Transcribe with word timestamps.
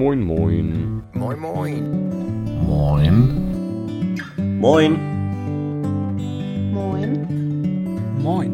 Moin, 0.00 0.24
moin. 0.24 1.02
Moin, 1.12 1.38
moin. 1.38 1.84
Moin. 2.64 3.14
Moin. 4.58 4.92
Moin. 6.72 7.12
Moin. 8.18 8.50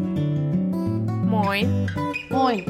Moin. 1.29 1.87
Moin. 2.29 2.65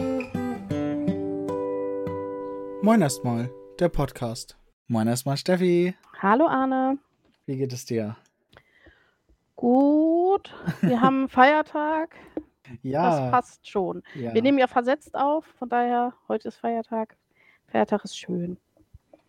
Moin 2.83 3.01
erstmal, 3.01 3.49
der 3.79 3.89
Podcast. 3.89 4.55
Moin 4.87 5.07
erstmal, 5.07 5.37
Steffi. 5.37 5.95
Hallo 6.21 6.45
Arne. 6.45 6.99
Wie 7.47 7.57
geht 7.57 7.73
es 7.73 7.85
dir? 7.85 8.15
Gut. 9.55 10.53
Wir 10.81 11.01
haben 11.01 11.29
Feiertag. 11.29 12.15
Ja. 12.83 13.09
Das 13.09 13.31
passt 13.31 13.67
schon. 13.67 14.03
ja. 14.13 14.35
Wir 14.35 14.43
nehmen 14.43 14.59
ja 14.59 14.67
versetzt 14.67 15.15
auf, 15.15 15.45
von 15.57 15.67
daher, 15.67 16.13
heute 16.27 16.49
ist 16.49 16.57
Feiertag. 16.57 17.17
Feiertag 17.69 18.03
ist 18.05 18.15
schön. 18.15 18.59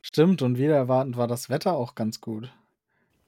Stimmt, 0.09 0.41
und 0.41 0.57
wieder 0.57 0.75
erwartend 0.75 1.19
war 1.19 1.27
das 1.27 1.51
Wetter 1.51 1.77
auch 1.77 1.95
ganz 1.95 2.23
gut. 2.23 2.51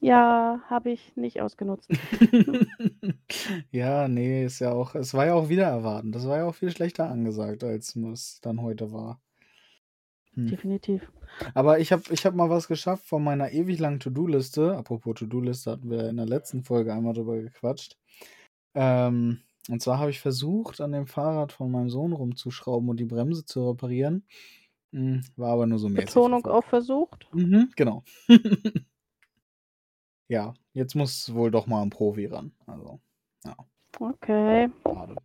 Ja, 0.00 0.60
habe 0.70 0.91
ich 0.91 1.14
nicht 1.14 1.42
ausgenutzt. 1.42 1.91
ja, 3.70 4.09
nee, 4.09 4.46
ist 4.46 4.59
ja 4.59 4.72
auch, 4.72 4.95
es 4.95 5.12
war 5.12 5.27
ja 5.27 5.34
auch 5.34 5.50
wieder 5.50 5.66
erwartend. 5.66 6.14
Das 6.14 6.27
war 6.27 6.38
ja 6.38 6.46
auch 6.46 6.55
viel 6.55 6.70
schlechter 6.70 7.10
angesagt, 7.10 7.64
als 7.64 7.95
es 7.95 8.41
dann 8.41 8.62
heute 8.62 8.92
war. 8.92 9.20
Hm. 10.32 10.46
Definitiv. 10.46 11.12
Aber 11.52 11.80
ich 11.80 11.92
habe 11.92 12.02
ich 12.10 12.24
hab 12.24 12.34
mal 12.34 12.48
was 12.48 12.66
geschafft 12.66 13.05
von 13.05 13.22
meiner 13.22 13.52
ewig 13.52 13.78
langen 13.78 14.00
To-Do-Liste. 14.00 14.74
Apropos 14.74 15.16
To-Do-Liste 15.16 15.70
hatten 15.70 15.91
wir 15.91 16.08
in 16.08 16.16
der 16.16 16.27
letzten 16.27 16.62
Folge 16.62 16.94
einmal 16.94 17.12
drüber 17.12 17.36
gequatscht. 17.36 17.98
Ähm, 18.74 19.41
und 19.69 19.83
zwar 19.83 19.98
habe 19.98 20.10
ich 20.10 20.20
versucht, 20.20 20.80
an 20.80 20.92
dem 20.92 21.06
Fahrrad 21.06 21.52
von 21.52 21.70
meinem 21.70 21.91
Sohn 21.91 22.12
rumzuschrauben 22.12 22.88
und 22.88 22.98
die 22.98 23.05
Bremse 23.05 23.44
zu 23.44 23.69
reparieren. 23.69 24.24
Hm, 24.92 25.22
War 25.36 25.52
aber 25.52 25.66
nur 25.66 25.78
so 25.78 25.88
mäßig. 25.88 26.06
Betonung 26.06 26.46
auf 26.46 26.64
versucht. 26.64 27.28
Mhm, 27.32 27.70
genau. 27.76 28.04
ja, 30.28 30.55
jetzt 30.72 30.94
muss 30.94 31.32
wohl 31.34 31.50
doch 31.50 31.66
mal 31.66 31.82
ein 31.82 31.91
Profi 31.91 32.27
ran. 32.27 32.52
Also, 32.66 33.00
Okay. 33.98 34.70
schade. 34.84 35.16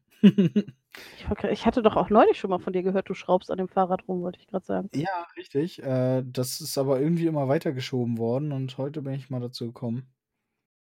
Ich, 1.51 1.65
hatte 1.65 1.81
doch 1.81 1.95
auch 1.95 2.09
neulich 2.09 2.39
schon 2.39 2.49
mal 2.49 2.59
von 2.59 2.73
dir 2.73 2.83
gehört, 2.83 3.09
du 3.09 3.13
schraubst 3.13 3.51
an 3.51 3.57
dem 3.57 3.67
Fahrrad 3.67 4.07
rum, 4.07 4.21
wollte 4.21 4.39
ich 4.39 4.47
gerade 4.47 4.65
sagen. 4.65 4.89
ja, 4.93 5.27
richtig. 5.37 5.81
Äh, 5.83 6.23
das 6.25 6.61
ist 6.61 6.77
aber 6.77 6.99
irgendwie 6.99 7.27
immer 7.27 7.47
weitergeschoben 7.47 8.17
worden 8.17 8.51
und 8.51 8.77
heute 8.77 9.01
bin 9.01 9.13
ich 9.13 9.29
mal 9.29 9.39
dazu 9.41 9.67
gekommen. 9.67 10.07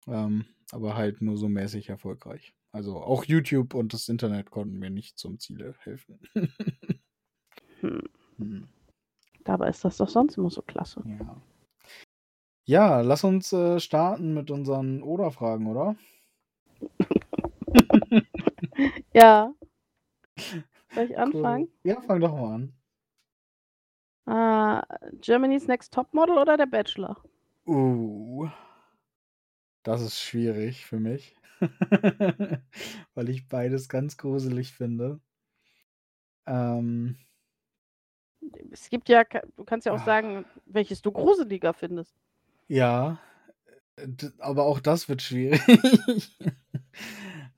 Ähm, 0.07 0.45
aber 0.71 0.95
halt 0.95 1.21
nur 1.21 1.37
so 1.37 1.47
mäßig 1.49 1.89
erfolgreich. 1.89 2.53
Also 2.71 2.97
auch 2.97 3.25
YouTube 3.25 3.73
und 3.73 3.93
das 3.93 4.07
Internet 4.09 4.51
konnten 4.51 4.79
mir 4.79 4.89
nicht 4.89 5.17
zum 5.17 5.39
Ziele 5.39 5.75
helfen. 5.79 6.19
Hm. 7.81 8.03
Hm, 8.41 8.67
Dabei 9.43 9.69
ist 9.69 9.85
das 9.85 9.97
doch 9.97 10.09
sonst 10.09 10.37
immer 10.37 10.49
so 10.49 10.61
klasse. 10.63 11.03
ja. 11.05 11.41
Ja, 12.65 13.01
lass 13.01 13.23
uns 13.23 13.51
äh, 13.53 13.79
starten 13.79 14.33
mit 14.33 14.49
unseren 14.49 15.03
Oder-Fragen, 15.03 15.67
oder? 15.67 15.95
Ja. 19.13 19.53
Soll 20.93 21.05
ich 21.05 21.17
anfangen? 21.17 21.67
Cool. 21.67 21.69
Ja, 21.83 22.01
fang 22.01 22.19
doch 22.19 22.33
mal 22.33 22.55
an. 22.55 22.73
Ah, 24.25 24.81
Germany's 25.21 25.67
Next 25.67 25.93
Topmodel 25.93 26.37
oder 26.39 26.57
der 26.57 26.65
Bachelor? 26.65 27.17
Uh, 27.65 28.49
das 29.83 30.01
ist 30.01 30.19
schwierig 30.19 30.85
für 30.85 30.99
mich, 30.99 31.35
weil 33.13 33.29
ich 33.29 33.47
beides 33.47 33.89
ganz 33.89 34.17
gruselig 34.17 34.73
finde. 34.73 35.19
Ähm, 36.45 37.17
Es 38.71 38.89
gibt 38.89 39.09
ja, 39.09 39.23
du 39.23 39.63
kannst 39.65 39.85
ja 39.85 39.93
auch 39.93 39.99
Ah. 40.01 40.05
sagen, 40.05 40.45
welches 40.65 41.01
du 41.01 41.11
gruseliger 41.11 41.73
findest. 41.73 42.15
ja, 42.67 43.19
äh, 43.97 44.07
aber 44.39 44.65
auch 44.65 44.79
das 44.79 45.09
wird 45.09 45.21
schwierig. 45.21 45.59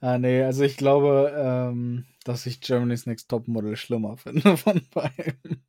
ah, 0.02 0.18
nee, 0.18 0.42
also 0.44 0.64
ich 0.64 0.78
glaube, 0.78 1.34
ähm, 1.38 2.06
dass 2.26 2.46
ich 2.46 2.62
Germany's 2.62 3.06
Next 3.06 3.30
Topmodel 3.30 3.76
schlimmer 3.76 4.18
finde 4.18 4.58
von 4.58 4.82
beiden. 4.94 5.64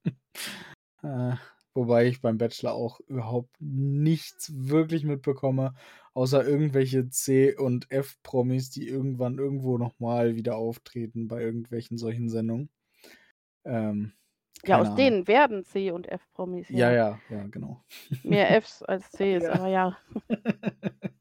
äh, 1.02 1.36
wobei 1.74 2.06
ich 2.06 2.20
beim 2.20 2.38
Bachelor 2.38 2.72
auch 2.74 3.00
überhaupt 3.00 3.54
nichts 3.60 4.52
wirklich 4.54 5.04
mitbekomme, 5.04 5.74
außer 6.14 6.46
irgendwelche 6.46 7.08
C- 7.10 7.56
und 7.56 7.90
F-Promis, 7.90 8.70
die 8.70 8.88
irgendwann 8.88 9.38
irgendwo 9.38 9.78
nochmal 9.78 10.36
wieder 10.36 10.56
auftreten 10.56 11.28
bei 11.28 11.40
irgendwelchen 11.42 11.98
solchen 11.98 12.28
Sendungen. 12.28 12.70
Ähm, 13.64 14.12
Ja, 14.66 14.78
aus 14.80 14.86
Ahnung. 14.86 14.96
denen 14.96 15.28
werden 15.28 15.64
C 15.64 15.90
und 15.90 16.08
F 16.10 16.22
Promis. 16.32 16.68
Ja, 16.68 16.90
ja, 16.92 17.18
ja, 17.30 17.44
genau. 17.50 17.82
Mehr 18.22 18.50
Fs 18.62 18.82
als 18.82 19.10
Cs, 19.10 19.42
Ja. 19.44 19.52
aber 19.52 19.66
ja. 19.68 19.96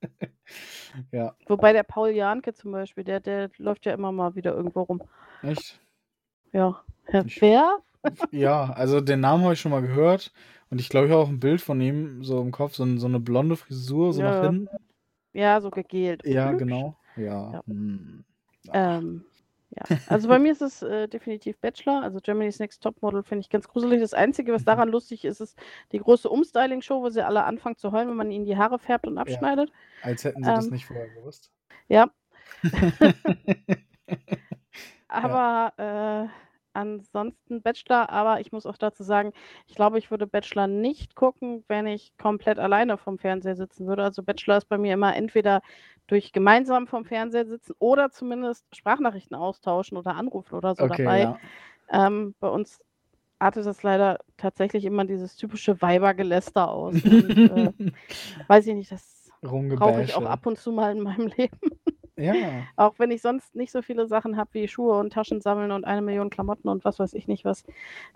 ja, 1.12 1.36
Wobei 1.48 1.74
der 1.74 1.84
Paul 1.84 2.10
Janke 2.10 2.54
zum 2.54 2.72
Beispiel, 2.72 3.04
der, 3.04 3.20
der 3.20 3.50
läuft 3.58 3.86
ja 3.86 3.94
immer 3.94 4.12
mal 4.12 4.36
wieder 4.36 4.54
irgendwo 4.56 4.82
rum. 4.84 5.02
echt. 5.42 5.80
Ja. 6.52 6.82
Herr 7.06 7.26
Ich- 7.26 7.42
Wer? 7.42 7.78
Ja, 8.32 8.66
also 8.74 9.00
den 9.00 9.22
Namen 9.22 9.44
habe 9.44 9.54
ich 9.54 9.62
schon 9.62 9.72
mal 9.72 9.82
gehört 9.82 10.34
und 10.70 10.82
ich 10.82 10.90
glaube, 10.90 11.08
ich 11.08 11.14
habe 11.14 11.24
auch 11.24 11.30
ein 11.30 11.40
Bild 11.40 11.62
von 11.62 11.80
ihm 11.80 12.22
so 12.24 12.42
im 12.42 12.52
Kopf, 12.52 12.74
so, 12.76 12.86
so 12.98 13.08
eine 13.08 13.20
blonde 13.22 13.56
Frisur, 13.56 14.12
so 14.14 14.22
nach 14.22 14.44
Ja. 14.44 14.50
hinten. 14.50 14.68
Ja, 15.32 15.62
so 15.62 15.70
gegelt. 15.72 16.26
Ja, 16.26 16.50
Hübsch. 16.50 16.60
genau. 16.60 16.98
Ja. 17.16 17.52
Ja. 17.54 17.62
hm. 17.66 18.26
Ähm, 18.74 19.26
ja, 19.76 19.98
also 20.08 20.28
bei 20.28 20.40
mir 20.40 20.52
ist 20.52 20.62
es 20.62 20.82
äh, 20.84 21.08
definitiv 21.08 21.58
Bachelor. 21.60 22.04
Also 22.04 22.20
Germany's 22.20 22.60
Next 22.60 22.84
Topmodel 22.84 23.24
finde 23.24 23.42
ich 23.42 23.50
ganz 23.50 23.68
gruselig. 23.68 24.02
Das 24.02 24.14
Einzige, 24.14 24.54
was 24.54 24.64
daran 24.64 24.90
lustig 24.90 25.26
ist, 25.26 25.42
ist 25.42 25.58
die 25.92 26.00
große 26.00 26.30
Umstyling-Show, 26.30 27.02
wo 27.02 27.10
sie 27.10 27.26
alle 27.26 27.44
anfangen 27.44 27.78
zu 27.78 27.92
heulen, 27.92 28.10
wenn 28.10 28.18
man 28.18 28.32
ihnen 28.32 28.46
die 28.46 28.58
Haare 28.58 28.78
färbt 28.80 29.08
und 29.08 29.18
abschneidet. 29.18 29.72
Als 30.02 30.24
hätten 30.24 30.44
sie 30.44 30.54
das 30.54 30.66
Ähm. 30.66 30.72
nicht 30.74 30.86
vorher 30.86 31.10
gewusst. 31.10 31.52
Ja. 31.88 32.12
Aber 35.08 35.74
äh, 36.30 36.53
ansonsten 36.74 37.62
Bachelor, 37.62 38.10
aber 38.10 38.40
ich 38.40 38.52
muss 38.52 38.66
auch 38.66 38.78
dazu 38.78 39.04
sagen, 39.04 39.34
ich 39.68 39.76
glaube, 39.76 39.98
ich 39.98 40.12
würde 40.12 40.28
Bachelor 40.28 40.68
nicht 40.68 41.16
gucken, 41.16 41.64
wenn 41.68 41.88
ich 41.88 42.14
komplett 42.18 42.60
alleine 42.60 42.98
vom 42.98 43.18
Fernseher 43.18 43.56
sitzen 43.56 43.88
würde. 43.88 44.04
Also 44.04 44.24
Bachelor 44.24 44.58
ist 44.58 44.70
bei 44.70 44.78
mir 44.78 44.94
immer 44.94 45.16
entweder 45.16 45.62
durch 46.08 46.32
gemeinsam 46.32 46.88
vom 46.88 47.06
Fernseher 47.06 47.46
sitzen 47.46 47.74
oder 47.80 48.12
zumindest 48.12 48.66
Sprachnachrichten 48.76 49.36
austauschen 49.36 49.98
oder 49.98 50.16
anrufen 50.16 50.56
oder 50.56 50.76
so 50.76 50.84
okay, 50.84 51.04
dabei. 51.04 51.20
ja. 51.22 51.38
Ähm, 51.90 52.36
bei 52.40 52.50
uns 52.50 52.80
artet 53.40 53.66
das 53.66 53.84
leider 53.84 54.20
tatsächlich 54.38 54.86
immer 54.86 55.06
dieses 55.06 55.36
typische 55.36 55.82
Weibergeläster 55.82 56.70
aus. 56.70 56.94
Und, 57.04 57.38
äh, 57.38 57.72
weiß 58.48 58.68
ich 58.68 58.76
nicht, 58.76 58.92
das 58.92 59.32
brauche 59.42 60.02
ich 60.04 60.16
auch 60.16 60.26
ab 60.26 60.46
und 60.46 60.58
zu 60.58 60.72
mal 60.72 60.96
in 60.96 61.04
meinem 61.04 61.28
Leben. 61.38 61.60
Ja, 62.16 62.34
Auch 62.76 63.00
wenn 63.00 63.10
ich 63.12 63.22
sonst 63.22 63.56
nicht 63.56 63.72
so 63.72 63.82
viele 63.82 64.08
Sachen 64.08 64.38
habe 64.38 64.50
wie 64.54 64.68
Schuhe 64.68 65.00
und 65.00 65.14
Taschen 65.14 65.42
sammeln 65.42 65.72
und 65.72 65.84
eine 65.86 66.02
Million 66.02 66.30
Klamotten 66.30 66.70
und 66.70 66.86
was 66.86 67.00
weiß 67.00 67.14
ich 67.14 67.28
nicht 67.28 67.44
was. 67.44 67.64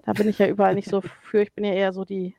Da 0.05 0.13
bin 0.13 0.29
ich 0.29 0.37
ja 0.37 0.47
überall 0.47 0.75
nicht 0.75 0.87
so 0.89 1.01
für. 1.23 1.41
Ich 1.41 1.53
bin 1.53 1.65
ja 1.65 1.73
eher 1.73 1.93
so 1.93 2.05
die, 2.05 2.35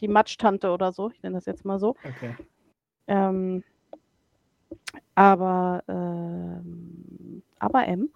die 0.00 0.08
Matschtante 0.08 0.70
oder 0.70 0.92
so. 0.92 1.10
Ich 1.10 1.22
nenne 1.22 1.34
das 1.36 1.46
jetzt 1.46 1.64
mal 1.64 1.78
so. 1.78 1.96
okay. 2.04 2.36
Ähm, 3.08 3.64
aber, 5.14 5.82
ähm, 5.88 7.42
aber 7.58 7.86
M. 7.86 8.10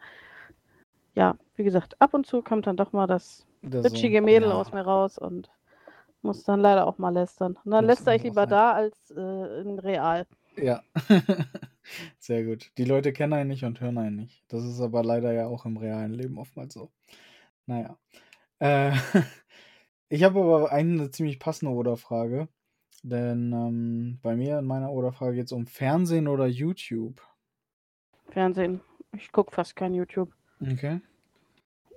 Ja, 1.14 1.36
wie 1.56 1.64
gesagt, 1.64 2.00
ab 2.00 2.14
und 2.14 2.26
zu 2.26 2.42
kommt 2.42 2.66
dann 2.66 2.76
doch 2.76 2.92
mal 2.92 3.06
das 3.06 3.46
Das 3.62 3.82
bitchige 3.82 4.22
Mädel 4.22 4.50
ja. 4.50 4.54
aus 4.54 4.72
mir 4.72 4.82
raus 4.82 5.18
und 5.18 5.50
muss 6.22 6.44
dann 6.44 6.60
leider 6.60 6.86
auch 6.86 6.98
mal 6.98 7.12
lästern. 7.12 7.58
Und 7.64 7.72
dann 7.72 7.84
Muss 7.84 7.96
läster 7.96 8.14
ich 8.14 8.22
lieber 8.22 8.42
sein. 8.42 8.50
da 8.50 8.72
als 8.72 9.10
äh, 9.10 9.60
in 9.62 9.78
real. 9.78 10.26
Ja. 10.56 10.82
Sehr 12.18 12.44
gut. 12.44 12.70
Die 12.78 12.84
Leute 12.84 13.12
kennen 13.12 13.32
einen 13.32 13.48
nicht 13.48 13.64
und 13.64 13.80
hören 13.80 13.98
einen 13.98 14.16
nicht. 14.16 14.44
Das 14.48 14.64
ist 14.64 14.80
aber 14.80 15.02
leider 15.02 15.32
ja 15.32 15.46
auch 15.46 15.64
im 15.66 15.76
realen 15.76 16.12
Leben 16.12 16.38
oftmals 16.38 16.74
so. 16.74 16.90
Naja. 17.66 17.98
Äh, 18.58 18.92
ich 20.08 20.24
habe 20.24 20.40
aber 20.40 20.72
eine 20.72 21.10
ziemlich 21.10 21.38
passende 21.38 21.72
Oder-Frage. 21.72 22.48
Denn 23.02 23.52
ähm, 23.52 24.18
bei 24.22 24.36
mir 24.36 24.60
in 24.60 24.64
meiner 24.64 24.92
Oder-Frage 24.92 25.34
geht 25.34 25.46
es 25.46 25.52
um 25.52 25.66
Fernsehen 25.66 26.28
oder 26.28 26.46
YouTube. 26.46 27.20
Fernsehen. 28.28 28.80
Ich 29.16 29.32
gucke 29.32 29.52
fast 29.52 29.74
kein 29.74 29.92
YouTube. 29.92 30.32
Okay. 30.60 31.00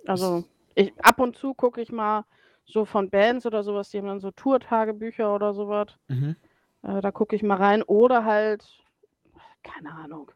Also 0.07 0.43
ich, 0.73 0.93
ab 1.03 1.19
und 1.19 1.35
zu 1.35 1.53
gucke 1.53 1.81
ich 1.81 1.91
mal 1.91 2.25
so 2.65 2.85
von 2.85 3.09
Bands 3.09 3.45
oder 3.45 3.63
sowas, 3.63 3.89
die 3.89 3.99
haben 3.99 4.07
dann 4.07 4.19
so 4.19 4.31
Tour-Tagebücher 4.31 5.33
oder 5.33 5.53
sowas. 5.53 5.87
Mhm. 6.07 6.35
Äh, 6.81 7.01
da 7.01 7.11
gucke 7.11 7.35
ich 7.35 7.43
mal 7.43 7.57
rein. 7.57 7.83
Oder 7.83 8.25
halt, 8.25 8.65
keine 9.65 9.91
Ahnung. 9.91 10.31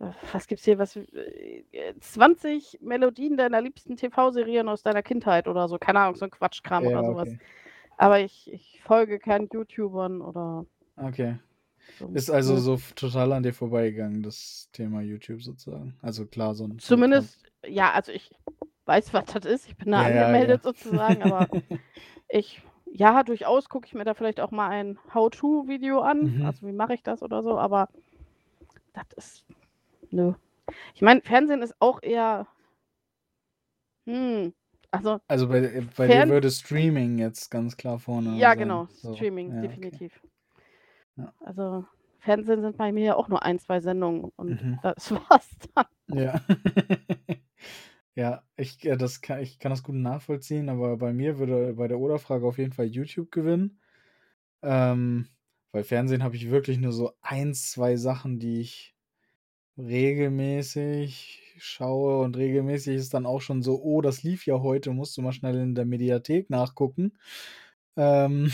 Äh, 0.00 0.10
Was 0.32 0.46
gibt's 0.46 0.64
hier? 0.64 0.78
Was, 0.78 0.96
äh, 0.96 1.64
20 2.00 2.78
Melodien 2.80 3.36
deiner 3.36 3.60
liebsten 3.60 3.96
TV-Serien 3.96 4.68
aus 4.68 4.82
deiner 4.82 5.02
Kindheit 5.02 5.48
oder 5.48 5.68
so. 5.68 5.78
Keine 5.78 6.00
Ahnung, 6.00 6.16
so 6.16 6.24
ein 6.24 6.30
Quatschkram 6.30 6.84
Ja, 6.84 6.98
oder 6.98 7.04
sowas. 7.04 7.28
okay. 7.28 7.38
Aber 7.96 8.20
ich, 8.20 8.52
ich 8.52 8.80
folge 8.82 9.18
keinen 9.18 9.48
YouTubern 9.52 10.20
oder 10.20 10.66
Okay. 10.96 11.36
so. 11.98 12.08
Ist 12.08 12.30
also 12.30 12.56
so 12.56 12.78
total 12.96 13.32
an 13.32 13.42
dir 13.42 13.52
vorbeigegangen, 13.54 14.22
das 14.22 14.68
Thema 14.72 15.00
YouTube 15.00 15.42
sozusagen. 15.42 15.94
Also 16.02 16.26
klar, 16.26 16.54
so 16.54 16.64
ein. 16.64 16.78
Zumindest, 16.78 17.38
ja, 17.66 17.92
also 17.92 18.12
ich 18.12 18.30
weiß, 18.86 19.14
was 19.14 19.24
das 19.26 19.44
ist. 19.44 19.68
Ich 19.68 19.76
bin 19.76 19.92
da 19.92 20.02
Ja, 20.02 20.08
ja, 20.10 20.22
angemeldet 20.22 20.62
sozusagen, 20.62 21.22
aber 21.22 21.48
ich, 22.28 22.62
ja, 22.92 23.22
durchaus 23.22 23.68
gucke 23.68 23.86
ich 23.86 23.94
mir 23.94 24.04
da 24.04 24.14
vielleicht 24.14 24.40
auch 24.40 24.50
mal 24.50 24.68
ein 24.68 24.98
How-to-Video 25.14 26.00
an. 26.00 26.38
Mhm. 26.38 26.46
Also 26.46 26.66
wie 26.66 26.72
mache 26.72 26.94
ich 26.94 27.02
das 27.02 27.22
oder 27.22 27.42
so, 27.42 27.58
aber 27.58 27.88
das 28.94 29.06
ist. 29.16 29.44
Nö. 30.10 30.32
Ich 30.94 31.02
meine, 31.02 31.20
Fernsehen 31.20 31.60
ist 31.62 31.74
auch 31.80 32.02
eher. 32.02 32.46
Hm. 34.06 34.52
Also, 34.90 35.20
Also 35.26 35.48
bei, 35.48 35.60
bei 35.96 36.06
Fern- 36.06 36.28
dir 36.28 36.34
würde 36.34 36.50
Streaming 36.50 37.18
jetzt 37.18 37.50
ganz 37.50 37.76
klar 37.76 37.98
vorne 37.98 38.38
ja, 38.38 38.50
sein. 38.50 38.58
genau. 38.58 38.86
So. 38.92 39.14
Streaming, 39.14 39.50
Ja, 39.52 39.58
okay. 39.58 39.68
definitiv. 39.68 40.20
Ja. 41.16 41.32
Also, 41.40 41.84
Fernsehen 42.20 42.62
sind 42.62 42.76
bei 42.76 42.92
mir 42.92 43.04
ja 43.04 43.16
auch 43.16 43.28
nur 43.28 43.42
ein, 43.42 43.58
zwei 43.58 43.80
Sendungen 43.80 44.30
und 44.36 44.62
Mhm. 44.62 44.78
das 44.82 45.10
war's 45.30 45.48
dann. 45.74 45.86
Ja. 46.08 46.40
ja, 48.14 48.42
ich, 48.56 48.84
äh, 48.86 48.96
das 48.96 49.20
kann, 49.20 49.40
ich 49.40 49.58
kann 49.58 49.70
das 49.70 49.82
gut 49.82 49.96
nachvollziehen, 49.96 50.68
aber 50.68 50.96
bei 50.96 51.12
mir 51.12 51.38
würde 51.38 51.74
bei 51.74 51.88
der 51.88 51.98
Oder-Frage 51.98 52.46
auf 52.46 52.58
jeden 52.58 52.72
Fall 52.72 52.86
YouTube 52.86 53.30
gewinnen. 53.32 53.80
Ähm, 54.62 55.28
weil 55.74 55.82
Fernsehen 55.82 56.22
habe 56.22 56.36
ich 56.36 56.50
wirklich 56.50 56.78
nur 56.78 56.92
so 56.92 57.14
ein, 57.20 57.52
zwei 57.52 57.96
Sachen, 57.96 58.38
die 58.38 58.60
ich 58.60 58.94
regelmäßig 59.76 61.56
schaue 61.58 62.20
und 62.20 62.36
regelmäßig 62.36 62.94
ist 62.94 63.12
dann 63.12 63.26
auch 63.26 63.40
schon 63.40 63.60
so, 63.60 63.82
oh, 63.82 64.00
das 64.00 64.22
lief 64.22 64.46
ja 64.46 64.60
heute, 64.60 64.92
musst 64.92 65.16
du 65.16 65.22
mal 65.22 65.32
schnell 65.32 65.56
in 65.56 65.74
der 65.74 65.84
Mediathek 65.84 66.48
nachgucken. 66.48 67.18
Ähm, 67.96 68.52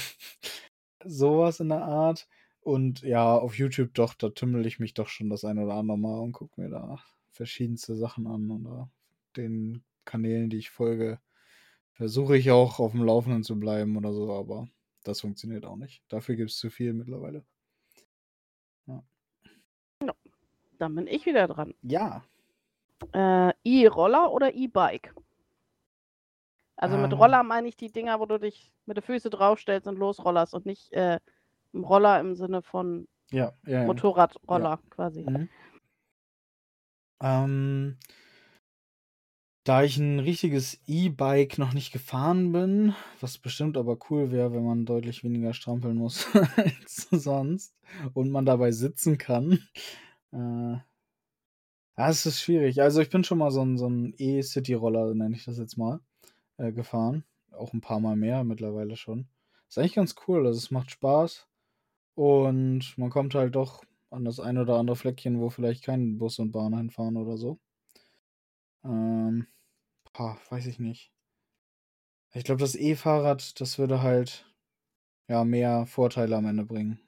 sowas 1.04 1.60
in 1.60 1.68
der 1.68 1.82
Art. 1.82 2.26
Und 2.62 3.02
ja, 3.02 3.36
auf 3.36 3.58
YouTube 3.58 3.92
doch, 3.92 4.14
da 4.14 4.30
tümmel 4.30 4.64
ich 4.64 4.78
mich 4.78 4.94
doch 4.94 5.08
schon 5.08 5.28
das 5.28 5.44
ein 5.44 5.58
oder 5.58 5.74
andere 5.74 5.98
Mal 5.98 6.20
und 6.20 6.32
gucke 6.32 6.58
mir 6.58 6.70
da 6.70 7.00
verschiedenste 7.32 7.96
Sachen 7.96 8.26
an. 8.26 8.64
Da 8.64 8.90
den 9.36 9.84
Kanälen, 10.06 10.48
die 10.48 10.56
ich 10.58 10.70
folge, 10.70 11.20
versuche 11.92 12.38
ich 12.38 12.50
auch 12.50 12.80
auf 12.80 12.92
dem 12.92 13.04
Laufenden 13.04 13.42
zu 13.42 13.60
bleiben 13.60 13.98
oder 13.98 14.14
so, 14.14 14.32
aber 14.32 14.68
das 15.04 15.20
funktioniert 15.20 15.64
auch 15.64 15.76
nicht. 15.76 16.02
Dafür 16.08 16.36
gibt 16.36 16.50
es 16.50 16.58
zu 16.58 16.70
viel 16.70 16.92
mittlerweile. 16.92 17.44
Dann 20.80 20.94
bin 20.94 21.06
ich 21.06 21.26
wieder 21.26 21.46
dran. 21.46 21.74
Ja. 21.82 22.24
Äh, 23.12 23.52
E-Roller 23.64 24.32
oder 24.32 24.54
E-Bike? 24.54 25.14
Also 26.76 26.96
mit 26.96 27.12
Ähm. 27.12 27.18
Roller 27.18 27.42
meine 27.42 27.68
ich 27.68 27.76
die 27.76 27.92
Dinger, 27.92 28.18
wo 28.18 28.24
du 28.24 28.38
dich 28.38 28.72
mit 28.86 28.96
den 28.96 29.02
Füßen 29.02 29.30
draufstellst 29.30 29.86
und 29.86 29.98
losrollerst 29.98 30.54
und 30.54 30.64
nicht 30.64 30.90
äh, 30.92 31.20
ein 31.74 31.84
Roller 31.84 32.18
im 32.18 32.34
Sinne 32.34 32.62
von 32.62 33.06
Ja, 33.30 33.52
ja. 33.66 33.80
ja. 33.80 33.84
Motorradroller 33.84 34.80
quasi. 34.88 35.22
Mhm. 35.24 35.48
Ähm, 37.22 37.98
da 39.64 39.82
ich 39.82 39.98
ein 39.98 40.20
richtiges 40.20 40.80
E-Bike 40.86 41.58
noch 41.58 41.74
nicht 41.74 41.92
gefahren 41.92 42.52
bin, 42.52 42.94
was 43.20 43.38
bestimmt 43.38 43.76
aber 43.76 43.98
cool 44.10 44.30
wäre, 44.30 44.52
wenn 44.52 44.64
man 44.64 44.86
deutlich 44.86 45.22
weniger 45.22 45.52
strampeln 45.52 45.96
muss 45.96 46.26
als 46.56 47.08
sonst 47.10 47.74
und 48.14 48.30
man 48.30 48.46
dabei 48.46 48.72
sitzen 48.72 49.18
kann. 49.18 49.60
Äh, 50.32 50.78
ja, 51.98 52.08
es 52.08 52.24
ist 52.24 52.40
schwierig. 52.40 52.80
Also 52.80 53.00
ich 53.02 53.10
bin 53.10 53.24
schon 53.24 53.38
mal 53.38 53.50
so 53.50 53.62
ein, 53.62 53.76
so 53.76 53.86
ein 53.88 54.14
E-City-Roller, 54.16 55.14
nenne 55.14 55.36
ich 55.36 55.44
das 55.44 55.58
jetzt 55.58 55.76
mal, 55.76 56.00
äh, 56.56 56.72
gefahren. 56.72 57.24
Auch 57.50 57.72
ein 57.74 57.82
paar 57.82 58.00
Mal 58.00 58.16
mehr 58.16 58.44
mittlerweile 58.44 58.96
schon. 58.96 59.28
Ist 59.68 59.78
eigentlich 59.78 59.94
ganz 59.94 60.14
cool, 60.26 60.46
also 60.46 60.56
es 60.58 60.70
macht 60.70 60.90
Spaß. 60.90 61.46
Und 62.14 62.96
man 62.96 63.10
kommt 63.10 63.34
halt 63.34 63.54
doch 63.54 63.84
an 64.10 64.24
das 64.24 64.40
ein 64.40 64.58
oder 64.58 64.76
andere 64.76 64.96
Fleckchen, 64.96 65.40
wo 65.40 65.50
vielleicht 65.50 65.84
kein 65.84 66.18
Bus 66.18 66.38
und 66.38 66.52
Bahn 66.52 66.76
hinfahren 66.76 67.16
oder 67.16 67.36
so. 67.36 67.58
Ähm, 68.84 69.46
boah, 70.12 70.38
weiß 70.50 70.66
ich 70.66 70.78
nicht. 70.78 71.12
Ich 72.32 72.44
glaube, 72.44 72.60
das 72.60 72.74
E-Fahrrad, 72.74 73.60
das 73.60 73.78
würde 73.78 74.02
halt 74.02 74.46
ja 75.28 75.44
mehr 75.44 75.86
Vorteile 75.86 76.36
am 76.36 76.46
Ende 76.46 76.64
bringen. 76.64 77.00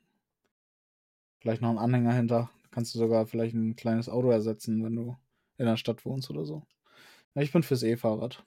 Vielleicht 1.41 1.63
noch 1.63 1.71
einen 1.71 1.79
Anhänger 1.79 2.13
hinter. 2.13 2.51
Kannst 2.71 2.95
du 2.95 2.99
sogar 2.99 3.27
vielleicht 3.27 3.55
ein 3.55 3.77
kleines 3.77 4.09
Auto 4.09 4.31
ersetzen, 4.31 4.85
wenn 4.85 4.97
du 4.97 5.17
in 5.59 5.67
der 5.67 5.77
Stadt 5.77 6.05
wohnst 6.05 6.31
oder 6.31 6.45
so. 6.45 6.63
Ich 7.35 7.53
bin 7.53 7.63
fürs 7.63 7.83
E-Fahrrad. 7.83 8.45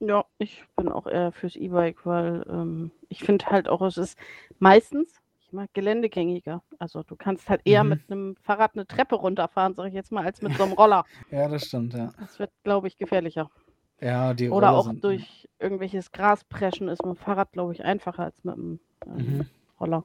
Ja, 0.00 0.24
ich 0.38 0.64
bin 0.76 0.88
auch 0.88 1.06
eher 1.06 1.32
fürs 1.32 1.56
E-Bike, 1.56 2.06
weil 2.06 2.44
ähm, 2.48 2.90
ich 3.08 3.22
finde 3.22 3.46
halt 3.46 3.68
auch, 3.68 3.82
es 3.82 3.98
ist 3.98 4.18
meistens, 4.58 5.20
ich 5.50 5.52
mag 5.52 5.68
geländegängiger. 5.74 6.62
Also 6.78 7.02
du 7.02 7.16
kannst 7.16 7.48
halt 7.50 7.62
eher 7.64 7.82
Mhm. 7.82 7.90
mit 7.90 8.00
einem 8.08 8.36
Fahrrad 8.36 8.74
eine 8.74 8.86
Treppe 8.86 9.16
runterfahren, 9.16 9.74
sag 9.74 9.88
ich 9.88 9.94
jetzt 9.94 10.12
mal, 10.12 10.24
als 10.24 10.40
mit 10.42 10.56
so 10.56 10.62
einem 10.62 10.72
Roller. 10.72 11.04
Ja, 11.32 11.48
das 11.48 11.66
stimmt, 11.66 11.94
ja. 11.94 12.12
Das 12.20 12.38
wird, 12.38 12.52
glaube 12.62 12.86
ich, 12.86 12.96
gefährlicher. 12.96 13.50
Ja, 14.00 14.32
die 14.32 14.48
Oder 14.48 14.68
Roller 14.68 14.78
auch 14.78 14.84
sind, 14.84 15.02
durch 15.04 15.48
irgendwelches 15.58 16.12
Graspreschen 16.12 16.88
ist 16.88 17.04
mit 17.04 17.16
dem 17.16 17.20
Fahrrad, 17.20 17.52
glaube 17.52 17.72
ich, 17.72 17.84
einfacher 17.84 18.24
als 18.24 18.44
mit 18.44 18.54
dem 18.56 18.78
ähm, 19.06 19.16
Mhm. 19.38 19.46
Roller. 19.80 20.04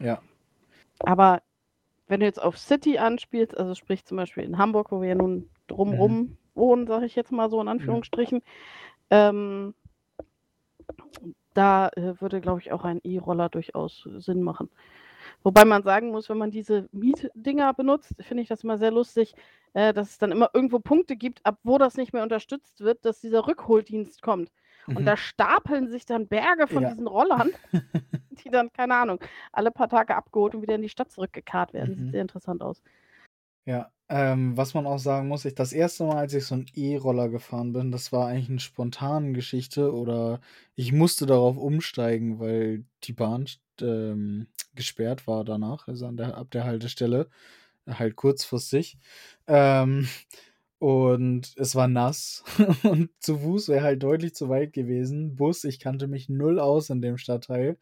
Ja. 0.00 0.22
Aber 1.00 1.42
wenn 2.08 2.20
du 2.20 2.26
jetzt 2.26 2.42
auf 2.42 2.56
City 2.56 2.96
anspielst, 2.98 3.56
also 3.56 3.74
sprich 3.74 4.04
zum 4.06 4.16
Beispiel 4.16 4.44
in 4.44 4.56
Hamburg, 4.58 4.92
wo 4.92 5.02
wir 5.02 5.10
ja 5.10 5.14
nun 5.14 5.50
drumrum 5.66 6.20
Mhm. 6.20 6.36
wohnen, 6.54 6.86
sage 6.86 7.04
ich 7.04 7.16
jetzt 7.16 7.32
mal 7.32 7.50
so 7.50 7.60
in 7.60 7.68
Anführungsstrichen, 7.68 8.40
ähm, 9.10 9.74
da 11.56 11.88
äh, 11.96 12.20
würde, 12.20 12.40
glaube 12.40 12.60
ich, 12.60 12.72
auch 12.72 12.84
ein 12.84 13.00
E-Roller 13.04 13.48
durchaus 13.48 14.08
Sinn 14.18 14.42
machen. 14.42 14.70
Wobei 15.42 15.64
man 15.64 15.82
sagen 15.82 16.10
muss, 16.10 16.28
wenn 16.28 16.38
man 16.38 16.50
diese 16.50 16.88
Mietdinger 16.92 17.72
benutzt, 17.74 18.14
finde 18.20 18.42
ich 18.42 18.48
das 18.48 18.64
immer 18.64 18.78
sehr 18.78 18.90
lustig, 18.90 19.34
äh, 19.74 19.92
dass 19.92 20.10
es 20.10 20.18
dann 20.18 20.32
immer 20.32 20.50
irgendwo 20.54 20.78
Punkte 20.80 21.16
gibt, 21.16 21.44
ab 21.46 21.58
wo 21.64 21.78
das 21.78 21.96
nicht 21.96 22.12
mehr 22.12 22.22
unterstützt 22.22 22.80
wird, 22.80 23.04
dass 23.04 23.20
dieser 23.20 23.46
Rückholdienst 23.46 24.22
kommt. 24.22 24.50
Und 24.94 25.02
Mhm. 25.02 25.06
da 25.06 25.16
stapeln 25.16 25.88
sich 25.88 26.06
dann 26.06 26.28
Berge 26.28 26.66
von 26.68 26.82
Ja. 26.82 26.88
diesen 26.90 27.06
Rollern, 27.06 27.50
die 28.30 28.50
dann, 28.50 28.72
keine 28.72 28.94
Ahnung, 28.94 29.20
alle 29.52 29.70
paar 29.70 29.88
Tage 29.88 30.14
abgeholt 30.16 30.54
und 30.54 30.62
wieder 30.62 30.74
in 30.76 30.82
die 30.82 30.88
Stadt 30.88 31.10
zurückgekarrt 31.10 31.72
werden. 31.74 31.94
Mhm. 31.94 31.98
Sieht 31.98 32.10
sehr 32.12 32.22
interessant 32.22 32.62
aus. 32.62 32.82
Ja, 33.66 33.90
ähm, 34.08 34.56
was 34.56 34.74
man 34.74 34.86
auch 34.86 34.98
sagen 34.98 35.26
muss, 35.28 35.44
ich 35.44 35.54
das 35.54 35.72
erste 35.72 36.04
Mal, 36.04 36.16
als 36.18 36.34
ich 36.34 36.44
so 36.46 36.54
einen 36.54 36.66
E-Roller 36.74 37.28
gefahren 37.28 37.72
bin, 37.72 37.90
das 37.90 38.12
war 38.12 38.28
eigentlich 38.28 38.48
eine 38.48 38.60
spontane 38.60 39.32
Geschichte 39.32 39.92
oder 39.92 40.40
ich 40.76 40.92
musste 40.92 41.26
darauf 41.26 41.56
umsteigen, 41.56 42.38
weil 42.38 42.84
die 43.04 43.12
Bahn 43.12 43.46
ähm, 43.80 44.46
gesperrt 44.74 45.26
war 45.26 45.44
danach, 45.44 45.88
also 45.88 46.06
an 46.06 46.16
der, 46.16 46.36
ab 46.36 46.50
der 46.52 46.64
Haltestelle, 46.64 47.28
halt 47.88 48.16
kurzfristig. 48.16 48.98
Ähm, 49.48 50.08
und 50.78 51.54
es 51.56 51.74
war 51.76 51.88
nass 51.88 52.44
und 52.84 53.10
zu 53.20 53.38
Fuß 53.38 53.68
wäre 53.68 53.84
halt 53.84 54.02
deutlich 54.02 54.34
zu 54.34 54.48
weit 54.48 54.72
gewesen. 54.74 55.36
Bus, 55.36 55.64
ich 55.64 55.80
kannte 55.80 56.08
mich 56.08 56.28
null 56.28 56.60
aus 56.60 56.90
in 56.90 57.02
dem 57.02 57.18
Stadtteil. 57.18 57.78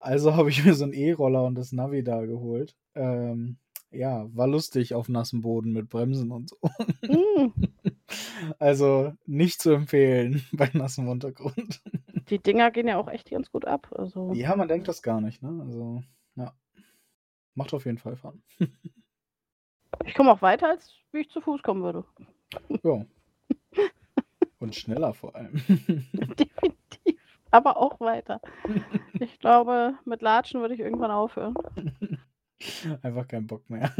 Also 0.00 0.34
habe 0.36 0.50
ich 0.50 0.64
mir 0.64 0.74
so 0.74 0.84
einen 0.84 0.92
E-Roller 0.94 1.44
und 1.44 1.54
das 1.56 1.72
Navi 1.72 2.04
da 2.04 2.24
geholt. 2.26 2.76
Ähm, 2.94 3.58
ja, 3.90 4.26
war 4.34 4.46
lustig 4.46 4.94
auf 4.94 5.08
nassem 5.08 5.40
Boden 5.42 5.72
mit 5.72 5.88
Bremsen 5.88 6.30
und 6.32 6.50
so. 6.50 6.56
Mm, 7.02 7.52
Also 8.58 9.12
nicht 9.26 9.60
zu 9.60 9.70
empfehlen 9.72 10.44
bei 10.52 10.70
nassem 10.72 11.08
Untergrund. 11.08 11.82
die 12.30 12.38
Dinger 12.38 12.70
gehen 12.70 12.88
ja 12.88 12.98
auch 12.98 13.08
echt 13.08 13.30
ganz 13.30 13.50
gut 13.50 13.64
ab. 13.64 13.88
Also, 13.96 14.32
Ja, 14.32 14.54
man 14.56 14.68
denkt 14.68 14.88
das 14.88 15.02
gar 15.02 15.20
nicht, 15.20 15.42
ne? 15.42 15.62
Also, 15.64 16.02
ja. 16.36 16.54
Macht 17.54 17.72
auf 17.74 17.86
jeden 17.86 17.98
Fall 17.98 18.16
Fun. 18.16 18.42
ich 20.04 20.14
komme 20.14 20.30
auch 20.30 20.42
weiter, 20.42 20.68
als 20.68 20.94
wie 21.12 21.20
ich 21.20 21.30
zu 21.30 21.40
Fuß 21.40 21.62
kommen 21.62 21.82
würde. 21.82 22.04
Ja. 22.82 23.04
Und 24.58 24.74
schneller 24.74 25.14
vor 25.14 25.34
allem. 25.34 25.54
Definitiv. 26.12 27.20
Aber 27.50 27.78
auch 27.78 27.98
weiter. 28.00 28.40
Ich 29.20 29.38
glaube, 29.38 29.94
mit 30.04 30.20
Latschen 30.20 30.60
würde 30.60 30.74
ich 30.74 30.80
irgendwann 30.80 31.10
aufhören. 31.10 31.54
Einfach 33.02 33.28
keinen 33.28 33.46
Bock 33.46 33.68
mehr. 33.68 33.94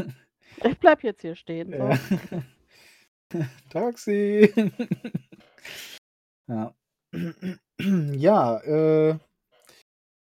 Ich 0.65 0.79
bleib 0.79 1.03
jetzt 1.03 1.23
hier 1.23 1.35
stehen. 1.35 1.71
So. 1.71 1.77
Ja. 3.37 3.49
Taxi. 3.71 4.53
ja. 6.49 6.75
ja, 7.81 8.59
äh, 8.59 9.19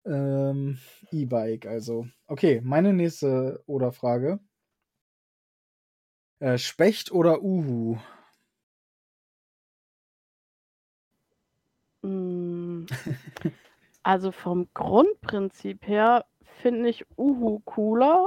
ähm, 0.04 0.78
E-Bike, 1.10 1.66
also. 1.66 2.06
Okay, 2.26 2.60
meine 2.62 2.92
nächste 2.92 3.62
Oder-Frage. 3.66 4.40
Äh, 6.40 6.58
Specht 6.58 7.12
oder 7.12 7.42
Uhu? 7.42 7.98
Mm. 12.02 12.86
Also 14.02 14.32
vom 14.32 14.68
Grundprinzip 14.72 15.86
her 15.86 16.24
finde 16.61 16.88
ich 16.88 17.05
Uhu 17.17 17.61
cooler. 17.64 18.26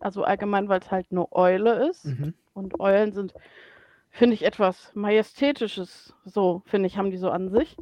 Also 0.00 0.24
allgemein, 0.24 0.68
weil 0.68 0.80
es 0.80 0.90
halt 0.90 1.06
eine 1.10 1.30
Eule 1.32 1.88
ist. 1.88 2.04
Mhm. 2.06 2.34
Und 2.54 2.80
Eulen 2.80 3.12
sind, 3.12 3.34
finde 4.10 4.34
ich, 4.34 4.44
etwas 4.44 4.90
Majestätisches. 4.94 6.14
So, 6.24 6.62
finde 6.66 6.88
ich, 6.88 6.98
haben 6.98 7.10
die 7.10 7.18
so 7.18 7.30
an 7.30 7.50
sich. 7.50 7.76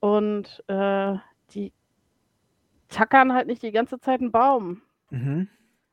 Und 0.00 0.64
äh, 0.68 1.14
die 1.52 1.72
tackern 2.88 3.32
halt 3.34 3.46
nicht 3.46 3.62
die 3.62 3.72
ganze 3.72 4.00
Zeit 4.00 4.20
einen 4.20 4.32
Baum. 4.32 4.82
Mhm. 5.10 5.48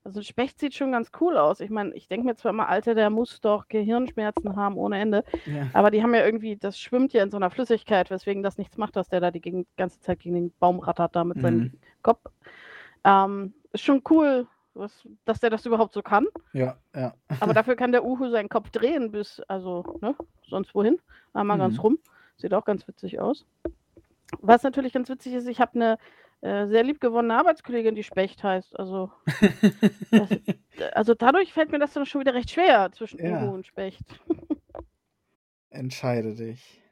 Also 0.05 0.21
ein 0.21 0.23
Specht 0.23 0.57
sieht 0.57 0.73
schon 0.73 0.93
ganz 0.93 1.11
cool 1.19 1.35
aus. 1.35 1.59
Ich 1.59 1.69
meine, 1.69 1.93
ich 1.93 2.07
denke 2.07 2.25
mir 2.25 2.35
zwar 2.35 2.51
immer, 2.51 2.69
Alter, 2.69 2.95
der 2.95 3.09
muss 3.09 3.41
doch 3.41 3.67
Gehirnschmerzen 3.67 4.55
haben 4.55 4.77
ohne 4.77 4.99
Ende. 4.99 5.25
Ja. 5.45 5.69
Aber 5.73 5.91
die 5.91 6.01
haben 6.01 6.15
ja 6.15 6.23
irgendwie, 6.25 6.55
das 6.55 6.79
schwimmt 6.79 7.11
ja 7.11 7.21
in 7.23 7.29
so 7.29 7.35
einer 7.35 7.49
Flüssigkeit, 7.49 8.09
weswegen 8.09 8.41
das 8.41 8.57
nichts 8.57 8.77
macht, 8.77 8.95
dass 8.95 9.09
der 9.09 9.19
da 9.19 9.31
die 9.31 9.65
ganze 9.75 9.99
Zeit 9.99 10.19
gegen 10.19 10.35
den 10.35 10.53
Baum 10.59 10.79
rattert 10.79 11.13
da 11.13 11.25
mit 11.25 11.41
seinem 11.41 11.59
Mhm. 11.59 11.71
Kopf. 12.03 12.21
Ähm, 13.07 13.53
ist 13.71 13.83
schon 13.85 14.01
cool, 14.09 14.47
was, 14.73 15.07
dass 15.23 15.39
der 15.39 15.49
das 15.49 15.65
überhaupt 15.65 15.93
so 15.93 16.01
kann. 16.01 16.27
Ja, 16.51 16.77
ja. 16.93 17.13
Aber 17.39 17.53
dafür 17.53 17.75
kann 17.77 17.93
der 17.93 18.03
Uhu 18.03 18.29
seinen 18.29 18.49
Kopf 18.49 18.69
drehen 18.69 19.11
bis, 19.11 19.39
also, 19.47 19.97
ne, 20.01 20.13
sonst 20.49 20.75
wohin. 20.75 20.99
Einmal 21.33 21.57
ganz 21.57 21.75
Mhm. 21.75 21.79
rum. 21.81 21.99
Sieht 22.35 22.53
auch 22.53 22.65
ganz 22.65 22.85
witzig 22.87 23.19
aus. 23.19 23.45
Was 24.41 24.63
natürlich 24.63 24.91
ganz 24.91 25.07
witzig 25.09 25.33
ist, 25.33 25.47
ich 25.47 25.61
habe 25.61 25.75
eine 25.75 25.97
äh, 26.41 26.67
sehr 26.67 26.83
liebgewonnene 26.83 27.33
Arbeitskollegin, 27.35 27.95
die 27.95 28.03
Specht 28.03 28.43
heißt. 28.43 28.77
Also, 28.77 29.09
das, 30.11 30.29
also 30.93 31.13
dadurch 31.15 31.53
fällt 31.53 31.71
mir 31.71 31.79
das 31.79 31.93
dann 31.93 32.05
schon 32.05 32.21
wieder 32.21 32.33
recht 32.33 32.51
schwer 32.51 32.91
zwischen 32.91 33.23
Ja. 33.23 33.41
Uhu 33.45 33.53
und 33.55 33.65
Specht. 33.65 34.03
Entscheide 35.69 36.35
dich. 36.35 36.83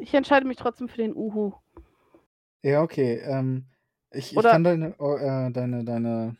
Ich 0.00 0.14
entscheide 0.14 0.46
mich 0.46 0.56
trotzdem 0.56 0.88
für 0.88 0.98
den 0.98 1.14
Uhu. 1.14 1.52
Ja, 2.62 2.82
okay. 2.82 3.16
Ähm, 3.24 3.66
ich, 4.12 4.36
ich 4.36 4.42
kann 4.42 4.64
deine, 4.64 4.94
oh, 4.98 5.16
äh, 5.16 5.50
deine, 5.50 5.84
deine, 5.84 6.36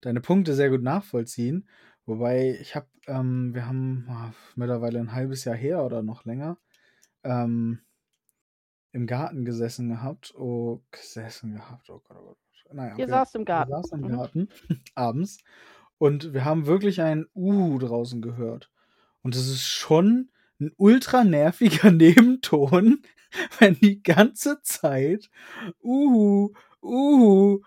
deine 0.00 0.20
Punkte 0.20 0.54
sehr 0.54 0.70
gut 0.70 0.82
nachvollziehen. 0.82 1.68
Wobei 2.04 2.56
ich 2.60 2.74
habe, 2.76 2.86
ähm, 3.06 3.54
wir 3.54 3.66
haben 3.66 4.06
ah, 4.08 4.32
mittlerweile 4.54 5.00
ein 5.00 5.12
halbes 5.12 5.44
Jahr 5.44 5.56
her 5.56 5.84
oder 5.84 6.02
noch 6.02 6.24
länger 6.24 6.58
ähm, 7.24 7.80
im 8.92 9.06
Garten 9.06 9.44
gesessen 9.44 9.88
gehabt. 9.88 10.34
Oh, 10.36 10.82
gesessen 10.90 11.54
gehabt. 11.54 11.90
Oh 11.90 12.00
Gott, 12.06 12.16
oh 12.20 12.24
Gott. 12.26 12.38
Naja, 12.72 12.92
Ihr 12.92 12.98
wir- 12.98 13.08
saßt 13.08 13.34
im 13.36 13.40
wir 13.42 13.46
Garten. 13.46 13.70
saßen 13.72 13.98
im 14.00 14.06
Mhm. 14.10 14.16
Garten 14.16 14.48
abends 14.94 15.38
und 15.98 16.32
wir 16.32 16.44
haben 16.44 16.66
wirklich 16.66 17.00
ein 17.00 17.26
Uhu 17.34 17.78
draußen 17.78 18.20
gehört. 18.22 18.70
Und 19.22 19.34
es 19.34 19.48
ist 19.48 19.66
schon 19.66 20.30
ein 20.60 20.70
ultra 20.76 21.24
nerviger 21.24 21.90
Nebenton, 21.92 23.02
wenn 23.58 23.74
die 23.74 24.02
ganze 24.02 24.62
Zeit 24.62 25.28
Uhu, 25.82 26.52
Uhu, 26.86 27.60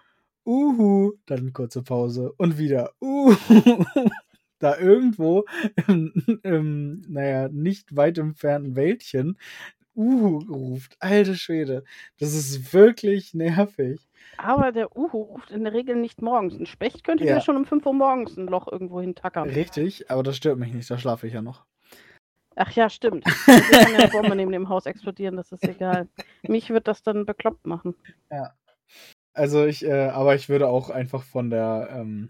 Uhu, 0.46 1.14
dann 1.26 1.54
kurze 1.54 1.84
Pause 1.84 2.32
und 2.38 2.58
wieder 2.58 2.92
Uhu, 3.02 3.36
da 4.60 4.78
irgendwo 4.78 5.46
im, 5.88 6.40
im, 6.44 7.02
naja, 7.08 7.50
nicht 7.50 7.96
weit 7.96 8.18
entfernten 8.18 8.76
Wäldchen 8.76 9.38
Uhu 9.96 10.40
ruft. 10.50 10.96
Alte 11.00 11.36
Schwede, 11.36 11.84
das 12.20 12.34
ist 12.34 12.74
wirklich 12.74 13.34
nervig. 13.34 14.00
Aber 14.38 14.72
der 14.72 14.96
Uhu 14.96 15.18
ruft 15.22 15.52
in 15.52 15.66
der 15.66 15.74
Regel 15.74 15.98
nicht 15.98 16.22
morgens. 16.22 16.58
Ein 16.58 16.66
Specht 16.66 17.04
könnte 17.04 17.26
Ja. 17.26 17.36
mir 17.36 17.42
schon 17.42 17.58
um 17.58 17.66
5 17.66 17.86
Uhr 17.86 17.94
morgens 17.94 18.38
ein 18.38 18.48
Loch 18.48 18.72
irgendwo 18.72 19.02
hintackern. 19.02 19.50
Richtig, 19.50 20.10
aber 20.10 20.24
das 20.24 20.38
stört 20.38 20.58
mich 20.58 20.74
nicht, 20.74 20.90
da 20.90 20.98
schlafe 20.98 21.28
ich 21.28 21.34
ja 21.34 21.42
noch. 21.42 21.66
Ach 22.56 22.72
ja, 22.72 22.90
stimmt. 22.90 23.26
Hier 23.46 23.80
kann 23.80 23.94
ja 23.94 24.00
eine 24.00 24.12
Bombe 24.12 24.36
neben 24.36 24.52
dem 24.52 24.70
Haus 24.70 24.86
explodieren, 24.86 25.36
das 25.36 25.52
ist 25.52 25.64
egal. 25.64 26.08
Mich 26.44 26.70
wird 26.70 26.88
das 26.88 27.04
dann 27.04 27.26
bekloppt 27.26 27.66
machen. 27.66 27.96
Also 29.40 29.66
ich, 29.66 29.86
äh, 29.86 30.10
aber 30.10 30.36
ich 30.36 30.50
würde 30.50 30.68
auch 30.68 30.90
einfach 30.90 31.24
von 31.24 31.50
der, 31.50 31.88
ähm, 31.94 32.30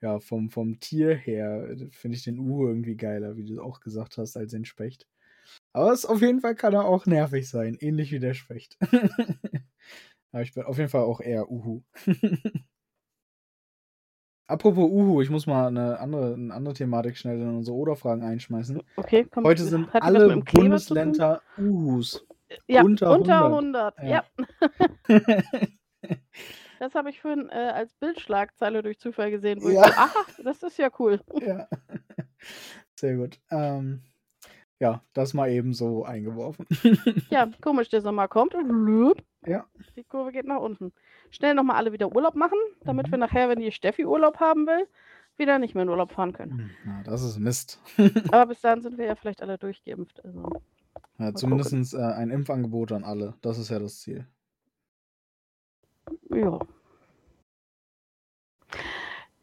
ja, 0.00 0.18
vom, 0.18 0.50
vom 0.50 0.80
Tier 0.80 1.14
her, 1.14 1.68
äh, 1.70 1.88
finde 1.92 2.16
ich 2.16 2.24
den 2.24 2.40
Uhu 2.40 2.66
irgendwie 2.66 2.96
geiler, 2.96 3.36
wie 3.36 3.44
du 3.44 3.62
auch 3.62 3.78
gesagt 3.78 4.18
hast, 4.18 4.36
als 4.36 4.50
den 4.50 4.64
Specht. 4.64 5.06
Aber 5.72 5.92
es 5.92 6.04
auf 6.04 6.20
jeden 6.20 6.40
Fall 6.40 6.56
kann 6.56 6.74
er 6.74 6.84
auch 6.84 7.06
nervig 7.06 7.48
sein, 7.48 7.76
ähnlich 7.78 8.10
wie 8.10 8.18
der 8.18 8.34
Specht. 8.34 8.76
aber 10.32 10.42
ich 10.42 10.52
bin 10.52 10.64
auf 10.64 10.78
jeden 10.78 10.90
Fall 10.90 11.04
auch 11.04 11.20
eher 11.20 11.48
Uhu. 11.48 11.84
Apropos 14.48 14.90
Uhu, 14.90 15.22
ich 15.22 15.30
muss 15.30 15.46
mal 15.46 15.68
eine 15.68 16.00
andere, 16.00 16.34
eine 16.34 16.52
andere 16.52 16.74
Thematik 16.74 17.16
schnell 17.16 17.40
in 17.40 17.56
unsere 17.58 17.76
Oder-Fragen 17.76 18.24
einschmeißen. 18.24 18.82
Okay, 18.96 19.28
komm. 19.30 19.44
Heute 19.44 19.62
sind 19.62 19.94
alle? 19.94 20.38
Bundesländer 20.38 21.40
Uhus. 21.56 22.26
ja, 22.66 22.82
unter 22.82 23.12
unter, 23.12 23.44
100. 23.44 23.96
100. 23.96 24.02
Ja. 24.02 24.24
Ja. 25.06 25.20
Das 26.78 26.94
habe 26.94 27.10
ich 27.10 27.20
vorhin 27.20 27.48
äh, 27.50 27.52
als 27.74 27.94
Bildschlagzeile 27.94 28.82
durch 28.82 28.98
Zufall 28.98 29.30
gesehen. 29.30 29.62
Wo 29.62 29.68
Ja. 29.68 29.86
ich 29.86 29.92
so, 29.94 30.00
aha, 30.00 30.26
das 30.42 30.62
ist 30.62 30.78
ja 30.78 30.90
cool. 30.98 31.20
Ja. 31.46 31.68
Sehr 32.96 33.16
gut. 33.16 33.38
Ähm, 33.50 34.02
ja, 34.80 35.02
das 35.12 35.32
mal 35.32 35.48
eben 35.50 35.74
so 35.74 36.04
eingeworfen. 36.04 36.66
Ja, 37.30 37.48
komisch, 37.60 37.88
der 37.88 38.00
Sommer 38.00 38.26
kommt 38.26 38.54
und 38.54 38.66
blub, 38.84 39.22
Ja. 39.46 39.64
die 39.96 40.02
Kurve 40.04 40.32
geht 40.32 40.46
nach 40.46 40.58
unten. 40.60 40.92
Schnell 41.30 41.54
nochmal 41.54 41.76
alle 41.76 41.92
wieder 41.92 42.12
Urlaub 42.14 42.34
machen, 42.34 42.58
damit 42.82 43.06
Mhm. 43.06 43.10
wir 43.12 43.18
nachher, 43.18 43.48
wenn 43.48 43.60
die 43.60 43.70
Steffi 43.72 44.04
Urlaub 44.04 44.40
haben 44.40 44.66
will, 44.66 44.88
wieder 45.36 45.58
nicht 45.60 45.74
mehr 45.74 45.84
in 45.84 45.88
Urlaub 45.88 46.10
fahren 46.12 46.32
können. 46.32 46.70
Na, 46.84 47.02
das 47.04 47.22
ist 47.22 47.38
Mist. 47.38 47.80
Aber 48.32 48.46
bis 48.48 48.60
dahin 48.60 48.82
sind 48.82 48.98
wir 48.98 49.06
ja 49.06 49.14
vielleicht 49.14 49.40
alle 49.40 49.56
durchgeimpft. 49.56 50.24
Also. 50.24 50.50
Ja, 51.18 51.32
Zumindest 51.34 51.94
äh, 51.94 51.98
ein 51.98 52.30
Impfangebot 52.30 52.90
an 52.92 53.04
alle. 53.04 53.34
Das 53.40 53.58
ist 53.58 53.68
ja 53.70 53.78
das 53.78 54.00
Ziel. 54.00 54.26
Ja. 56.30 56.58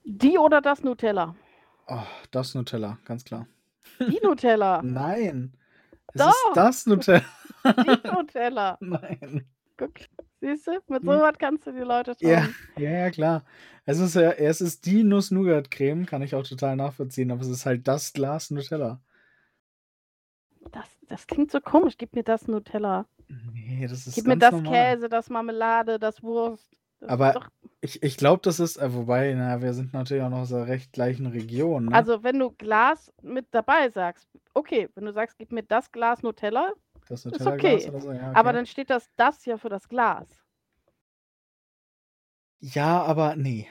Die 0.03 0.37
oder 0.37 0.61
das 0.61 0.83
Nutella? 0.83 1.35
Oh, 1.87 2.03
das 2.31 2.55
Nutella, 2.55 2.99
ganz 3.05 3.23
klar. 3.23 3.47
Die 3.99 4.19
Nutella. 4.23 4.81
Nein. 4.83 5.53
Es 6.13 6.21
Doch. 6.21 6.29
ist 6.29 6.55
das 6.55 6.85
Nutella. 6.85 7.25
Die 7.65 8.07
Nutella. 8.07 8.77
Nein. 8.81 9.47
Guck, 9.77 9.91
siehst 10.41 10.67
du, 10.67 10.71
mit 10.87 11.03
Hm. 11.03 11.05
sowas 11.05 11.35
kannst 11.37 11.67
du 11.67 11.71
die 11.71 11.79
Leute 11.79 12.15
Ja, 12.19 12.41
trauen. 12.41 12.55
ja, 12.77 12.89
ja, 12.91 13.09
klar. 13.11 13.45
Es 13.85 13.99
ist 13.99 14.15
ja, 14.15 14.31
es 14.31 14.61
ist 14.61 14.85
die 14.85 15.03
Nuss-Nougat-Creme, 15.03 16.05
kann 16.05 16.21
ich 16.21 16.35
auch 16.35 16.43
total 16.45 16.75
nachvollziehen, 16.75 17.31
aber 17.31 17.41
es 17.41 17.47
ist 17.49 17.65
halt 17.65 17.87
das 17.87 18.13
Glas 18.13 18.51
Nutella. 18.51 19.01
Das, 20.71 20.85
das 21.07 21.27
klingt 21.27 21.51
so 21.51 21.59
komisch. 21.61 21.97
Gib 21.97 22.13
mir 22.15 22.23
das 22.23 22.47
Nutella. 22.47 23.05
Nee, 23.29 23.87
das 23.87 24.07
ist 24.07 24.15
Gib 24.15 24.27
mir 24.27 24.37
das 24.37 24.51
normal. 24.51 24.73
Käse, 24.73 25.09
das 25.09 25.29
Marmelade, 25.29 25.99
das 25.99 26.21
Wurst. 26.23 26.75
Das 26.99 27.09
Aber 27.09 27.35
ist 27.35 27.41
Ich, 27.81 28.03
ich 28.03 28.17
glaube, 28.17 28.41
das 28.43 28.59
ist, 28.59 28.77
äh, 28.77 28.93
wobei, 28.93 29.33
na, 29.33 29.61
wir 29.61 29.73
sind 29.73 29.93
natürlich 29.93 30.23
auch 30.23 30.29
noch 30.29 30.39
aus 30.39 30.49
der 30.49 30.67
recht 30.67 30.91
gleichen 30.91 31.27
Region. 31.27 31.85
Ne? 31.85 31.95
also, 31.95 32.23
wenn 32.23 32.39
du 32.39 32.51
Glas 32.51 33.13
mit 33.21 33.47
dabei 33.51 33.89
sagst, 33.89 34.27
okay, 34.53 34.89
wenn 34.95 35.05
du 35.05 35.13
sagst, 35.13 35.37
gib 35.37 35.51
mir 35.51 35.63
das 35.63 35.91
Glas 35.91 36.23
Nutella, 36.23 36.73
das 37.07 37.25
ist 37.25 37.31
Nutella-Glas 37.31 37.87
okay. 37.87 37.99
so, 38.01 38.11
ja. 38.11 38.31
aber 38.31 38.49
okay. 38.49 38.57
dann 38.57 38.65
steht 38.65 38.89
das 38.89 39.09
das 39.15 39.45
ja 39.45 39.57
für 39.57 39.69
das 39.69 39.87
Glas. 39.87 40.27
Ja, 42.59 43.03
aber 43.03 43.35
nee. 43.37 43.67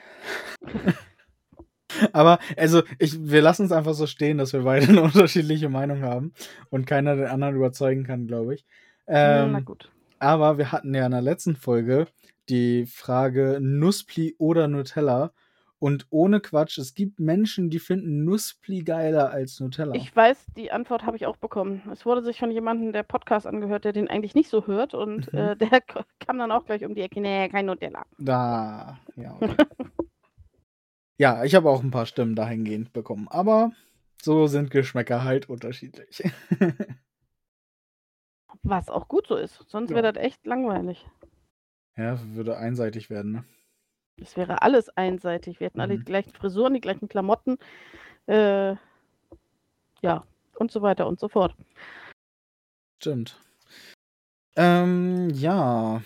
aber, 2.12 2.38
also, 2.56 2.82
ich, 2.98 3.18
wir 3.20 3.42
lassen 3.42 3.66
es 3.66 3.72
einfach 3.72 3.94
so 3.94 4.06
stehen, 4.06 4.38
dass 4.38 4.52
wir 4.52 4.62
beide 4.62 4.86
eine 4.88 5.02
unterschiedliche 5.02 5.68
Meinung 5.68 6.02
haben 6.02 6.32
und 6.70 6.86
keiner 6.86 7.16
den 7.16 7.26
anderen 7.26 7.56
überzeugen 7.56 8.04
kann, 8.04 8.26
glaube 8.26 8.54
ich. 8.54 8.64
Na 9.08 9.42
Ähm, 9.58 9.64
gut. 9.64 9.90
aber 10.18 10.58
wir 10.58 10.70
hatten 10.72 10.94
ja 10.94 11.06
in 11.06 11.12
der 11.12 11.22
letzten 11.22 11.56
Folge 11.56 12.06
die 12.48 12.86
Frage 12.86 13.58
Nusspli 13.60 14.34
oder 14.38 14.68
Nutella. 14.68 15.32
Und 15.80 16.06
ohne 16.10 16.40
Quatsch, 16.40 16.76
es 16.78 16.94
gibt 16.94 17.20
Menschen, 17.20 17.70
die 17.70 17.78
finden 17.78 18.24
Nusspli 18.24 18.82
geiler 18.82 19.30
als 19.30 19.60
Nutella. 19.60 19.94
Ich 19.94 20.14
weiß, 20.16 20.46
die 20.56 20.72
Antwort 20.72 21.04
habe 21.04 21.16
ich 21.16 21.24
auch 21.26 21.36
bekommen. 21.36 21.82
Es 21.92 22.04
wurde 22.04 22.22
sich 22.24 22.40
von 22.40 22.50
jemandem 22.50 22.92
der 22.92 23.04
Podcast 23.04 23.46
angehört, 23.46 23.84
der 23.84 23.92
den 23.92 24.08
eigentlich 24.08 24.34
nicht 24.34 24.48
so 24.50 24.66
hört. 24.66 24.92
Und 24.94 25.32
Mhm. 25.32 25.38
äh, 25.38 25.56
der 25.72 25.80
kam 25.80 26.38
dann 26.38 26.50
auch 26.50 26.64
gleich 26.64 26.84
um 26.84 26.96
die 26.96 27.02
Ecke. 27.02 27.20
Nee, 27.20 27.48
kein 27.48 27.66
Nutella. 27.66 28.04
Da, 28.18 28.98
ja. 29.14 29.36
Okay. 29.40 29.54
ja, 31.16 31.44
ich 31.44 31.54
habe 31.54 31.70
auch 31.70 31.82
ein 31.82 31.92
paar 31.92 32.06
Stimmen 32.06 32.34
dahingehend 32.34 32.92
bekommen. 32.92 33.28
Aber 33.30 33.70
so 34.20 34.48
sind 34.48 34.70
Geschmäcker 34.72 35.22
halt 35.22 35.48
unterschiedlich. 35.48 36.24
Was 38.62 38.88
auch 38.90 39.08
gut 39.08 39.26
so 39.26 39.36
ist. 39.36 39.64
Sonst 39.68 39.90
Ja. 39.90 39.96
wäre 39.96 40.12
das 40.12 40.22
echt 40.22 40.44
langweilig. 40.46 41.06
ja, 41.96 42.18
würde 42.34 42.56
einseitig 42.56 43.10
werden, 43.10 43.32
ne? 43.32 43.44
Es 44.20 44.36
wäre 44.36 44.62
alles 44.62 44.88
einseitig. 44.90 45.60
Wir 45.60 45.66
hätten 45.66 45.80
alle 45.80 45.94
Mhm. 45.94 45.98
die 46.00 46.04
gleichen 46.04 46.32
Frisuren, 46.32 46.74
die 46.74 46.80
gleichen 46.80 47.08
Klamotten. 47.08 47.58
Äh, 48.26 48.74
ja, 50.02 50.24
und 50.56 50.70
so 50.70 50.82
weiter 50.82 51.06
und 51.06 51.18
so 51.20 51.28
fort. 51.28 51.54
Stimmt. 53.00 53.40
Ähm, 54.56 55.30
ja. 55.30 56.02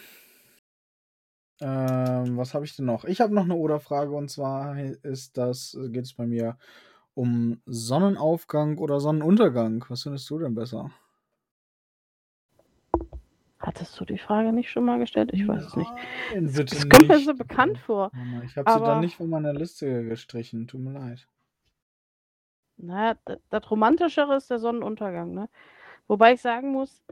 Ähm, 1.60 2.36
was 2.36 2.54
habe 2.54 2.64
ich 2.64 2.76
denn 2.76 2.86
noch? 2.86 3.04
Ich 3.04 3.20
habe 3.20 3.34
noch 3.34 3.44
eine 3.44 3.54
Oder-Frage 3.54 4.12
und 4.12 4.28
zwar 4.30 4.78
ist 4.78 5.36
das, 5.38 5.76
geht 5.90 6.04
es 6.04 6.14
bei 6.14 6.26
mir 6.26 6.58
um 7.14 7.62
Sonnenaufgang 7.66 8.78
oder 8.78 9.00
Sonnenuntergang. 9.00 9.84
Was 9.88 10.02
findest 10.02 10.28
du 10.30 10.38
denn 10.38 10.54
besser? 10.54 10.90
Hattest 13.62 13.98
du 14.00 14.04
die 14.04 14.18
Frage 14.18 14.52
nicht 14.52 14.70
schon 14.70 14.84
mal 14.84 14.98
gestellt? 14.98 15.30
Ich 15.32 15.46
weiß 15.46 15.64
es 15.64 15.76
nicht. 15.76 15.92
Nein, 16.32 16.46
bitte 16.52 16.64
Das 16.74 16.88
kommt 16.88 17.08
mir 17.08 17.18
so 17.20 17.34
bekannt 17.34 17.78
vor. 17.78 18.10
Ich 18.44 18.56
habe 18.56 18.70
sie 18.70 18.82
dann 18.82 19.00
nicht 19.00 19.16
von 19.16 19.30
meiner 19.30 19.52
Liste 19.52 20.04
gestrichen. 20.04 20.66
Tut 20.66 20.80
mir 20.80 20.92
leid. 20.92 21.28
Naja, 22.76 23.16
das, 23.24 23.38
das 23.50 23.70
Romantischere 23.70 24.34
ist 24.36 24.50
der 24.50 24.58
Sonnenuntergang, 24.58 25.32
ne? 25.32 25.48
Wobei 26.08 26.32
ich 26.32 26.40
sagen 26.40 26.72
muss, 26.72 27.04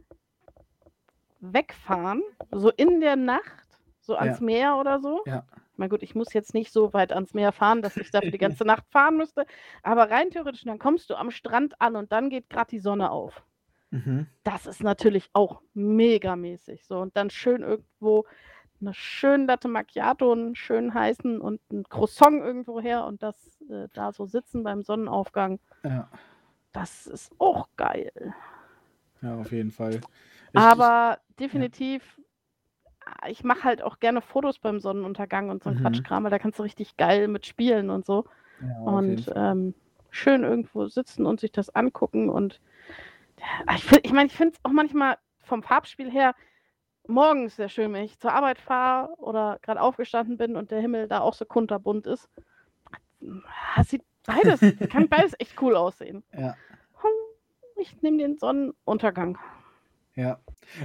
wegfahren, 1.41 2.23
so 2.51 2.71
in 2.71 3.01
der 3.01 3.15
Nacht, 3.15 3.67
so 4.01 4.17
ans 4.17 4.41
Meer 4.41 4.77
oder 4.77 5.01
so, 5.01 5.23
Ja. 5.27 5.45
meine, 5.77 5.91
gut, 5.91 6.03
ich 6.03 6.15
muss 6.17 6.33
jetzt 6.33 6.55
nicht 6.55 6.73
so 6.73 6.93
weit 6.93 7.13
ans 7.13 7.33
Meer 7.33 7.53
fahren, 7.53 7.83
dass 7.83 7.97
ich 7.97 8.11
dafür 8.11 8.31
die 8.33 8.39
ganze 8.39 8.65
Nacht 8.65 8.85
fahren 8.91 9.17
müsste, 9.17 9.47
aber 9.83 10.11
rein 10.11 10.31
theoretisch, 10.31 10.65
dann 10.65 10.79
kommst 10.81 11.11
du 11.11 11.15
am 11.15 11.31
Strand 11.31 11.81
an 11.81 11.95
und 11.95 12.11
dann 12.11 12.29
geht 12.29 12.51
gerade 12.51 12.71
die 12.71 12.81
Sonne 12.81 13.11
auf. 13.11 13.45
Mhm. 13.91 14.27
Das 14.45 14.67
ist 14.67 14.83
natürlich 14.83 15.31
auch 15.33 15.61
megamäßig. 15.75 16.85
So, 16.87 16.99
und 17.01 17.17
dann 17.17 17.31
schön 17.31 17.63
irgendwo 17.63 18.25
eine 18.81 18.95
schöne 18.95 19.47
Latte 19.47 19.69
Macchiato, 19.69 20.33
einen 20.33 20.55
schönen 20.57 20.95
heißen 20.95 21.41
und 21.41 21.61
ein 21.71 21.85
Croissant 21.89 22.41
irgendwo 22.41 22.81
her 22.81 23.05
und 23.05 23.23
das 23.23 23.61
äh, 23.69 23.89
da 23.93 24.13
so 24.13 24.27
sitzen 24.27 24.63
beim 24.63 24.83
Sonnenaufgang. 24.83 25.61
Ja. 25.85 26.09
Das 26.73 27.07
ist 27.07 27.33
auch 27.39 27.69
geil. 27.77 28.13
Ja, 29.23 29.37
auf 29.37 29.53
jeden 29.53 29.71
Fall. 29.71 30.01
Ich, 30.53 30.59
Aber 30.59 31.19
definitiv, 31.39 32.19
äh, 33.23 33.31
ich 33.31 33.45
mache 33.45 33.65
halt 33.65 33.83
auch 33.83 34.01
gerne 34.01 34.21
Fotos 34.23 34.59
beim 34.59 34.81
Sonnenuntergang 34.81 35.51
und 35.51 35.63
so 35.63 35.71
ein 35.71 35.77
Mhm. 35.77 35.81
Quatschkram, 35.83 36.25
weil 36.25 36.31
da 36.31 36.39
kannst 36.39 36.59
du 36.59 36.63
richtig 36.63 36.97
geil 36.97 37.29
mitspielen 37.29 37.91
und 37.91 38.07
so. 38.07 38.25
ich, 38.61 38.67
ja, 38.67 38.81
Und 38.83 39.33
ähm, 39.35 39.75
schön 40.11 40.43
irgendwo 40.43 40.87
sitzen 40.89 41.27
und 41.27 41.41
sich 41.41 41.53
das 41.53 41.71
angucken. 41.75 42.29
Und 42.31 42.55
Ah, 42.55 42.70
ich, 43.77 43.85
find- 43.85 44.05
ich 44.05 44.13
meine, 44.13 44.27
ich 44.27 44.37
finde 44.37 44.55
es 44.55 44.61
auch 44.65 44.73
manchmal 44.73 45.19
vom 45.45 45.63
Farbspiel 45.63 46.11
her 46.11 46.35
morgens 47.07 47.57
sehr 47.57 47.69
schön, 47.69 47.93
wenn 47.93 48.05
ich 48.05 48.19
zur 48.19 48.33
Arbeit 48.33 48.59
fahre 48.59 49.15
oder 49.19 49.59
gerade 49.63 49.81
aufgestanden 49.81 50.37
bin 50.37 50.57
und 50.57 50.71
der 50.71 50.81
Himmel 50.81 51.09
da 51.09 51.21
auch 51.21 51.35
so 51.35 51.45
kunterbunt 51.45 52.07
ist. 52.07 52.29
Das 53.77 53.89
sieht 53.89 54.03
beides, 54.25 54.61
kann 54.91 55.09
beides 55.11 55.35
echt 55.39 55.61
cool 55.61 55.77
aussehen. 55.77 56.23
Ja. 56.37 56.57
Ich 57.77 58.03
nehme 58.03 58.19
den 58.19 58.37
Sonnenuntergang. 58.39 59.39
Ja, 60.15 60.39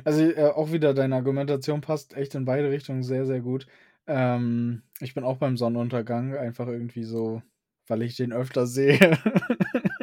also 0.05 0.21
äh, 0.23 0.51
auch 0.55 0.71
wieder 0.71 0.93
deine 0.93 1.15
Argumentation 1.15 1.81
passt 1.81 2.15
echt 2.15 2.35
in 2.35 2.45
beide 2.45 2.69
Richtungen 2.71 3.03
sehr, 3.03 3.25
sehr 3.25 3.41
gut. 3.41 3.67
Ähm, 4.07 4.81
ich 5.01 5.13
bin 5.13 5.25
auch 5.25 5.37
beim 5.37 5.57
Sonnenuntergang 5.57 6.35
einfach 6.37 6.67
irgendwie 6.67 7.03
so, 7.03 7.41
weil 7.87 8.01
ich 8.01 8.15
den 8.15 8.31
öfter 8.31 8.65
sehe. 8.65 8.97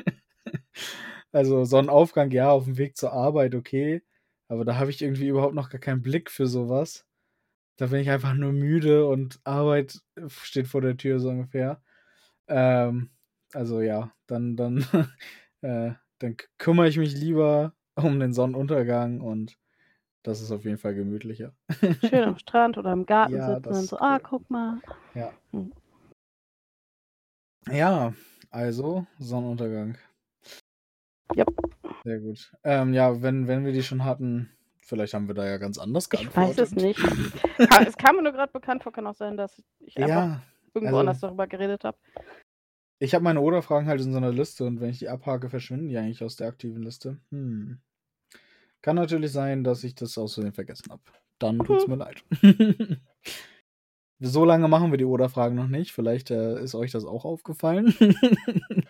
also 1.33 1.65
Sonnenaufgang, 1.65 2.31
ja, 2.31 2.51
auf 2.51 2.65
dem 2.65 2.79
Weg 2.79 2.97
zur 2.97 3.13
Arbeit, 3.13 3.55
okay, 3.55 4.03
aber 4.49 4.65
da 4.65 4.77
habe 4.77 4.91
ich 4.91 5.03
irgendwie 5.03 5.29
überhaupt 5.29 5.55
noch 5.55 5.71
gar 5.71 5.81
keinen 5.81 6.03
Blick 6.03 6.31
für 6.31 6.47
sowas. 6.47 7.07
Da 7.79 7.87
bin 7.87 8.01
ich 8.01 8.11
einfach 8.11 8.35
nur 8.35 8.53
müde 8.53 9.07
und 9.07 9.41
Arbeit 9.45 10.01
steht 10.29 10.69
vor 10.69 10.83
der 10.83 10.97
Tür 10.97 11.21
so 11.21 11.31
ungefähr. 11.31 11.83
Ähm, 12.49 13.11
also 13.53 13.81
ja, 13.81 14.13
dann, 14.27 14.57
dann, 14.57 14.79
äh, 15.63 15.93
dann 16.19 16.37
kümmere 16.59 16.89
ich 16.89 16.99
mich 16.99 17.15
lieber 17.15 17.75
um 17.95 18.21
den 18.21 18.33
Sonnenuntergang 18.35 19.21
und 19.21 19.59
das 20.23 20.41
ist 20.41 20.53
auf 20.53 20.65
jeden 20.65 20.79
Fall 20.79 20.95
gemütlicher. 20.95 21.55
Schön 22.01 22.25
am 22.25 22.39
Strand 22.39 22.79
oder 22.79 22.93
im 22.93 23.07
Garten 23.07 23.37
Ja, 23.37 23.57
sitzen 23.57 23.75
und 23.75 23.89
so, 23.89 23.99
ah, 23.99 24.19
guck 24.19 24.49
mal. 24.51 24.81
Ja. 25.15 25.33
Hm. 25.53 25.73
Ja, 27.71 28.13
also 28.51 29.07
Sonnenuntergang. 29.19 29.97
Yep. 31.37 31.49
Sehr 32.05 32.19
gut. 32.21 32.53
Ähm, 32.65 32.93
ja, 32.95 33.23
wenn, 33.23 33.47
wenn 33.49 33.65
wir 33.65 33.73
die 33.73 33.83
schon 33.83 34.05
hatten, 34.05 34.51
vielleicht 34.79 35.15
haben 35.15 35.29
wir 35.29 35.35
da 35.35 35.47
ja 35.47 35.57
ganz 35.59 35.79
anders 35.79 36.09
Ich 36.13 36.37
weiß 36.37 36.59
es 36.59 36.75
geantwortet. 36.75 36.83
nicht. 36.83 36.99
Es 37.87 37.97
kam 37.97 38.17
mir 38.17 38.23
nur 38.23 38.33
gerade 38.33 38.53
bekannt 38.53 38.83
vor, 38.83 38.93
kann 38.93 39.07
auch 39.07 39.15
sein, 39.15 39.37
dass 39.37 39.63
ich 39.81 39.97
einfach 39.97 40.09
Ja, 40.09 40.43
irgendwo 40.75 40.97
also- 40.97 41.01
anders 41.01 41.21
darüber 41.21 41.47
geredet 41.47 41.85
habe. 41.85 41.97
ich 42.99 43.15
habe 43.15 43.25
meine 43.25 43.41
Oder-Fragen 43.41 43.87
halt 43.87 44.01
in 44.01 44.11
so 44.13 44.17
einer 44.19 44.33
Liste 44.33 44.65
und 44.65 44.81
wenn 44.81 44.91
ich 44.91 44.99
die 44.99 45.09
abhake, 45.09 45.49
verschwinden 45.49 45.89
die 45.89 45.97
eigentlich 45.99 46.23
aus 46.25 46.37
der 46.37 46.49
aktiven 46.49 46.83
Liste. 46.83 47.19
Hm. 47.31 47.81
Kann 48.81 48.97
natürlich 48.97 49.31
sein, 49.33 49.63
dass 49.65 49.85
ich 49.85 49.95
das 49.95 50.19
aus 50.19 50.35
Versehen 50.35 50.53
vergessen 50.53 50.91
habe. 50.91 51.03
Dann 51.39 51.59
tut's 51.61 51.87
mir 51.87 51.97
leid. 51.97 52.25
so 54.21 54.45
lange 54.45 54.67
machen 54.69 54.91
wir 54.91 54.99
die 54.99 55.05
Oder-Fragen 55.05 55.55
noch 55.57 55.69
nicht. 55.69 55.93
Vielleicht 55.93 56.31
äh, 56.31 56.61
ist 56.63 56.75
euch 56.75 56.91
das 56.91 57.05
auch 57.05 57.25
aufgefallen. 57.25 57.95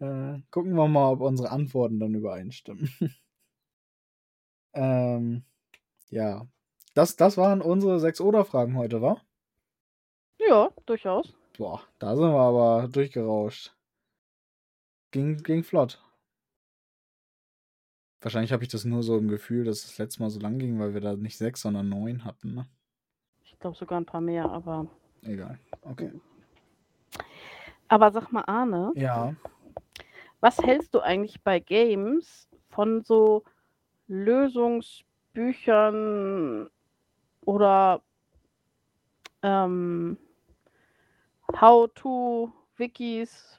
äh, 0.00 0.40
gucken 0.50 0.74
wir 0.74 0.88
mal, 0.88 1.12
ob 1.12 1.20
unsere 1.20 1.50
Antworten 1.50 2.00
dann 2.00 2.14
übereinstimmen. 2.14 2.90
ähm, 4.74 5.44
ja. 6.10 6.46
Das, 6.94 7.16
das 7.16 7.36
waren 7.36 7.60
unsere 7.60 7.98
sechs 8.00 8.20
Oder-Fragen 8.20 8.76
heute, 8.76 9.02
wa? 9.02 9.20
Ja, 10.38 10.70
durchaus. 10.86 11.34
Boah, 11.56 11.82
da 11.98 12.16
sind 12.16 12.30
wir 12.30 12.40
aber 12.40 12.88
durchgerauscht. 12.88 13.74
Ging, 15.10 15.42
ging 15.42 15.62
flott. 15.62 16.02
Wahrscheinlich 18.20 18.52
habe 18.52 18.62
ich 18.62 18.70
das 18.70 18.84
nur 18.84 19.02
so 19.02 19.18
im 19.18 19.28
Gefühl, 19.28 19.64
dass 19.64 19.82
das 19.82 19.98
letzte 19.98 20.22
Mal 20.22 20.30
so 20.30 20.40
lang 20.40 20.58
ging, 20.58 20.78
weil 20.80 20.94
wir 20.94 21.00
da 21.00 21.14
nicht 21.14 21.36
sechs, 21.36 21.60
sondern 21.60 21.88
neun 21.88 22.24
hatten, 22.24 22.54
ne? 22.54 22.66
Ich 23.44 23.58
glaube 23.58 23.76
sogar 23.76 24.00
ein 24.00 24.06
paar 24.06 24.20
mehr, 24.20 24.50
aber. 24.50 24.86
Egal. 25.22 25.58
Okay. 25.82 26.10
Aber 27.88 28.10
sag 28.12 28.32
mal, 28.32 28.42
Arne, 28.46 28.92
Ja. 28.96 29.36
Was 30.44 30.58
hältst 30.58 30.94
du 30.94 31.00
eigentlich 31.00 31.42
bei 31.42 31.58
Games 31.58 32.46
von 32.68 33.02
so 33.02 33.42
Lösungsbüchern 34.08 36.68
oder 37.46 38.02
ähm, 39.42 40.18
How-to-Wikis 41.58 43.58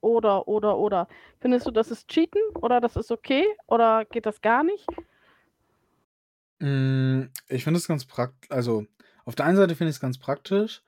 oder, 0.00 0.48
oder, 0.48 0.78
oder? 0.78 1.06
Findest 1.38 1.66
du, 1.66 1.70
das 1.70 1.90
ist 1.90 2.08
Cheaten 2.08 2.40
oder 2.54 2.80
das 2.80 2.96
ist 2.96 3.12
okay 3.12 3.44
oder 3.66 4.06
geht 4.06 4.24
das 4.24 4.40
gar 4.40 4.64
nicht? 4.64 4.86
Mm, 6.60 7.24
Ich 7.48 7.62
finde 7.62 7.76
es 7.76 7.86
ganz 7.86 8.06
praktisch. 8.06 8.50
Also, 8.50 8.86
auf 9.26 9.34
der 9.34 9.44
einen 9.44 9.58
Seite 9.58 9.76
finde 9.76 9.90
ich 9.90 9.96
es 9.96 10.00
ganz 10.00 10.16
praktisch. 10.16 10.82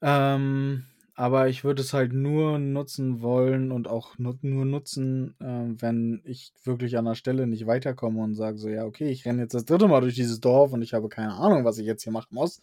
Ähm, 0.00 0.86
aber 1.16 1.48
ich 1.48 1.64
würde 1.64 1.80
es 1.80 1.94
halt 1.94 2.12
nur 2.12 2.58
nutzen 2.58 3.22
wollen 3.22 3.72
und 3.72 3.88
auch 3.88 4.18
nu 4.18 4.34
nur 4.42 4.66
nutzen, 4.66 5.34
ähm, 5.40 5.80
wenn 5.80 6.20
ich 6.24 6.52
wirklich 6.64 6.98
an 6.98 7.06
der 7.06 7.14
Stelle 7.14 7.46
nicht 7.46 7.66
weiterkomme 7.66 8.22
und 8.22 8.34
sage 8.34 8.58
so, 8.58 8.68
ja, 8.68 8.84
okay, 8.84 9.08
ich 9.08 9.24
renne 9.24 9.42
jetzt 9.42 9.54
das 9.54 9.64
dritte 9.64 9.88
Mal 9.88 10.02
durch 10.02 10.14
dieses 10.14 10.40
Dorf 10.40 10.72
und 10.74 10.82
ich 10.82 10.92
habe 10.92 11.08
keine 11.08 11.32
Ahnung, 11.34 11.64
was 11.64 11.78
ich 11.78 11.86
jetzt 11.86 12.02
hier 12.04 12.12
machen 12.12 12.34
muss. 12.34 12.60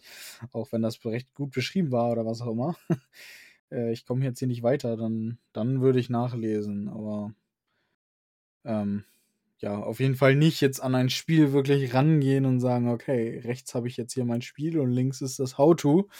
Auch 0.52 0.70
wenn 0.72 0.82
das 0.82 1.04
recht 1.04 1.34
gut 1.34 1.50
beschrieben 1.52 1.90
war 1.90 2.12
oder 2.12 2.24
was 2.26 2.40
auch 2.40 2.52
immer. 2.52 2.76
Äh, 3.70 3.92
ich 3.92 4.04
komme 4.04 4.24
jetzt 4.24 4.40
hier 4.40 4.48
nicht 4.48 4.62
weiter, 4.62 4.96
dann, 4.96 5.38
dann 5.54 5.80
würde 5.80 5.98
ich 5.98 6.10
nachlesen. 6.10 6.88
Aber 6.90 7.32
ähm, 8.64 9.04
ja, 9.64 9.78
auf 9.78 9.98
jeden 9.98 10.14
Fall 10.14 10.36
nicht 10.36 10.60
jetzt 10.60 10.80
an 10.80 10.94
ein 10.94 11.08
Spiel 11.08 11.54
wirklich 11.54 11.94
rangehen 11.94 12.44
und 12.44 12.60
sagen, 12.60 12.90
okay, 12.90 13.38
rechts 13.44 13.74
habe 13.74 13.88
ich 13.88 13.96
jetzt 13.96 14.12
hier 14.12 14.26
mein 14.26 14.42
Spiel 14.42 14.78
und 14.78 14.90
links 14.90 15.22
ist 15.22 15.38
das 15.38 15.56
How-To 15.56 16.10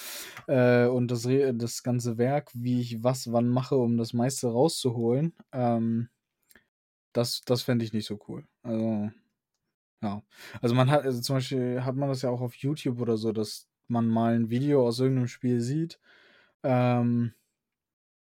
äh, 0.46 0.86
und 0.86 1.10
das, 1.10 1.28
das 1.52 1.82
ganze 1.82 2.16
Werk, 2.16 2.50
wie 2.54 2.80
ich 2.80 3.04
was 3.04 3.32
wann 3.32 3.48
mache, 3.48 3.76
um 3.76 3.98
das 3.98 4.14
meiste 4.14 4.48
rauszuholen. 4.48 5.34
Ähm, 5.52 6.08
das 7.12 7.42
das 7.44 7.60
fände 7.60 7.84
ich 7.84 7.92
nicht 7.92 8.06
so 8.06 8.18
cool. 8.28 8.46
Also, 8.62 9.10
ja. 10.02 10.22
Also 10.62 10.74
man 10.74 10.90
hat, 10.90 11.04
also 11.04 11.20
zum 11.20 11.36
Beispiel 11.36 11.84
hat 11.84 11.96
man 11.96 12.08
das 12.08 12.22
ja 12.22 12.30
auch 12.30 12.40
auf 12.40 12.54
YouTube 12.54 12.98
oder 12.98 13.18
so, 13.18 13.30
dass 13.32 13.68
man 13.88 14.08
mal 14.08 14.34
ein 14.36 14.48
Video 14.48 14.86
aus 14.86 15.00
irgendeinem 15.00 15.28
Spiel 15.28 15.60
sieht. 15.60 16.00
Ähm, 16.62 17.34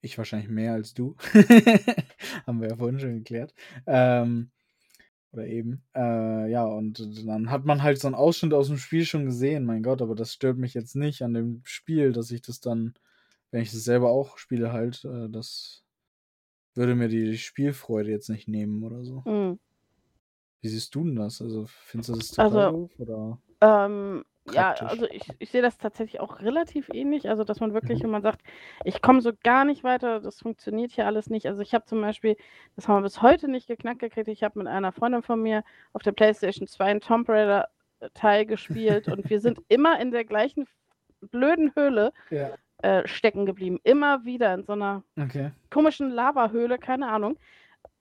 ich 0.01 0.17
wahrscheinlich 0.17 0.49
mehr 0.49 0.73
als 0.73 0.95
du. 0.95 1.17
Haben 2.47 2.63
wir 2.63 2.71
ja 2.71 2.77
vorhin 2.77 2.99
schon 2.99 3.17
geklärt. 3.17 3.53
Ähm, 3.87 4.51
oder 5.33 5.47
eben. 5.47 5.83
Äh, 5.95 6.51
ja, 6.51 6.65
und 6.65 7.27
dann 7.27 7.51
hat 7.51 7.65
man 7.65 7.83
halt 7.83 7.99
so 7.99 8.09
einen 8.09 8.15
Ausschnitt 8.15 8.53
aus 8.55 8.69
dem 8.69 8.77
Spiel 8.77 9.05
schon 9.05 9.25
gesehen, 9.25 9.65
mein 9.65 9.83
Gott, 9.83 10.03
aber 10.03 10.15
das 10.15 10.33
stört 10.33 10.59
mich 10.59 10.75
jetzt 10.75 10.95
nicht 10.95 11.23
an 11.23 11.35
dem 11.35 11.63
Spiel, 11.65 12.13
dass 12.13 12.31
ich 12.31 12.43
das 12.43 12.61
dann, 12.61 12.95
wenn 13.51 13.63
ich 13.63 13.73
das 13.73 13.85
selber 13.85 14.11
auch 14.11 14.39
spiele, 14.39 14.73
halt, 14.73 15.05
äh, 15.05 15.29
das 15.29 15.85
würde 16.75 16.95
mir 16.95 17.09
die 17.09 17.37
Spielfreude 17.39 18.11
jetzt 18.11 18.29
nicht 18.29 18.49
nehmen 18.49 18.83
oder 18.83 19.05
so. 19.05 19.25
Hm. 19.25 19.59
Wie 20.61 20.69
siehst 20.69 20.95
du 20.95 21.05
denn 21.05 21.17
das? 21.17 21.43
Also 21.43 21.67
findest 21.67 22.11
du 22.11 22.15
das 22.15 22.29
total 22.29 22.59
Also, 22.59 22.77
doof? 22.77 22.91
Oder? 22.99 23.39
Ähm, 23.61 24.25
ja, 24.45 24.73
Praktisch. 24.73 24.89
also 24.89 25.07
ich, 25.07 25.23
ich 25.39 25.51
sehe 25.51 25.63
das 25.63 25.79
tatsächlich 25.79 26.21
auch 26.21 26.41
relativ 26.41 26.89
ähnlich. 26.93 27.29
Also, 27.29 27.45
dass 27.45 27.61
man 27.61 27.75
wirklich, 27.75 28.01
Mhm. 28.01 28.05
wenn 28.05 28.11
man 28.11 28.23
sagt, 28.23 28.43
ich 28.85 29.01
komme 29.01 29.21
so 29.21 29.33
gar 29.43 29.65
nicht 29.65 29.85
weiter, 29.85 30.21
das 30.21 30.41
funktioniert 30.41 30.91
hier 30.93 31.07
alles 31.07 31.31
nicht. 31.31 31.47
Also, 31.47 31.63
ich 31.63 31.75
habe 31.75 31.85
zum 31.85 32.01
Beispiel, 32.01 32.37
das 32.77 32.89
haben 32.89 32.97
wir 32.97 33.03
bis 33.03 33.23
heute 33.23 33.49
nicht 33.49 33.69
geknackt 33.69 34.01
gekriegt, 34.01 34.29
ich 34.29 34.43
habe 34.43 34.59
mit 34.59 34.69
einer 34.69 34.93
Freundin 34.93 35.23
von 35.23 35.41
mir 35.41 35.63
auf 35.93 36.03
der 36.03 36.13
PlayStation 36.13 36.67
2 36.67 36.85
einen 36.87 37.01
Tomb 37.01 37.29
Raider 37.29 37.69
äh, 38.01 38.09
Teil 38.15 38.45
gespielt 38.47 39.09
und 39.09 39.29
wir 39.31 39.41
sind 39.41 39.59
immer 39.69 40.01
in 40.01 40.11
der 40.11 40.25
gleichen 40.25 40.67
blöden 41.31 41.73
Höhle 41.77 42.13
Ja. 42.31 42.51
äh, 42.83 43.07
stecken 43.07 43.47
geblieben. 43.47 43.79
Immer 43.85 44.25
wieder 44.25 44.53
in 44.55 44.65
so 44.65 44.73
einer 44.73 45.05
Okay. 45.21 45.53
komischen 45.71 46.11
Lavahöhle, 46.11 46.79
keine 46.79 47.09
Ahnung. 47.09 47.39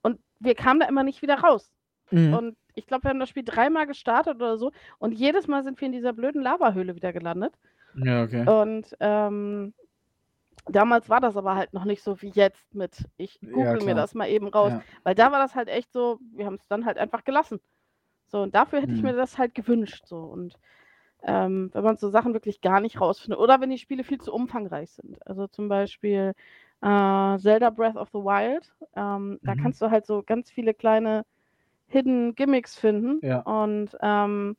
Und 0.01 0.19
wir 0.39 0.55
kamen 0.55 0.79
da 0.79 0.87
immer 0.87 1.03
nicht 1.03 1.21
wieder 1.21 1.35
raus. 1.39 1.71
Mhm. 2.09 2.33
Und 2.33 2.57
ich 2.75 2.87
glaube, 2.87 3.03
wir 3.05 3.09
haben 3.11 3.19
das 3.19 3.29
Spiel 3.29 3.43
dreimal 3.43 3.87
gestartet 3.87 4.35
oder 4.35 4.57
so. 4.57 4.71
Und 4.99 5.13
jedes 5.13 5.47
Mal 5.47 5.63
sind 5.63 5.79
wir 5.81 5.85
in 5.87 5.91
dieser 5.91 6.13
blöden 6.13 6.41
Lavahöhle 6.41 6.95
wieder 6.95 7.13
gelandet. 7.13 7.53
Ja, 7.95 8.23
okay. 8.23 8.45
Und 8.45 8.95
ähm, 8.99 9.73
damals 10.67 11.09
war 11.09 11.19
das 11.21 11.37
aber 11.37 11.55
halt 11.55 11.73
noch 11.73 11.85
nicht 11.85 12.03
so 12.03 12.21
wie 12.21 12.29
jetzt 12.29 12.73
mit, 12.75 13.05
ich 13.17 13.39
Ja, 13.41 13.51
google 13.53 13.81
mir 13.81 13.93
klar. 13.93 13.95
das 13.95 14.13
mal 14.15 14.29
eben 14.29 14.47
raus. 14.47 14.73
Ja. 14.73 14.83
Weil 15.03 15.15
da 15.15 15.31
war 15.31 15.39
das 15.39 15.55
halt 15.55 15.67
echt 15.69 15.91
so, 15.93 16.19
wir 16.33 16.45
haben 16.45 16.55
es 16.55 16.67
dann 16.67 16.85
halt 16.85 16.97
einfach 16.97 17.23
gelassen. 17.23 17.59
So, 18.27 18.41
und 18.43 18.55
dafür 18.55 18.81
hätte 18.81 18.93
ich 18.93 19.01
Hm. 19.01 19.07
mir 19.11 19.15
das 19.15 19.37
halt 19.37 19.55
gewünscht. 19.55 20.05
So. 20.07 20.17
Und 20.19 20.55
ähm, 21.23 21.69
wenn 21.73 21.83
man 21.83 21.97
so 21.97 22.09
Sachen 22.09 22.33
wirklich 22.33 22.61
gar 22.61 22.79
nicht 22.81 22.99
rausfindet. 23.01 23.39
Oder 23.39 23.61
wenn 23.61 23.69
die 23.69 23.77
Spiele 23.77 24.03
viel 24.03 24.19
zu 24.21 24.33
umfangreich 24.33 24.91
sind. 24.91 25.25
Also 25.27 25.47
zum 25.47 25.69
Beispiel 25.69 26.33
äh, 26.81 27.37
Zelda 27.39 27.69
Breath 27.69 27.95
of 27.97 28.09
the 28.13 28.19
Wild. 28.19 28.73
Ähm, 28.95 29.39
Da 29.43 29.55
Mhm. 29.55 29.57
kannst 29.57 29.81
du 29.81 29.91
halt 29.91 30.05
so 30.05 30.23
ganz 30.23 30.49
viele 30.51 30.73
kleine 30.73 31.25
Hidden 31.91 32.35
Gimmicks 32.35 32.75
finden. 32.77 33.19
Ja. 33.21 33.39
Und 33.41 33.97
ähm, 34.01 34.55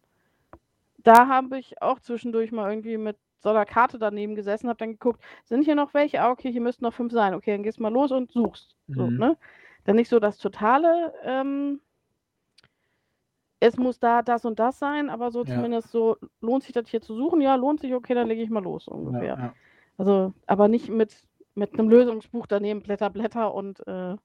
da 0.99 1.29
habe 1.29 1.59
ich 1.59 1.81
auch 1.83 2.01
zwischendurch 2.01 2.53
mal 2.53 2.71
irgendwie 2.71 2.97
mit 2.97 3.17
so 3.41 3.49
einer 3.49 3.67
Karte 3.67 3.99
daneben 3.99 4.35
gesessen, 4.37 4.69
habe 4.69 4.79
dann 4.79 4.93
geguckt, 4.93 5.21
sind 5.45 5.65
hier 5.65 5.75
noch 5.75 5.95
welche? 5.95 6.23
Ah, 6.23 6.31
okay, 6.31 6.53
hier 6.53 6.61
müssten 6.61 6.85
noch 6.85 6.95
fünf 6.95 7.13
sein. 7.13 7.35
Okay, 7.35 7.51
dann 7.53 7.63
gehst 7.65 7.79
du 7.79 7.83
mal 7.83 7.93
los 7.93 8.13
und 8.13 8.31
suchst. 8.31 8.77
So, 8.89 9.11
Mhm. 9.11 9.19
ne? 9.19 9.37
Dann 9.85 9.97
nicht 9.97 10.09
so 10.09 10.21
das 10.21 10.39
totale, 10.39 11.13
ähm, 11.25 11.81
es 13.59 13.77
muss 13.77 13.99
da 13.99 14.23
das 14.23 14.45
und 14.45 14.59
das 14.59 14.79
sein, 14.79 15.09
aber 15.11 15.31
so 15.31 15.45
Ja. 15.45 15.55
zumindest 15.55 15.91
so, 15.91 16.17
lohnt 16.41 16.65
sich 16.65 16.73
das 16.73 16.89
hier 16.89 17.01
zu 17.01 17.15
suchen? 17.15 17.41
Ja, 17.41 17.55
lohnt 17.57 17.81
sich, 17.81 17.95
okay, 17.95 18.15
dann 18.15 18.29
lege 18.29 18.43
ich 18.43 18.51
mal 18.51 18.63
los 18.63 18.89
ungefähr. 18.89 19.37
ja. 19.39 19.55
Also, 19.99 20.33
aber 20.47 20.69
nicht 20.69 20.89
mit, 20.89 21.15
mit 21.55 21.73
einem 21.75 21.89
Lösungsbuch 21.89 22.47
daneben, 22.47 22.83
Blätter, 22.83 23.11
Blätter 23.11 23.55
und 23.55 23.87
äh, 23.87 24.17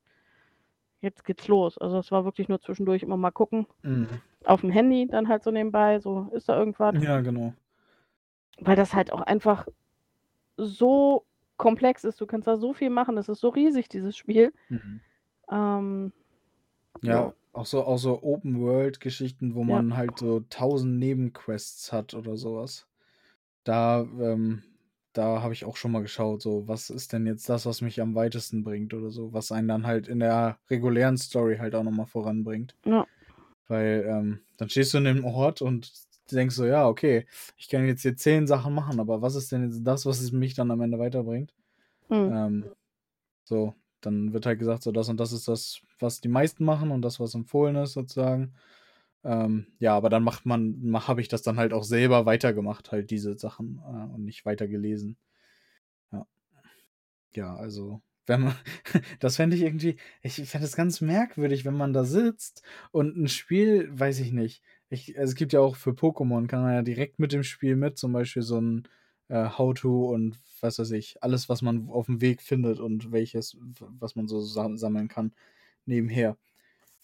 jetzt 1.01 1.23
geht's 1.25 1.47
los. 1.47 1.77
Also 1.77 1.99
es 1.99 2.11
war 2.11 2.25
wirklich 2.25 2.49
nur 2.49 2.59
zwischendurch 2.61 3.03
immer 3.03 3.17
mal 3.17 3.31
gucken. 3.31 3.67
Mhm. 3.83 4.07
Auf 4.45 4.61
dem 4.61 4.69
Handy 4.69 5.07
dann 5.07 5.27
halt 5.27 5.43
so 5.43 5.51
nebenbei, 5.51 5.99
so 5.99 6.29
ist 6.31 6.49
da 6.49 6.57
irgendwas. 6.57 7.01
Ja, 7.01 7.21
genau. 7.21 7.53
Weil 8.59 8.75
das 8.75 8.93
halt 8.93 9.11
auch 9.11 9.21
einfach 9.21 9.67
so 10.57 11.25
komplex 11.57 12.03
ist. 12.03 12.19
Du 12.21 12.25
kannst 12.25 12.47
da 12.47 12.57
so 12.57 12.73
viel 12.73 12.89
machen. 12.89 13.17
Es 13.17 13.29
ist 13.29 13.39
so 13.39 13.49
riesig, 13.49 13.89
dieses 13.89 14.15
Spiel. 14.17 14.53
Mhm. 14.69 15.01
Ähm, 15.51 16.13
Ja, 17.01 17.13
Ja. 17.21 17.33
auch 17.53 17.65
so, 17.65 17.83
auch 17.83 17.97
so 17.97 18.23
Open-World-Geschichten, 18.23 19.53
wo 19.55 19.59
Ja. 19.61 19.65
man 19.81 19.95
halt 19.97 20.17
so 20.17 20.39
tausend 20.49 20.97
Nebenquests 20.97 21.93
hat 21.93 22.13
oder 22.15 22.37
sowas. 22.37 22.87
Da, 23.63 24.01
ähm, 24.01 24.63
da 25.17 25.41
habe 25.41 25.53
ich 25.53 25.65
auch 25.65 25.77
schon 25.77 25.91
mal 25.91 26.01
geschaut, 26.01 26.41
so, 26.41 26.67
was 26.67 26.89
ist 26.89 27.11
denn 27.11 27.25
jetzt 27.25 27.49
das, 27.49 27.65
was 27.65 27.81
mich 27.81 28.01
am 28.01 28.13
weitesten 28.13 28.63
bringt 28.63 28.93
oder 28.93 29.09
so, 29.09 29.33
was 29.33 29.51
einen 29.51 29.67
dann 29.67 29.87
halt 29.87 30.07
in 30.07 30.19
der 30.19 30.59
regulären 30.69 31.17
Story 31.17 31.57
halt 31.57 31.73
auch 31.75 31.83
nochmal 31.83 32.05
voranbringt. 32.05 32.75
Ja. 32.85 33.05
Weil, 33.67 34.05
ähm, 34.07 34.39
dann 34.57 34.69
stehst 34.69 34.93
du 34.93 34.99
in 34.99 35.05
dem 35.05 35.25
Ort 35.25 35.61
und 35.61 35.91
denkst 36.31 36.55
so, 36.55 36.65
ja, 36.65 36.87
okay, 36.87 37.25
ich 37.57 37.67
kann 37.67 37.87
jetzt 37.87 38.03
hier 38.03 38.15
zehn 38.15 38.47
Sachen 38.47 38.73
machen, 38.73 38.99
aber 38.99 39.21
was 39.21 39.35
ist 39.35 39.51
denn 39.51 39.63
jetzt 39.63 39.81
das, 39.83 40.05
was 40.05 40.19
es 40.19 40.31
mich 40.31 40.53
dann 40.53 40.71
am 40.71 40.81
Ende 40.81 40.99
weiterbringt? 40.99 41.53
hm. 42.09 42.31
Ähm, 42.31 42.65
so, 43.43 43.73
dann 44.01 44.33
wird 44.33 44.45
halt 44.45 44.59
gesagt, 44.59 44.83
so 44.83 44.91
das 44.91 45.09
und 45.09 45.19
das 45.19 45.31
ist 45.31 45.47
das, 45.47 45.81
was 45.99 46.21
die 46.21 46.29
meisten 46.29 46.63
machen 46.63 46.91
und 46.91 47.01
das, 47.01 47.19
was 47.19 47.33
empfohlen 47.33 47.75
ist, 47.77 47.93
sozusagen. 47.93 48.53
Ähm, 49.27 49.67
ja, 49.79 49.93
aber 49.95 50.09
dann 50.09 50.23
macht 50.23 50.45
man, 50.45 50.81
habe 51.07 51.21
ich 51.21 51.27
das 51.27 51.41
dann 51.43 51.57
halt 51.57 51.73
auch 51.73 51.83
selber 51.83 52.25
weitergemacht, 52.25 52.93
halt 52.93 53.11
diese 53.11 53.37
Sachen 53.37 53.81
äh, 53.85 54.15
und 54.15 54.23
nicht 54.25 54.45
weitergelesen. 54.45 55.17
Ja. 56.11 56.25
Ja, 57.35 57.55
also, 57.55 58.01
wenn 58.25 58.41
man, 58.41 58.55
das 59.19 59.35
fände 59.35 59.55
ich 59.55 59.61
irgendwie, 59.63 59.97
ich 60.21 60.35
fände 60.49 60.65
es 60.65 60.75
ganz 60.75 61.01
merkwürdig, 61.01 61.65
wenn 61.65 61.75
man 61.75 61.93
da 61.93 62.03
sitzt 62.05 62.63
und 62.91 63.17
ein 63.17 63.27
Spiel, 63.27 63.89
weiß 63.91 64.19
ich 64.19 64.31
nicht. 64.31 64.63
Ich, 64.89 65.17
also 65.19 65.31
es 65.31 65.35
gibt 65.35 65.53
ja 65.53 65.59
auch 65.59 65.75
für 65.75 65.91
Pokémon, 65.91 66.47
kann 66.47 66.61
man 66.63 66.73
ja 66.73 66.81
direkt 66.81 67.19
mit 67.19 67.33
dem 67.33 67.43
Spiel 67.43 67.75
mit, 67.75 67.97
zum 67.97 68.13
Beispiel 68.13 68.41
so 68.43 68.59
ein 68.61 68.87
äh, 69.27 69.49
How-To 69.49 70.09
und 70.13 70.37
was 70.61 70.79
weiß 70.79 70.91
ich, 70.91 71.21
alles, 71.21 71.49
was 71.49 71.61
man 71.61 71.89
auf 71.89 72.05
dem 72.07 72.21
Weg 72.21 72.41
findet 72.41 72.79
und 72.79 73.11
welches, 73.11 73.57
was 73.79 74.15
man 74.15 74.27
so 74.27 74.41
sam 74.41 74.77
sammeln 74.77 75.07
kann, 75.09 75.33
nebenher. 75.85 76.37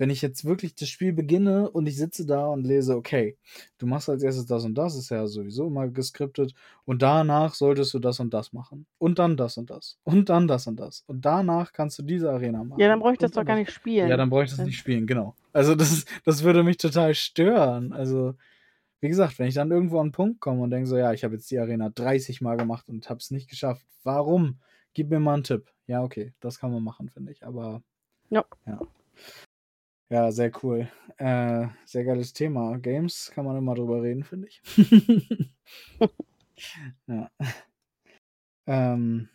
Wenn 0.04 0.10
ich 0.10 0.22
jetzt 0.22 0.44
wirklich 0.44 0.76
das 0.76 0.90
Spiel 0.90 1.14
beginne 1.14 1.72
und 1.72 1.88
ich 1.88 1.96
sitze 1.96 2.26
da 2.26 2.48
und 2.48 2.68
lese, 2.68 2.98
okay, 2.98 3.38
du 3.78 3.88
machst 3.88 4.10
als 4.10 4.22
erstes 4.22 4.46
das 4.46 4.66
und 4.66 4.78
das, 4.78 4.98
ist 4.98 5.12
ja 5.12 5.26
sowieso 5.28 5.68
immer 5.68 5.88
geskriptet, 5.88 6.54
und 6.84 7.02
danach 7.02 7.54
solltest 7.54 7.94
du 7.94 8.00
das 8.00 8.20
und 8.20 8.34
das 8.34 8.52
machen. 8.52 8.86
Und 8.98 9.18
dann 9.18 9.38
das 9.38 9.56
und 9.56 9.70
das. 9.70 9.98
Und 10.04 10.28
dann 10.28 10.46
das 10.50 10.68
und 10.68 10.78
das. 10.78 11.06
Und 11.08 11.24
danach 11.24 11.72
kannst 11.72 12.00
du 12.00 12.04
diese 12.04 12.30
Arena 12.30 12.66
machen. 12.66 12.82
Ja, 12.82 12.90
dann 12.90 13.00
brauche 13.00 13.14
ich 13.14 13.18
das 13.18 13.32
doch 13.32 13.46
gar 13.46 13.56
nicht 13.56 13.72
spielen. 13.72 14.10
Ja, 14.10 14.18
dann 14.18 14.30
brauche 14.30 14.44
ich 14.44 14.50
das 14.50 14.60
nicht 14.60 14.78
spielen, 14.78 15.08
genau. 15.08 15.36
Also 15.54 15.74
das, 15.74 16.04
das 16.26 16.44
würde 16.44 16.64
mich 16.64 16.76
total 16.76 17.16
stören. 17.16 17.94
Also, 17.94 18.36
wie 19.00 19.08
gesagt, 19.08 19.40
wenn 19.40 19.48
ich 19.48 19.56
dann 19.56 19.72
irgendwo 19.72 20.00
an 20.00 20.08
einen 20.08 20.12
Punkt 20.12 20.42
komme 20.42 20.64
und 20.64 20.72
denke 20.72 20.88
so, 20.88 20.98
ja, 20.98 21.14
ich 21.14 21.24
habe 21.24 21.36
jetzt 21.36 21.50
die 21.50 21.60
Arena 21.60 21.88
30 21.88 22.42
Mal 22.42 22.58
gemacht 22.58 22.90
und 22.90 23.10
habe 23.10 23.20
es 23.20 23.32
nicht 23.32 23.50
geschafft. 23.50 23.86
Warum? 24.04 24.60
Gib 24.94 25.10
mir 25.10 25.22
mal 25.22 25.36
einen 25.36 25.46
Tipp. 25.46 25.72
Ja, 25.88 26.04
okay, 26.04 26.34
das 26.42 26.60
kann 26.60 26.74
man 26.74 26.84
machen, 26.84 27.08
finde 27.08 27.32
ich. 27.32 27.46
Aber 27.46 27.82
Ja. 28.30 28.44
ja. 28.66 28.82
Ja, 30.14 30.32
sehr 30.32 30.52
cool. 30.62 30.88
Äh, 31.18 31.70
sehr 31.86 32.04
geiles 32.04 32.34
Thema. 32.34 32.78
Games 32.78 33.32
kann 33.34 33.46
man 33.46 33.58
immer 33.58 33.74
drüber 33.74 34.04
reden, 34.04 34.24
finde 34.24 34.48
ich. 34.48 34.62
ja. 37.08 37.32
Ähm, 38.68 39.28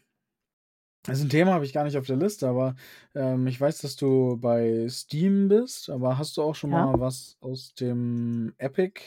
das 1.02 1.18
ist 1.18 1.24
ein 1.24 1.30
Thema, 1.30 1.54
habe 1.54 1.64
ich 1.64 1.72
gar 1.72 1.82
nicht 1.82 1.96
auf 1.96 2.06
der 2.06 2.14
Liste, 2.14 2.46
aber 2.48 2.76
ähm, 3.16 3.48
ich 3.48 3.60
weiß, 3.60 3.78
dass 3.80 3.96
du 3.96 4.36
bei 4.36 4.86
Steam 4.88 5.48
bist, 5.48 5.90
aber 5.90 6.16
hast 6.16 6.36
du 6.36 6.42
auch 6.42 6.54
schon 6.54 6.70
Ja. 6.70 6.86
mal 6.86 7.00
was 7.00 7.36
aus 7.40 7.74
dem 7.74 8.54
Epic 8.58 9.00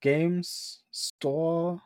Games 0.00 0.82
Store 0.90 1.82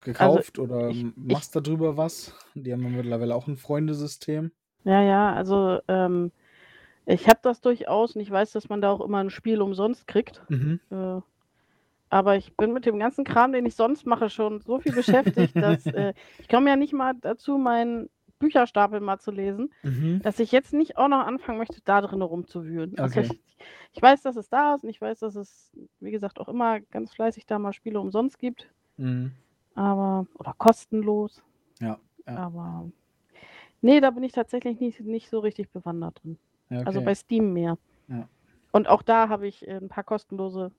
gekauft 0.00 0.60
oder 0.60 0.76
Also 0.86 0.90
ich- 0.90 1.16
machst 1.16 1.56
darüber 1.56 1.96
was? 1.96 2.32
Die 2.54 2.72
haben 2.72 2.82
mittlerweile 2.94 3.34
auch 3.34 3.48
ein 3.48 3.56
Freundesystem. 3.56 4.52
Ja, 4.84 5.02
ja, 5.02 5.32
also 5.34 5.80
ähm, 5.88 6.30
ich 7.06 7.28
habe 7.28 7.40
das 7.42 7.60
durchaus 7.60 8.14
und 8.14 8.20
ich 8.22 8.30
weiß, 8.30 8.52
dass 8.52 8.68
man 8.68 8.80
da 8.80 8.90
auch 8.92 9.00
immer 9.00 9.18
ein 9.18 9.30
Spiel 9.30 9.60
umsonst 9.60 10.06
kriegt. 10.06 10.42
Mhm. 10.48 10.80
Äh, 10.90 11.20
aber 12.10 12.36
ich 12.36 12.54
bin 12.56 12.72
mit 12.72 12.84
dem 12.84 12.98
ganzen 12.98 13.24
Kram, 13.24 13.52
den 13.52 13.64
ich 13.64 13.74
sonst 13.74 14.04
mache, 14.06 14.28
schon 14.28 14.60
so 14.60 14.78
viel 14.78 14.92
beschäftigt, 14.92 15.56
dass 15.56 15.86
äh, 15.94 16.12
ich 16.40 16.48
komme 16.48 16.68
ja 16.70 16.76
nicht 16.76 16.92
mal 16.92 17.14
dazu, 17.20 17.56
meinen 17.58 18.10
Bücherstapel 18.38 19.00
mal 19.00 19.18
zu 19.18 19.30
lesen, 19.30 19.72
Mhm. 19.82 20.20
dass 20.22 20.38
ich 20.40 20.52
jetzt 20.52 20.72
nicht 20.72 20.96
auch 20.98 21.08
noch 21.08 21.26
anfangen 21.26 21.58
möchte, 21.58 21.80
da 21.84 22.00
drin 22.00 22.22
rumzuwühlen. 22.22 22.98
Also 22.98 23.20
Okay. 23.20 23.28
ich, 23.32 23.40
ich 23.94 24.02
weiß, 24.02 24.22
dass 24.22 24.36
es 24.36 24.48
da 24.48 24.74
ist 24.74 24.82
und 24.84 24.90
ich 24.90 25.00
weiß, 25.00 25.20
dass 25.20 25.36
es, 25.36 25.70
wie 26.00 26.10
gesagt, 26.10 26.40
auch 26.40 26.48
immer 26.48 26.80
ganz 26.80 27.12
fleißig 27.14 27.46
da 27.46 27.58
mal 27.58 27.72
Spiele 27.72 28.00
umsonst 28.00 28.38
gibt, 28.38 28.68
Mhm. 28.96 29.32
aber 29.74 30.26
oder 30.34 30.54
kostenlos. 30.58 31.42
Ja, 31.80 31.98
ja. 32.26 32.36
Aber 32.36 32.90
nee, 33.80 34.00
da 34.00 34.10
bin 34.10 34.22
ich 34.24 34.32
tatsächlich 34.32 34.80
nicht, 34.80 35.00
nicht 35.00 35.30
so 35.30 35.38
richtig 35.38 35.70
bewandert 35.70 36.20
drin. 36.22 36.36
Ja, 36.72 36.78
okay. 36.80 36.86
Also 36.86 37.02
bei 37.02 37.14
Steam 37.14 37.52
mehr. 37.52 37.76
Ja. 38.08 38.28
Und 38.72 38.88
auch 38.88 39.02
da 39.02 39.28
habe 39.28 39.46
ich 39.46 39.68
äh, 39.68 39.72
ein 39.76 39.88
paar 39.88 40.04
kostenlose 40.04 40.72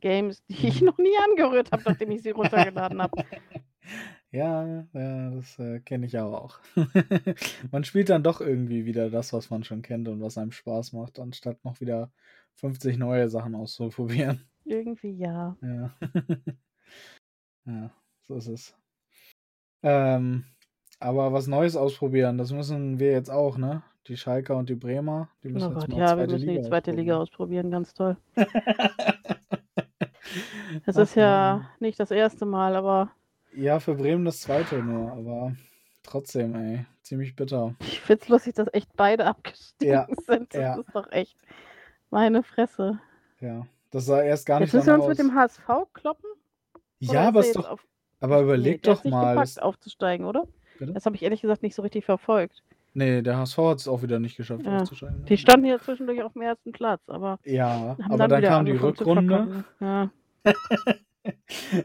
Games, 0.00 0.44
die 0.46 0.68
ich 0.68 0.80
Mhm. 0.80 0.86
noch 0.86 0.98
nie 0.98 1.16
angerührt 1.28 1.72
habe, 1.72 1.82
nachdem 1.84 2.12
ich 2.12 2.22
sie 2.22 2.30
runtergeladen 2.30 3.02
habe. 3.02 3.22
Ja, 4.32 4.86
ja, 4.92 5.30
das 5.30 5.58
äh, 5.58 5.80
kenne 5.80 6.06
ich 6.06 6.16
aber 6.16 6.40
auch. 6.40 6.60
man 7.72 7.82
spielt 7.82 8.10
dann 8.10 8.22
doch 8.22 8.40
irgendwie 8.40 8.84
wieder 8.84 9.10
das, 9.10 9.32
was 9.32 9.50
man 9.50 9.64
schon 9.64 9.82
kennt 9.82 10.06
und 10.06 10.20
was 10.20 10.38
einem 10.38 10.52
Spaß 10.52 10.92
macht, 10.92 11.18
anstatt 11.18 11.64
noch 11.64 11.80
wieder 11.80 12.12
50 12.54 12.96
neue 12.96 13.28
Sachen 13.28 13.56
auszuprobieren. 13.56 14.48
Irgendwie 14.64 15.16
ja. 15.16 15.56
Ja. 15.62 15.90
ja, 17.64 17.90
so 18.22 18.36
ist 18.36 18.46
es. 18.46 18.76
Ähm, 19.82 20.44
aber 21.00 21.32
was 21.32 21.48
Neues 21.48 21.74
ausprobieren, 21.74 22.38
das 22.38 22.52
müssen 22.52 23.00
wir 23.00 23.10
jetzt 23.10 23.30
auch, 23.30 23.58
ne? 23.58 23.82
Die 24.06 24.16
Schalker 24.16 24.56
und 24.56 24.68
die 24.68 24.74
Bremer, 24.74 25.28
die 25.42 25.48
müssen 25.50 25.68
Oh 25.68 25.70
jetzt 25.72 25.80
Gott, 25.80 25.88
mal 25.90 25.98
ja, 25.98 26.18
wir 26.18 26.26
müssen 26.26 26.48
Liga 26.48 26.62
die 26.62 26.62
zweite 26.68 26.90
Liga 26.92 27.18
ausprobieren. 27.18 27.70
ganz 27.70 27.92
toll. 27.94 28.16
Das 30.86 30.96
Ach 30.96 31.02
ist 31.02 31.14
ja 31.16 31.56
Mann. 31.56 31.66
nicht 31.80 31.98
das 31.98 32.10
erste 32.10 32.46
Mal, 32.46 32.76
aber 32.76 33.10
Ja, 33.52 33.80
für 33.80 33.94
Bremen 33.94 34.24
das 34.24 34.40
zweite 34.40 34.76
nur, 34.82 35.10
aber 35.12 35.56
trotzdem, 36.04 36.54
ey, 36.54 36.86
ziemlich 37.02 37.34
bitter. 37.34 37.74
ich 37.80 38.00
finde 38.00 38.22
es 38.22 38.28
lustig, 38.28 38.54
dass 38.54 38.68
echt 38.72 38.90
beide 38.96 39.26
abgestiegen 39.26 39.92
Ja, 39.92 40.06
sind. 40.26 40.54
Das 40.54 40.60
ja. 40.60 40.74
ist 40.76 40.94
doch 40.94 41.10
echt 41.10 41.36
meine 42.10 42.42
Fresse. 42.42 43.00
Ja, 43.40 43.66
das 43.90 44.06
sah 44.06 44.22
erst 44.22 44.46
gar 44.46 44.60
Jetzt 44.60 44.68
nicht 44.68 44.74
müssen 44.74 44.86
wir 44.86 44.94
uns 44.94 45.08
mit 45.08 45.18
dem 45.18 45.34
HSV 45.34 45.66
kloppen? 45.92 46.30
Ja, 47.00 47.28
aber 47.28 47.40
ist 47.40 47.56
doch, 47.56 47.68
auf. 47.68 47.86
aber 48.20 48.36
Nee, 48.36 48.42
überleg 48.44 48.74
ist 48.76 48.86
doch 48.86 49.02
nicht 49.04 49.10
mal. 49.12 49.30
gepackt, 49.34 49.48
Das, 49.56 49.58
aufzusteigen, 49.58 50.26
oder? 50.26 50.46
Bitte? 50.78 50.92
Das 50.92 51.06
habe 51.06 51.16
ich 51.16 51.22
ehrlich 51.22 51.40
gesagt 51.40 51.62
nicht 51.62 51.74
so 51.74 51.82
richtig 51.82 52.04
verfolgt. 52.04 52.62
Nee, 52.94 53.22
der 53.22 53.36
HSV 53.38 53.58
hat 53.58 53.78
es 53.78 53.88
auch 53.88 54.02
wieder 54.02 54.18
nicht 54.18 54.36
geschafft 54.36 54.66
Ja. 54.66 54.78
aufzusteigen. 54.80 55.24
Die 55.26 55.36
standen 55.38 55.66
hier 55.66 55.80
zwischendurch 55.80 56.22
auf 56.22 56.32
dem 56.32 56.42
ersten 56.42 56.72
Platz, 56.72 57.00
aber 57.06 57.38
Ja, 57.44 57.96
aber 58.04 58.18
dann, 58.18 58.30
dann 58.30 58.42
kam 58.42 58.66
die 58.66 58.72
Rückrunde. 58.72 59.64
Ja. 59.80 60.10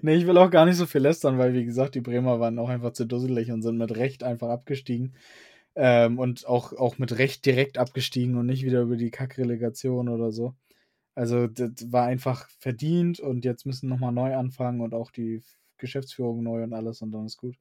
Nee, 0.01 0.15
ich 0.15 0.25
will 0.27 0.37
auch 0.37 0.49
gar 0.49 0.65
nicht 0.65 0.77
so 0.77 0.85
viel 0.85 1.01
lästern, 1.01 1.37
weil, 1.37 1.53
wie 1.53 1.65
gesagt, 1.65 1.95
die 1.95 2.01
Bremer 2.01 2.39
waren 2.39 2.57
auch 2.57 2.69
einfach 2.69 2.93
zu 2.93 3.05
dusselig 3.05 3.51
und 3.51 3.61
sind 3.61 3.77
mit 3.77 3.95
Recht 3.95 4.23
einfach 4.23 4.49
abgestiegen. 4.49 5.13
Ähm, 5.75 6.19
und 6.19 6.47
auch, 6.47 6.71
auch 6.73 6.97
mit 6.97 7.17
Recht 7.17 7.45
direkt 7.45 7.77
abgestiegen 7.77 8.37
und 8.37 8.45
nicht 8.45 8.63
wieder 8.63 8.81
über 8.81 8.95
die 8.95 9.11
Kackrelegation 9.11 10.07
oder 10.07 10.31
so. 10.31 10.55
Also, 11.15 11.47
das 11.47 11.91
war 11.91 12.05
einfach 12.05 12.47
verdient 12.59 13.19
und 13.19 13.43
jetzt 13.43 13.65
müssen 13.65 13.89
nochmal 13.89 14.13
neu 14.13 14.35
anfangen 14.35 14.79
und 14.81 14.93
auch 14.93 15.11
die 15.11 15.43
Geschäftsführung 15.77 16.43
neu 16.43 16.63
und 16.63 16.73
alles 16.73 17.01
und 17.01 17.11
dann 17.11 17.25
ist 17.25 17.37
gut. 17.37 17.55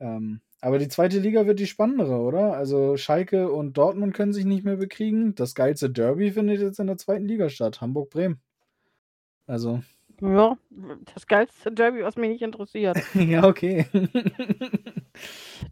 Ähm, 0.00 0.40
aber 0.60 0.78
die 0.78 0.88
zweite 0.88 1.18
Liga 1.18 1.46
wird 1.46 1.58
die 1.58 1.66
spannendere, 1.66 2.16
oder? 2.20 2.54
Also, 2.54 2.96
Schalke 2.96 3.50
und 3.50 3.76
Dortmund 3.78 4.14
können 4.14 4.32
sich 4.32 4.44
nicht 4.44 4.64
mehr 4.64 4.76
bekriegen. 4.76 5.34
Das 5.34 5.54
geilste 5.54 5.90
Derby 5.90 6.30
findet 6.32 6.60
jetzt 6.60 6.78
in 6.80 6.86
der 6.86 6.98
zweiten 6.98 7.24
Liga 7.26 7.48
statt. 7.48 7.80
Hamburg-Bremen. 7.80 8.40
Also, 9.46 9.82
Ja, 10.20 10.56
das 11.14 11.26
geilste 11.26 11.72
Derby, 11.72 12.02
was 12.02 12.16
mich 12.16 12.30
nicht 12.30 12.42
interessiert. 12.42 12.96
ja, 13.14 13.44
okay. 13.44 13.86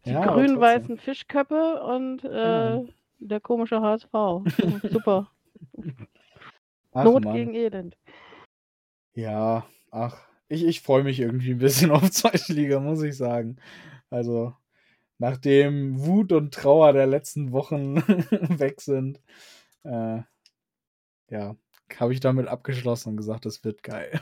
Die 0.05 0.11
Ja, 0.11 0.25
grün-weißen 0.27 0.97
Fischköppe 0.99 1.83
und 1.83 2.25
äh, 2.25 2.77
Ja. 2.77 2.85
der 3.19 3.41
komische 3.41 3.81
HSV. 3.81 4.11
Super. 4.91 5.31
Ach, 6.93 7.05
Not 7.05 7.25
Mann. 7.25 7.35
gegen 7.35 7.55
Elend. 7.55 7.97
Ja, 9.15 9.67
ach, 9.91 10.17
ich, 10.49 10.65
ich 10.65 10.81
freue 10.81 11.03
mich 11.05 11.21
irgendwie 11.21 11.51
ein 11.53 11.59
bisschen 11.59 11.91
auf 11.93 12.11
zweite 12.11 12.53
Liga, 12.53 12.81
muss 12.81 13.03
ich 13.03 13.17
sagen. 13.17 13.57
Also, 14.11 14.55
nachdem 15.19 16.05
Wut 16.05 16.33
und 16.33 16.55
Trauer 16.55 16.93
der 16.93 17.07
letzten 17.07 17.53
Wochen 17.53 17.97
weg 18.59 18.81
sind, 18.81 19.21
äh, 19.85 20.21
ja, 21.31 21.57
habe 21.99 22.13
ich 22.13 22.21
damit 22.21 22.49
abgeschlossen 22.49 23.11
und 23.11 23.17
gesagt, 23.17 23.47
es 23.47 23.65
wird 23.65 23.83
geil. 23.83 24.21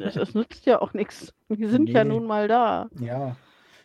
Das, 0.00 0.14
das 0.14 0.34
nützt 0.34 0.66
ja 0.66 0.80
auch 0.80 0.92
nichts. 0.92 1.32
Wir 1.48 1.68
sind 1.68 1.88
ja 1.88 2.04
Nee. 2.04 2.10
nun 2.10 2.26
mal 2.26 2.48
da. 2.48 2.88
Ja. 3.00 3.36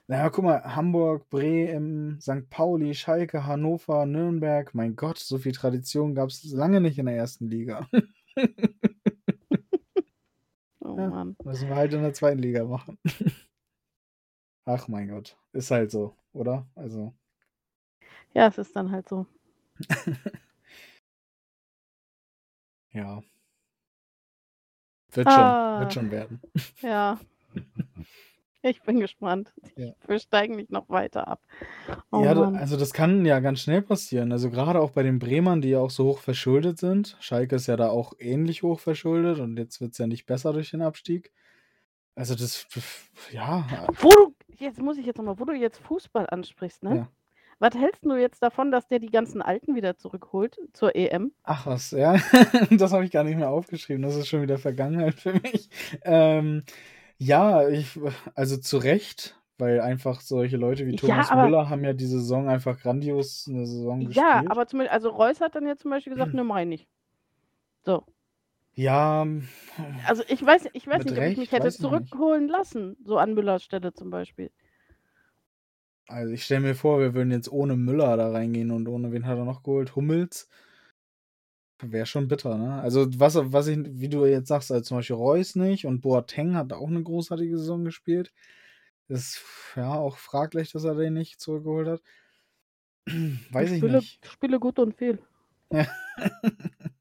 Naja, 0.08 0.30
guck 0.30 0.44
mal, 0.44 0.76
Hamburg, 0.76 1.30
Bremen, 1.30 2.20
St. 2.20 2.50
Pauli, 2.50 2.94
Schalke, 2.96 3.46
Hannover, 3.46 4.06
Nürnberg. 4.06 4.74
Mein 4.76 4.96
Gott, 4.96 5.20
so 5.20 5.38
viel 5.38 5.54
Tradition 5.54 6.16
gab 6.16 6.30
es 6.30 6.44
lange 6.52 6.82
nicht 6.82 6.98
in 6.98 7.06
der 7.06 7.16
ersten 7.16 7.48
Liga. 7.50 7.88
Oh 10.84 10.98
Ja. 10.98 11.08
Mann. 11.10 11.36
Müssen 11.44 11.70
wir 11.70 11.76
halt 11.76 11.94
in 11.94 12.02
der 12.02 12.14
zweiten 12.14 12.40
Liga 12.40 12.66
machen. 12.66 12.98
Ach 14.66 14.88
mein 14.88 15.08
Gott, 15.10 15.38
ist 15.54 15.72
halt 15.72 15.92
so, 15.92 16.16
oder? 16.34 16.68
Also, 16.76 17.14
Ja, 18.34 18.48
es 18.48 18.58
ist 18.58 18.76
dann 18.76 18.92
halt 18.92 19.10
so. 19.10 19.26
ja. 22.92 23.22
Wird 25.14 25.28
schon, 25.30 25.40
Ah. 25.42 25.80
wird 25.82 25.94
schon 25.94 26.12
werden. 26.12 26.42
Ja. 26.82 27.20
Ich 28.64 28.84
bin 28.84 29.00
gespannt. 29.00 29.52
Ja. 29.76 29.94
Wir 30.06 30.20
steigen 30.20 30.56
nicht 30.56 30.70
noch 30.72 30.88
weiter 30.88 31.28
ab. 31.28 31.42
Oh 32.12 32.24
ja, 32.24 32.36
Mann. 32.36 32.56
also 32.56 32.78
das 32.78 32.94
kann 32.94 33.26
ja 33.26 33.40
ganz 33.40 33.62
schnell 33.62 33.82
passieren. 33.82 34.32
Also 34.32 34.52
gerade 34.52 34.80
auch 34.80 34.92
bei 34.92 35.02
den 35.02 35.18
Bremern, 35.18 35.62
die 35.62 35.70
ja 35.70 35.80
auch 35.80 35.90
so 35.90 36.06
hoch 36.06 36.20
verschuldet 36.20 36.78
sind. 36.78 37.18
Schalke 37.20 37.56
ist 37.56 37.66
ja 37.66 37.76
da 37.76 37.90
auch 37.90 38.14
ähnlich 38.20 38.62
hoch 38.62 38.80
verschuldet 38.80 39.40
und 39.40 39.58
jetzt 39.58 39.82
wird 39.82 39.94
es 39.94 39.98
ja 39.98 40.06
nicht 40.06 40.28
besser 40.28 40.54
durch 40.54 40.70
den 40.70 40.84
Abstieg. 40.84 41.32
Also 42.14 42.36
das, 42.36 42.68
ja, 43.32 43.88
Wo 44.00 44.10
du, 44.12 44.21
jetzt 44.62 44.82
muss 44.82 44.98
ich 44.98 45.06
jetzt 45.06 45.18
nochmal, 45.18 45.40
wo 45.40 45.46
du 45.46 45.54
jetzt 45.54 45.80
Fußball 45.80 46.28
ansprichst, 46.30 46.84
ne? 46.84 46.96
Ja. 46.96 47.08
Was 47.60 47.76
hältst 47.76 48.04
du 48.06 48.16
jetzt 48.16 48.42
davon, 48.42 48.72
dass 48.72 48.88
der 48.88 48.98
die 49.00 49.12
ganzen 49.12 49.42
Alten 49.42 49.76
wieder 49.76 49.96
zurückholt 49.96 50.58
zur 50.74 50.96
EM? 50.96 51.32
Ach 51.44 51.68
was, 51.68 51.92
ja. 51.92 52.16
Das 52.72 52.92
habe 52.92 53.06
ich 53.06 53.12
gar 53.12 53.24
nicht 53.24 53.38
mehr 53.38 53.52
aufgeschrieben. 53.52 54.02
Das 54.02 54.16
ist 54.16 54.28
schon 54.28 54.42
wieder 54.42 54.58
Vergangenheit 54.58 55.14
für 55.16 55.34
mich. 55.34 55.70
Ähm, 56.04 56.64
ja, 57.20 57.68
ich, 57.70 58.00
also 58.34 58.58
zu 58.58 58.78
Recht, 58.78 59.40
weil 59.60 59.80
einfach 59.80 60.22
solche 60.22 60.58
Leute 60.58 60.88
wie 60.88 60.92
Ja, 60.94 60.98
Thomas 60.98 61.30
aber- 61.30 61.44
Müller 61.44 61.70
haben 61.70 61.84
ja 61.84 61.94
diese 61.94 62.20
Saison 62.20 62.50
einfach 62.50 62.80
grandios 62.80 63.46
eine 63.48 63.68
Saison 63.68 64.00
gespielt. 64.00 64.16
Ja, 64.18 64.44
aber 64.50 64.66
zum 64.66 64.80
Beispiel, 64.80 64.94
also 64.96 65.10
Reus 65.10 65.40
hat 65.40 65.54
dann 65.54 65.68
jetzt 65.68 65.84
zum 65.84 65.92
Beispiel 65.92 66.14
gesagt, 66.14 66.34
ne, 66.34 66.44
mach 66.44 66.58
ich. 66.62 66.88
So. 67.84 68.04
Ja, 68.82 69.28
Also 70.06 70.24
ich 70.28 70.44
weiß, 70.46 70.68
ich 70.74 70.88
weiß 70.88 71.06
nicht, 71.06 71.18
ob 71.18 71.24
Recht, 71.24 71.38
ich 71.38 71.38
mich 71.38 71.52
hätte 71.52 71.68
ich 71.68 71.80
nicht. 71.80 71.82
zurückholen 71.82 72.48
lassen, 72.48 72.98
so 73.04 73.18
an 73.18 73.34
Müllers 73.34 73.64
Stelle 73.64 73.94
zum 73.94 74.10
Beispiel. 74.10 74.52
also 76.08 76.32
ich 76.34 76.44
stelle 76.44 76.62
mir 76.62 76.76
vor, 76.76 77.00
wir 77.00 77.14
würden 77.16 77.32
jetzt 77.32 77.52
ohne 77.52 77.76
Müller 77.76 78.16
da 78.18 78.30
reingehen 78.32 78.70
und 78.72 78.88
ohne 78.88 79.12
wen 79.12 79.26
hat 79.26 79.38
er 79.40 79.46
noch 79.46 79.64
geholt? 79.64 79.96
Hummels. 79.96 80.48
Wäre 81.84 82.06
schon 82.06 82.28
bitter, 82.28 82.58
ne? 82.58 82.80
Also 82.82 83.08
was, 83.20 83.36
was 83.36 83.68
ich, 83.68 83.80
wie 84.00 84.08
du 84.10 84.26
jetzt 84.26 84.48
sagst, 84.50 84.72
also 84.72 84.84
zum 84.84 84.98
Beispiel 84.98 85.16
Reus 85.16 85.56
nicht 85.56 85.86
und 85.86 86.02
Boateng 86.02 86.56
hat 86.56 86.74
auch 86.74 86.88
eine 86.88 87.02
großartige 87.02 87.58
Saison 87.58 87.84
gespielt. 87.84 88.34
Ist 89.08 89.42
ja 89.76 89.96
auch 89.96 90.18
fraglich, 90.18 90.72
dass 90.72 90.84
er 90.84 90.96
den 90.96 91.14
nicht 91.16 91.42
zurückgeholt 91.42 91.88
hat. 91.88 92.02
Weiß 93.52 93.72
ich 93.72 93.78
spiele, 93.80 93.98
nicht. 93.98 94.26
Spiele 94.28 94.60
gut 94.60 94.80
und 94.80 94.96
viel. 94.96 95.20
Ja. 95.72 95.88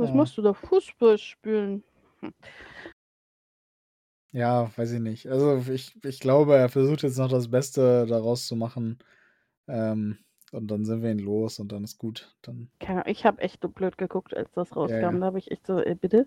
Was 0.00 0.08
Ja. 0.10 0.14
machst 0.16 0.38
du 0.38 0.42
da? 0.42 0.54
Fußball 0.54 1.18
spielen. 1.18 1.84
Ja, 4.32 4.70
weiß 4.76 4.92
ich 4.92 5.00
nicht. 5.00 5.26
Also 5.28 5.62
ich, 5.70 5.92
ich 6.04 6.20
glaube, 6.20 6.56
er 6.56 6.68
versucht 6.68 7.02
jetzt 7.02 7.18
noch 7.18 7.28
das 7.28 7.50
Beste 7.50 8.06
daraus 8.06 8.46
zu 8.46 8.56
machen. 8.56 8.98
Ähm, 9.68 10.18
und 10.52 10.68
dann 10.68 10.84
sind 10.84 11.02
wir 11.02 11.10
ihn 11.10 11.18
los 11.18 11.58
und 11.58 11.70
dann 11.72 11.84
ist 11.84 11.98
gut. 11.98 12.34
Dann, 12.42 12.70
Keine 12.80 13.02
Ahnung, 13.02 13.12
ich 13.12 13.24
habe 13.24 13.40
echt 13.42 13.60
so 13.62 13.68
blöd 13.68 13.98
geguckt, 13.98 14.34
als 14.36 14.50
das 14.52 14.74
rauskam. 14.74 14.94
ja. 14.94 15.12
Da 15.12 15.26
habe 15.26 15.38
ich 15.38 15.50
echt 15.50 15.66
so, 15.66 15.78
äh, 15.78 15.94
bitte? 15.94 16.26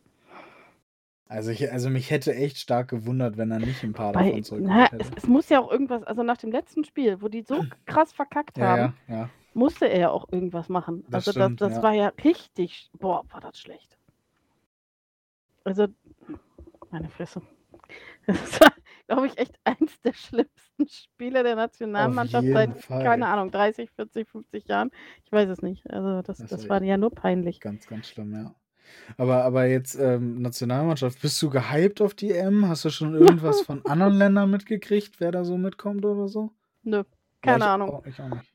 also 1.27 1.49
ich, 1.51 1.71
also 1.71 1.89
mich 1.89 2.11
hätte 2.11 2.35
echt 2.35 2.57
stark 2.57 2.89
gewundert, 2.89 3.37
wenn 3.37 3.51
er 3.51 3.59
nicht 3.59 3.83
ein 3.83 3.93
paar 3.93 4.13
Weil, 4.13 4.25
davon 4.43 4.43
na, 4.63 4.85
zurückgeholt 4.87 5.01
es, 5.01 5.23
es 5.23 5.27
muss 5.27 5.49
ja 5.49 5.59
auch 5.59 5.71
irgendwas, 5.71 6.03
also 6.03 6.23
nach 6.23 6.37
dem 6.37 6.51
letzten 6.51 6.83
Spiel, 6.83 7.21
wo 7.21 7.27
die 7.27 7.41
so 7.41 7.63
krass 7.85 8.13
verkackt 8.13 8.57
Ja, 8.57 8.63
haben, 8.67 8.93
ja, 9.07 9.15
ja. 9.15 9.29
Musste 9.53 9.89
er 9.89 9.99
ja 9.99 10.09
auch 10.09 10.31
irgendwas 10.31 10.69
machen. 10.69 11.03
Das 11.09 11.27
also 11.27 11.31
stimmt, 11.31 11.61
das, 11.61 11.69
das 11.69 11.77
ja. 11.77 11.83
war 11.83 11.93
ja 11.93 12.07
richtig, 12.23 12.89
boah, 12.99 13.23
war 13.31 13.41
das 13.41 13.59
schlecht. 13.59 13.97
Also, 15.63 15.87
meine 16.91 17.09
Fresse. 17.09 17.41
Das 18.25 18.61
war, 18.61 18.71
glaube 19.07 19.27
ich, 19.27 19.37
echt 19.37 19.59
eins 19.65 19.99
der 20.01 20.13
schlimmsten 20.13 20.87
Spiele 20.87 21.43
der 21.43 21.57
Nationalmannschaft 21.57 22.47
seit, 22.47 22.81
Fall. 22.81 23.03
keine 23.03 23.27
Ahnung, 23.27 23.51
30, 23.51 23.91
40, 23.91 24.29
50 24.29 24.67
Jahren. 24.67 24.91
Ich 25.25 25.31
weiß 25.31 25.49
es 25.49 25.61
nicht. 25.61 25.89
Also 25.91 26.21
das, 26.21 26.37
Das 26.37 26.49
das 26.49 26.69
war 26.69 26.81
ja 26.81 26.95
nur 26.95 27.11
peinlich. 27.11 27.59
Ganz, 27.59 27.85
ganz 27.85 28.07
schlimm, 28.07 28.33
ja. 28.33 28.55
Aber, 29.17 29.43
aber 29.43 29.65
jetzt 29.65 29.95
ähm, 29.95 30.41
Nationalmannschaft, 30.41 31.21
bist 31.21 31.41
du 31.41 31.49
gehypt 31.49 32.01
auf 32.01 32.13
die 32.13 32.31
EM? 32.31 32.67
Hast 32.67 32.85
du 32.85 32.89
schon 32.89 33.13
irgendwas 33.15 33.61
von 33.61 33.85
anderen 33.85 34.13
Ländern 34.13 34.49
mitgekriegt, 34.49 35.19
wer 35.19 35.31
da 35.31 35.43
so 35.43 35.57
mitkommt 35.57 36.05
oder 36.05 36.27
so? 36.27 36.51
Nö, 36.83 36.97
Ja, 36.97 37.03
keine 37.41 37.65
ich 37.65 37.69
Ahnung. 37.69 37.89
Auch, 37.89 38.05
ich 38.05 38.19
auch 38.21 38.29
nicht. 38.29 38.52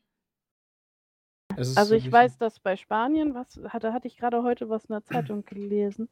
Also 1.55 1.95
ich 1.95 2.11
weiß, 2.11 2.37
dass 2.37 2.59
bei 2.59 2.75
Spanien, 2.77 3.33
was 3.33 3.59
hatte, 3.69 3.91
hatte 3.93 4.07
ich 4.07 4.17
gerade 4.17 4.43
heute 4.43 4.69
was 4.69 4.85
in 4.85 4.93
der 4.93 5.03
Zeitung 5.03 5.43
gelesen. 5.45 6.07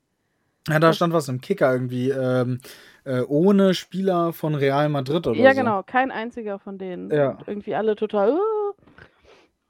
Ja, 0.67 0.79
da 0.79 0.91
stand 0.91 1.13
was 1.13 1.29
im 1.29 1.39
Kicker 1.39 1.71
irgendwie, 1.71 2.09
ähm, 2.09 2.59
äh, 3.05 3.21
ohne 3.21 3.73
Spieler 3.73 4.33
von 4.33 4.53
Real 4.55 4.89
Madrid 4.89 5.25
oder 5.27 5.39
Ja, 5.39 5.53
so. 5.53 5.59
genau, 5.61 5.83
kein 5.83 6.11
einziger 6.11 6.59
von 6.59 6.77
denen. 6.77 7.09
Ja. 7.09 7.29
Und 7.31 7.47
irgendwie 7.47 7.75
alle 7.75 7.95
total. 7.95 8.31
"Uh." 8.33 8.73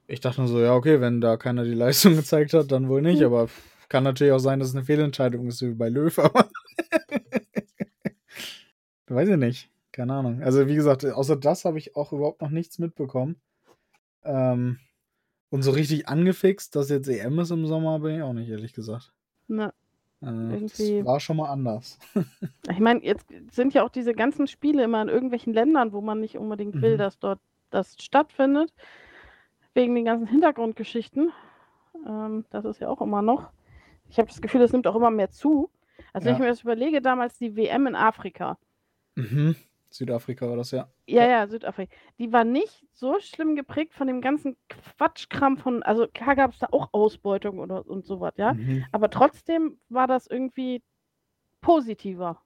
Ich 0.08 0.22
dachte 0.22 0.42
nur 0.42 0.48
so, 0.48 0.60
ja, 0.60 0.74
okay, 0.74 1.00
wenn 1.02 1.22
da 1.22 1.38
keiner 1.38 1.64
die 1.64 1.74
Leistung 1.76 2.16
gezeigt 2.16 2.54
hat, 2.54 2.72
dann 2.72 2.90
wohl 2.90 3.02
nicht, 3.04 3.20
Hm. 3.20 3.28
aber 3.28 3.48
kann 3.90 4.04
natürlich 4.04 4.34
auch 4.34 4.40
sein, 4.40 4.60
dass 4.60 4.70
es 4.70 4.76
eine 4.76 4.86
Fehlentscheidung 4.86 5.48
ist, 5.48 5.62
wie 5.62 5.74
bei 5.76 5.90
Löw, 5.90 6.18
aber 6.20 6.50
weiß 9.08 9.30
ich 9.30 9.38
nicht. 9.38 9.70
Keine 9.92 10.14
Ahnung. 10.14 10.42
Also, 10.44 10.68
wie 10.68 10.76
gesagt, 10.76 11.06
außer 11.06 11.36
das 11.36 11.66
habe 11.66 11.78
ich 11.78 11.96
auch 11.96 12.12
überhaupt 12.14 12.42
noch 12.42 12.50
nichts 12.50 12.78
mitbekommen. 12.80 13.40
Ähm, 14.24 14.80
und 15.50 15.62
so 15.64 15.72
richtig 15.72 16.08
angefixt, 16.08 16.76
dass 16.76 16.90
jetzt 16.90 17.08
EM 17.08 17.40
ist 17.40 17.52
im 17.52 17.66
Sommer, 17.66 18.00
bin 18.00 18.16
ich 18.18 18.22
auch 18.22 18.34
nicht, 18.34 18.50
ehrlich 18.50 18.74
gesagt. 18.74 19.14
Ne. 19.48 19.74
Äh, 20.22 20.26
Irgendwie- 20.28 20.98
Das 20.98 21.06
war 21.06 21.20
schon 21.20 21.38
mal 21.38 21.50
anders. 21.50 22.00
Ich 22.72 22.80
meine, 22.80 23.04
jetzt 23.04 23.28
sind 23.52 23.74
ja 23.74 23.84
auch 23.84 23.90
diese 23.90 24.14
ganzen 24.14 24.48
Spiele 24.48 24.84
immer 24.84 25.02
in 25.02 25.08
irgendwelchen 25.10 25.54
Ländern, 25.54 25.94
wo 25.94 26.02
man 26.02 26.20
nicht 26.20 26.38
unbedingt 26.38 26.82
will, 26.82 26.96
Mhm. 26.96 26.98
dass 27.00 27.20
dort 27.20 27.40
das 27.70 27.96
stattfindet. 28.02 28.74
Wegen 29.74 29.94
den 29.96 30.06
ganzen 30.06 30.28
Hintergrundgeschichten. 30.28 31.32
Ähm, 32.08 32.46
das 32.50 32.66
ist 32.66 32.80
ja 32.82 32.90
auch 32.90 33.02
immer 33.02 33.22
noch. 33.22 33.52
Ich 34.10 34.18
habe 34.18 34.28
das 34.28 34.42
Gefühl, 34.42 34.62
es 34.62 34.72
nimmt 34.74 34.88
auch 34.88 34.96
immer 34.96 35.12
mehr 35.12 35.30
zu. 35.30 35.70
Also 36.14 36.26
wenn 36.26 36.34
Ja. 36.34 36.38
ich 36.38 36.40
mir 36.44 36.48
das 36.48 36.62
überlege, 36.62 37.02
damals 37.02 37.38
die 37.38 37.56
WM 37.56 37.86
in 37.88 37.96
Afrika. 37.96 38.58
Mhm. 39.16 39.56
Südafrika 39.90 40.48
war 40.50 40.58
das, 40.58 40.72
ja. 40.72 40.90
Ja, 41.08 41.26
ja, 41.28 41.48
Südafrika. 41.48 41.94
Die 42.20 42.32
war 42.34 42.44
nicht 42.44 42.86
so 42.94 43.20
schlimm 43.20 43.56
geprägt 43.56 43.94
von 43.94 44.08
dem 44.08 44.22
ganzen 44.22 44.58
Quatschkram 44.68 45.58
von, 45.58 45.84
also 45.84 46.08
klar 46.08 46.36
gab 46.36 46.52
es 46.52 46.60
da 46.60 46.68
auch 46.72 46.90
Ausbeutung 46.92 47.60
oder 47.60 47.88
und 47.88 48.06
sowas, 48.06 48.34
ja. 48.38 48.54
Mhm. 48.54 48.86
Aber 48.92 49.10
trotzdem 49.10 49.80
war 49.90 50.08
das 50.08 50.28
irgendwie 50.28 50.84
positiver. 51.62 52.42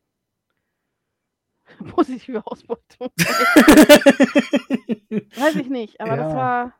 Positive 1.95 2.45
Ausbeutung. 2.45 3.09
Weiß 5.35 5.55
ich 5.55 5.69
nicht, 5.69 6.01
aber 6.01 6.17
das 6.17 6.31
Ja. 6.31 6.37
war. 6.37 6.73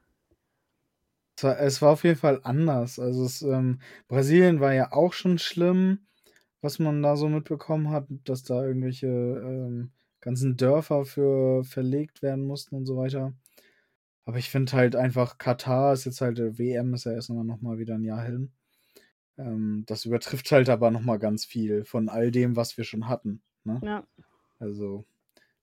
Es 1.37 1.43
war, 1.43 1.59
es 1.59 1.81
war 1.81 1.91
auf 1.91 2.03
jeden 2.03 2.17
Fall 2.19 2.39
anders. 2.43 2.99
Also 2.99 3.25
es, 3.25 3.41
ähm, 3.41 3.79
Brasilien 4.07 4.59
war 4.59 4.73
ja 4.73 4.91
auch 4.91 5.13
schon 5.13 5.39
schlimm, 5.39 6.05
was 6.61 6.77
man 6.77 7.01
da 7.01 7.15
so 7.15 7.29
mitbekommen 7.29 7.89
hat, 7.89 8.05
dass 8.25 8.43
da 8.43 8.63
irgendwelche 8.63 9.07
ähm, 9.07 9.91
ganzen 10.21 10.55
Dörfer 10.57 11.05
für 11.05 11.63
verlegt 11.63 12.21
werden 12.21 12.45
mussten 12.45 12.75
und 12.75 12.85
so 12.85 12.97
weiter. 12.97 13.33
Aber 14.25 14.37
ich 14.37 14.49
finde 14.49 14.73
halt 14.73 14.95
einfach, 14.95 15.37
Katar 15.37 15.93
ist 15.93 16.05
jetzt 16.05 16.21
halt, 16.21 16.39
äh, 16.39 16.57
WM 16.57 16.93
ist 16.93 17.05
ja 17.05 17.13
erst 17.13 17.29
immer 17.29 17.43
noch 17.43 17.61
mal 17.61 17.79
wieder 17.79 17.95
ein 17.95 18.03
Jahr 18.03 18.23
hin. 18.23 18.51
Ähm, 19.37 19.83
das 19.87 20.05
übertrifft 20.05 20.51
halt 20.51 20.69
aber 20.69 20.91
noch 20.91 21.01
mal 21.01 21.17
ganz 21.17 21.45
viel 21.45 21.83
von 21.83 22.07
all 22.09 22.31
dem, 22.31 22.55
was 22.55 22.77
wir 22.77 22.83
schon 22.83 23.07
hatten. 23.07 23.41
Ne? 23.63 23.81
Ja. 23.83 24.07
Also, 24.59 25.05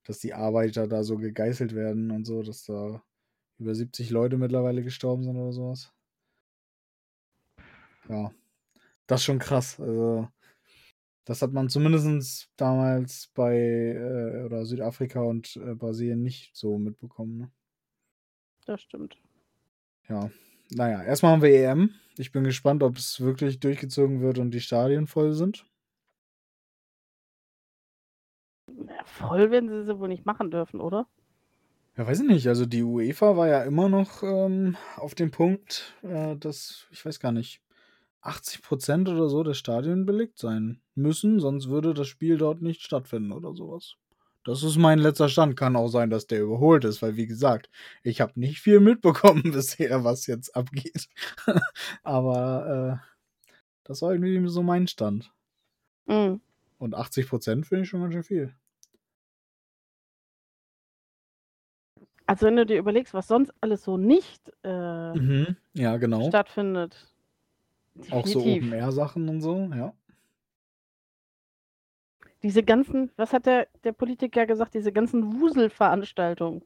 dass 0.05 0.18
die 0.18 0.35
Arbeiter 0.35 0.88
da 0.88 1.05
so 1.05 1.16
gegeißelt 1.16 1.75
werden 1.75 2.11
und 2.11 2.27
so, 2.27 2.42
dass 2.42 2.64
da 2.64 3.03
über 3.59 3.75
70 3.75 4.11
Leute 4.11 4.38
mittlerweile 4.38 4.83
gestorben 4.83 5.23
sind 5.23 5.37
oder 5.37 5.53
sowas. 5.53 5.92
Ja, 8.09 8.33
das 9.07 9.21
ist 9.21 9.25
schon 9.25 9.38
krass. 9.38 9.79
Also, 9.79 10.29
Das 11.28 11.42
hat 11.42 11.52
man 11.52 11.68
zumindest 11.68 12.48
damals 12.56 13.30
bei 13.34 13.54
äh, 13.54 14.44
oder 14.46 14.64
Südafrika 14.64 15.20
und 15.20 15.56
äh, 15.56 15.74
Brasilien 15.74 16.22
nicht 16.22 16.56
so 16.56 16.78
mitbekommen. 16.78 17.36
Ne? 17.36 17.50
Das 18.64 18.80
stimmt. 18.80 19.18
Ja, 20.08 20.30
naja, 20.70 21.02
erstmal 21.02 21.32
haben 21.32 21.42
wir 21.42 21.50
EM. 21.50 21.90
Ich 22.16 22.32
bin 22.32 22.44
gespannt, 22.44 22.82
ob 22.82 22.96
es 22.96 23.20
wirklich 23.20 23.60
durchgezogen 23.60 24.22
wird 24.22 24.38
und 24.38 24.52
die 24.52 24.62
Stadien 24.62 25.06
voll 25.06 25.34
sind. 25.34 25.66
Ja, 28.68 29.04
voll 29.04 29.50
werden 29.50 29.68
sie 29.68 29.84
sie 29.84 29.98
wohl 29.98 30.08
nicht 30.08 30.24
machen 30.24 30.50
dürfen, 30.50 30.80
oder? 30.80 31.08
Ja, 31.98 32.06
weiß 32.06 32.20
ich 32.20 32.26
nicht. 32.26 32.48
Also 32.48 32.64
die 32.64 32.82
UEFA 32.82 33.36
war 33.36 33.48
ja 33.48 33.64
immer 33.64 33.90
noch 33.90 34.22
ähm, 34.22 34.78
auf 34.96 35.14
dem 35.14 35.30
Punkt, 35.30 35.94
äh, 36.00 36.36
dass, 36.36 36.86
ich 36.90 37.04
weiß 37.04 37.20
gar 37.20 37.32
nicht, 37.32 37.60
80 38.22 38.62
Prozent 38.62 39.08
oder 39.10 39.28
so 39.28 39.42
der 39.42 39.52
Stadien 39.52 40.06
belegt 40.06 40.38
sein 40.38 40.80
müssen, 40.98 41.40
sonst 41.40 41.68
würde 41.68 41.94
das 41.94 42.08
Spiel 42.08 42.37
dort 42.37 42.61
nicht 42.62 42.82
stattfinden 42.82 43.32
oder 43.32 43.54
sowas. 43.54 43.94
Das 44.44 44.62
ist 44.62 44.76
mein 44.76 44.98
letzter 44.98 45.28
Stand. 45.28 45.56
Kann 45.56 45.76
auch 45.76 45.88
sein, 45.88 46.11
dass 46.11 46.26
der 46.26 46.40
überholt 46.40 46.84
ist, 46.84 47.02
weil 47.02 47.16
wie 47.16 47.26
gesagt, 47.26 47.70
ich 48.02 48.20
habe 48.20 48.38
nicht 48.40 48.61
viel 48.61 48.80
mitbekommen 48.80 49.42
bisher, 49.52 50.04
was 50.04 50.26
jetzt 50.26 50.56
abgeht. 50.56 51.08
Aber 52.02 53.00
äh, 53.02 53.08
das 53.84 54.02
war 54.02 54.12
irgendwie 54.12 54.48
so 54.48 54.62
mein 54.62 54.87
Stand. 54.87 55.32
Mhm. 56.06 56.40
Und 56.78 56.94
80 56.94 57.28
Prozent 57.28 57.66
finde 57.66 57.84
ich 57.84 57.90
schon 57.90 58.00
ganz 58.00 58.14
schön 58.14 58.22
viel. 58.22 58.54
Also 62.26 62.46
wenn 62.46 62.56
du 62.56 62.66
dir 62.66 62.78
überlegst, 62.78 63.14
was 63.14 63.26
sonst 63.26 63.52
alles 63.61 63.84
so 63.84 63.96
nicht 63.96 64.52
äh, 64.62 65.14
Mhm. 65.14 65.56
Ja, 65.72 65.96
genau. 65.96 66.28
stattfindet. 66.28 67.11
Auch 68.11 68.26
so 68.26 68.38
Definitiv. 68.40 68.64
Open-Air-Sachen 68.64 69.28
und 69.28 69.40
so, 69.40 69.70
ja. 69.74 69.94
Diese 72.42 72.62
ganzen, 72.62 73.11
was 73.16 73.33
hat 73.33 73.46
der, 73.46 73.66
der 73.85 73.92
Politiker 73.92 74.46
gesagt, 74.46 74.74
diese 74.74 74.92
ganzen 74.92 75.40
Wuselveranstaltungen, 75.40 76.62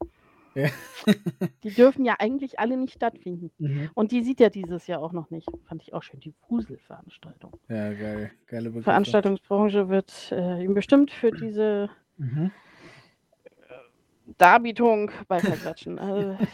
Ja. 0.55 0.69
die 1.65 1.71
dürfen 1.71 2.05
ja 2.05 2.17
eigentlich 2.19 2.59
alle 2.59 2.77
nicht 2.77 2.93
stattfinden. 2.95 3.51
Mhm. 3.59 3.91
Und 3.95 4.13
die 4.13 4.23
sieht 4.23 4.41
ja 4.41 4.51
dieses 4.51 4.87
Jahr 4.87 5.01
auch 5.03 5.13
noch 5.13 5.31
nicht. 5.31 5.49
Fand 5.67 5.83
ich 5.83 5.95
auch 5.95 6.03
schön, 6.03 6.21
die 6.21 6.35
Wuselveranstaltung. 6.49 7.53
Ja, 7.69 7.93
geil. 7.95 8.31
Geile 8.47 8.69
Begriffe. 8.69 8.85
Veranstaltungsbranche 8.85 9.89
wird 9.89 10.31
äh, 10.33 10.63
ihm 10.65 10.75
bestimmt 10.75 11.11
für 11.11 11.31
diese 11.33 11.89
Mhm. 12.19 12.51
Darbietung 14.39 15.11
beifallklatschen. 15.29 15.99
Also. 15.99 16.37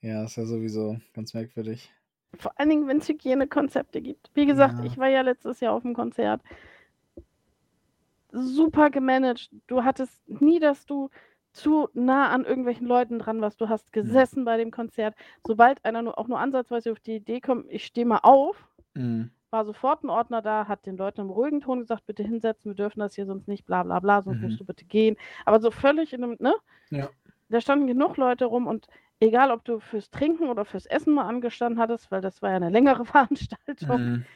Ja, 0.00 0.24
ist 0.24 0.36
ja 0.36 0.44
sowieso 0.44 0.98
ganz 1.14 1.32
merkwürdig. 1.32 1.90
Vor 2.38 2.52
allen 2.56 2.68
Dingen, 2.70 2.86
wenn 2.88 2.98
es 2.98 3.08
Hygienekonzepte 3.08 4.00
gibt. 4.00 4.30
Wie 4.34 4.46
gesagt, 4.46 4.78
Ja. 4.78 4.84
ich 4.84 4.98
war 4.98 5.08
ja 5.08 5.20
letztes 5.22 5.60
Jahr 5.60 5.72
auf 5.74 5.82
dem 5.82 5.94
Konzert. 5.94 6.40
Super 8.32 8.90
gemanagt. 8.90 9.50
Du 9.68 9.84
hattest 9.84 10.28
nie, 10.28 10.58
dass 10.58 10.86
du 10.86 11.10
zu 11.52 11.88
nah 11.94 12.30
an 12.30 12.44
irgendwelchen 12.44 12.86
Leuten 12.86 13.20
dran 13.20 13.40
warst. 13.40 13.60
Du 13.60 13.68
hast 13.68 13.92
gesessen 13.92 14.44
bei 14.44 14.56
dem 14.56 14.72
Konzert. 14.72 15.14
Sobald 15.46 15.84
einer 15.84 16.02
nur 16.02 16.18
auch 16.18 16.26
nur 16.26 16.40
ansatzweise 16.40 16.90
auf 16.90 16.98
die 16.98 17.16
Idee 17.16 17.40
kommt, 17.40 17.66
ich 17.70 17.84
stehe 17.84 18.06
mal 18.06 18.18
auf, 18.22 18.66
Mhm. 18.94 19.30
war 19.50 19.64
sofort 19.64 20.02
ein 20.02 20.10
Ordner 20.10 20.42
da, 20.42 20.66
hat 20.66 20.84
den 20.84 20.96
Leuten 20.96 21.20
im 21.20 21.30
ruhigen 21.30 21.60
Ton 21.60 21.78
gesagt, 21.80 22.06
bitte 22.06 22.24
hinsetzen, 22.24 22.72
wir 22.72 22.74
dürfen 22.76 22.98
das 22.98 23.14
hier 23.14 23.26
sonst 23.26 23.46
nicht, 23.46 23.66
bla 23.66 23.84
bla 23.84 24.00
bla, 24.00 24.22
sonst 24.22 24.38
Mhm. 24.38 24.42
musst 24.46 24.58
du 24.60 24.64
bitte 24.64 24.84
gehen. 24.84 25.16
Aber 25.44 25.60
so 25.60 25.70
völlig 25.70 26.12
in 26.12 26.24
einem, 26.24 26.36
ne? 26.40 26.54
Ja. 26.90 27.08
Da 27.50 27.60
standen 27.60 27.86
genug 27.86 28.16
Leute 28.16 28.46
rum 28.46 28.66
und 28.66 28.88
egal, 29.20 29.50
ob 29.50 29.64
du 29.64 29.80
fürs 29.80 30.10
Trinken 30.10 30.48
oder 30.48 30.64
fürs 30.64 30.86
Essen 30.86 31.14
mal 31.14 31.26
angestanden 31.28 31.80
hattest, 31.80 32.10
weil 32.10 32.20
das 32.20 32.42
war 32.42 32.50
ja 32.50 32.56
eine 32.56 32.70
längere 32.70 33.04
Veranstaltung, 33.06 34.02
Mhm. 34.06 34.26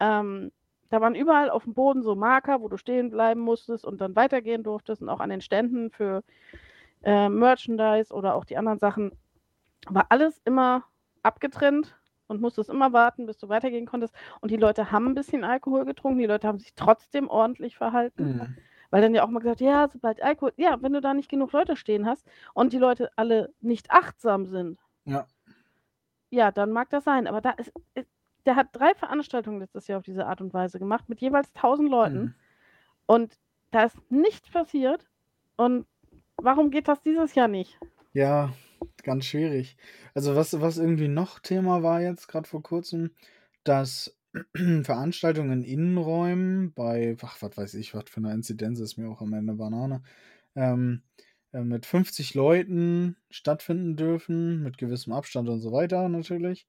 ähm, 0.00 0.52
da 0.90 1.00
waren 1.02 1.14
überall 1.14 1.50
auf 1.50 1.64
dem 1.64 1.74
Boden 1.74 2.02
so 2.02 2.14
Marker, 2.14 2.60
wo 2.62 2.68
du 2.68 2.76
stehen 2.78 3.10
bleiben 3.10 3.40
musstest 3.40 3.84
und 3.84 4.00
dann 4.00 4.16
weitergehen 4.16 4.62
durftest 4.62 5.02
und 5.02 5.08
auch 5.10 5.20
an 5.20 5.30
den 5.30 5.40
Ständen 5.42 5.90
für 5.90 6.22
äh, 7.02 7.28
Merchandise 7.28 8.12
oder 8.14 8.34
auch 8.34 8.44
die 8.44 8.56
anderen 8.56 8.78
Sachen 8.78 9.12
war 9.88 10.06
alles 10.10 10.40
immer 10.44 10.84
abgetrennt 11.22 11.96
und 12.28 12.40
musstest 12.40 12.70
immer 12.70 12.92
warten, 12.92 13.26
bis 13.26 13.38
du 13.38 13.48
weitergehen 13.48 13.86
konntest. 13.86 14.14
Und 14.40 14.50
die 14.50 14.56
Leute 14.56 14.92
haben 14.92 15.06
ein 15.08 15.14
bisschen 15.14 15.44
Alkohol 15.44 15.84
getrunken, 15.84 16.18
die 16.20 16.26
Leute 16.26 16.48
haben 16.48 16.58
sich 16.58 16.74
trotzdem 16.74 17.28
ordentlich 17.28 17.76
verhalten. 17.76 18.32
Mhm. 18.34 18.56
Weil 18.90 19.02
dann 19.02 19.14
ja 19.14 19.22
auch 19.24 19.28
mal 19.28 19.40
gesagt, 19.40 19.60
ja, 19.60 19.88
sobald 19.92 20.22
Alkohol, 20.22 20.52
ja, 20.56 20.80
wenn 20.80 20.92
du 20.92 21.00
da 21.00 21.12
nicht 21.14 21.28
genug 21.30 21.52
Leute 21.52 21.76
stehen 21.76 22.06
hast 22.06 22.26
und 22.54 22.72
die 22.72 22.78
Leute 22.78 23.10
alle 23.16 23.52
nicht 23.60 23.90
achtsam 23.90 24.46
sind, 24.46 24.78
Ja. 25.04 25.26
ja, 26.30 26.50
dann 26.50 26.72
mag 26.72 26.88
das 26.90 27.04
sein. 27.04 27.26
Aber 27.26 27.40
da 27.40 27.50
ist, 27.50 27.72
ist 27.94 28.08
der 28.46 28.56
hat 28.56 28.68
drei 28.72 28.94
Veranstaltungen 28.94 29.60
letztes 29.60 29.88
Jahr 29.88 29.98
auf 29.98 30.04
diese 30.04 30.26
Art 30.26 30.40
und 30.40 30.54
Weise 30.54 30.78
gemacht, 30.78 31.08
mit 31.08 31.20
jeweils 31.20 31.54
1000 31.54 31.90
Leuten. 31.90 32.18
Mhm. 32.20 32.34
Und 33.06 33.38
da 33.72 33.84
ist 33.84 33.96
nichts 34.10 34.50
passiert. 34.50 35.06
Und 35.56 35.86
warum 36.36 36.70
geht 36.70 36.88
das 36.88 37.02
dieses 37.02 37.34
Jahr 37.34 37.48
nicht? 37.48 37.78
Ja, 38.14 38.54
ganz 39.02 39.26
schwierig. 39.26 39.76
Also 40.14 40.34
was, 40.34 40.58
was 40.62 40.78
irgendwie 40.78 41.08
noch 41.08 41.40
Thema 41.40 41.82
war 41.82 42.00
jetzt 42.00 42.26
gerade 42.28 42.48
vor 42.48 42.62
kurzem, 42.62 43.10
dass 43.64 44.17
Veranstaltungen 44.84 45.62
in 45.62 45.64
Innenräumen 45.64 46.72
bei, 46.72 47.16
ach, 47.22 47.40
was 47.42 47.56
weiß 47.56 47.74
ich, 47.74 47.94
was 47.94 48.04
für 48.08 48.18
eine 48.18 48.32
Inzidenz 48.32 48.80
ist 48.80 48.96
mir 48.96 49.08
auch 49.08 49.20
am 49.20 49.32
Ende 49.32 49.54
Banane, 49.54 50.02
ähm, 50.56 51.02
äh, 51.52 51.62
mit 51.62 51.86
50 51.86 52.34
Leuten 52.34 53.16
stattfinden 53.30 53.96
dürfen, 53.96 54.62
mit 54.62 54.78
gewissem 54.78 55.12
Abstand 55.12 55.48
und 55.48 55.60
so 55.60 55.72
weiter 55.72 56.08
natürlich. 56.08 56.66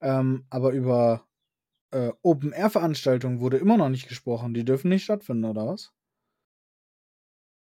Ähm, 0.00 0.46
aber 0.50 0.72
über 0.72 1.26
äh, 1.92 2.12
Open-Air-Veranstaltungen 2.22 3.40
wurde 3.40 3.58
immer 3.58 3.76
noch 3.76 3.88
nicht 3.88 4.08
gesprochen. 4.08 4.54
Die 4.54 4.64
dürfen 4.64 4.88
nicht 4.88 5.04
stattfinden, 5.04 5.44
oder 5.44 5.66
was? 5.66 5.92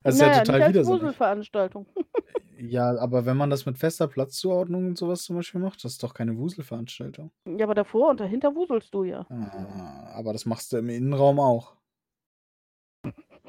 Das 0.04 0.16
ist 0.16 0.22
ja 0.22 0.30
naja, 0.30 0.40
total 0.40 0.60
nicht 0.60 0.70
als 0.70 0.70
widersinnig. 0.70 1.02
Wuselveranstaltung. 1.02 1.86
Ja, 2.60 2.98
aber 3.00 3.26
wenn 3.26 3.38
man 3.38 3.50
das 3.50 3.66
mit 3.66 3.78
fester 3.78 4.08
Platzzuordnung 4.08 4.88
und 4.88 4.98
sowas 4.98 5.24
zum 5.24 5.36
Beispiel 5.36 5.62
macht, 5.62 5.84
das 5.84 5.94
ist 5.94 6.04
doch 6.04 6.14
keine 6.14 6.38
Wuselveranstaltung. 6.38 7.32
Ja, 7.46 7.66
aber 7.66 7.76
davor 7.76 8.10
und 8.10 8.20
dahinter 8.20 8.56
wuselst 8.56 8.94
du 8.94 9.04
ja. 9.04 9.26
Ah, 9.30 10.12
aber 10.16 10.34
das 10.34 10.46
machst 10.46 10.74
du 10.74 10.78
im 10.78 10.90
Innenraum 10.90 11.40
auch. 11.40 11.76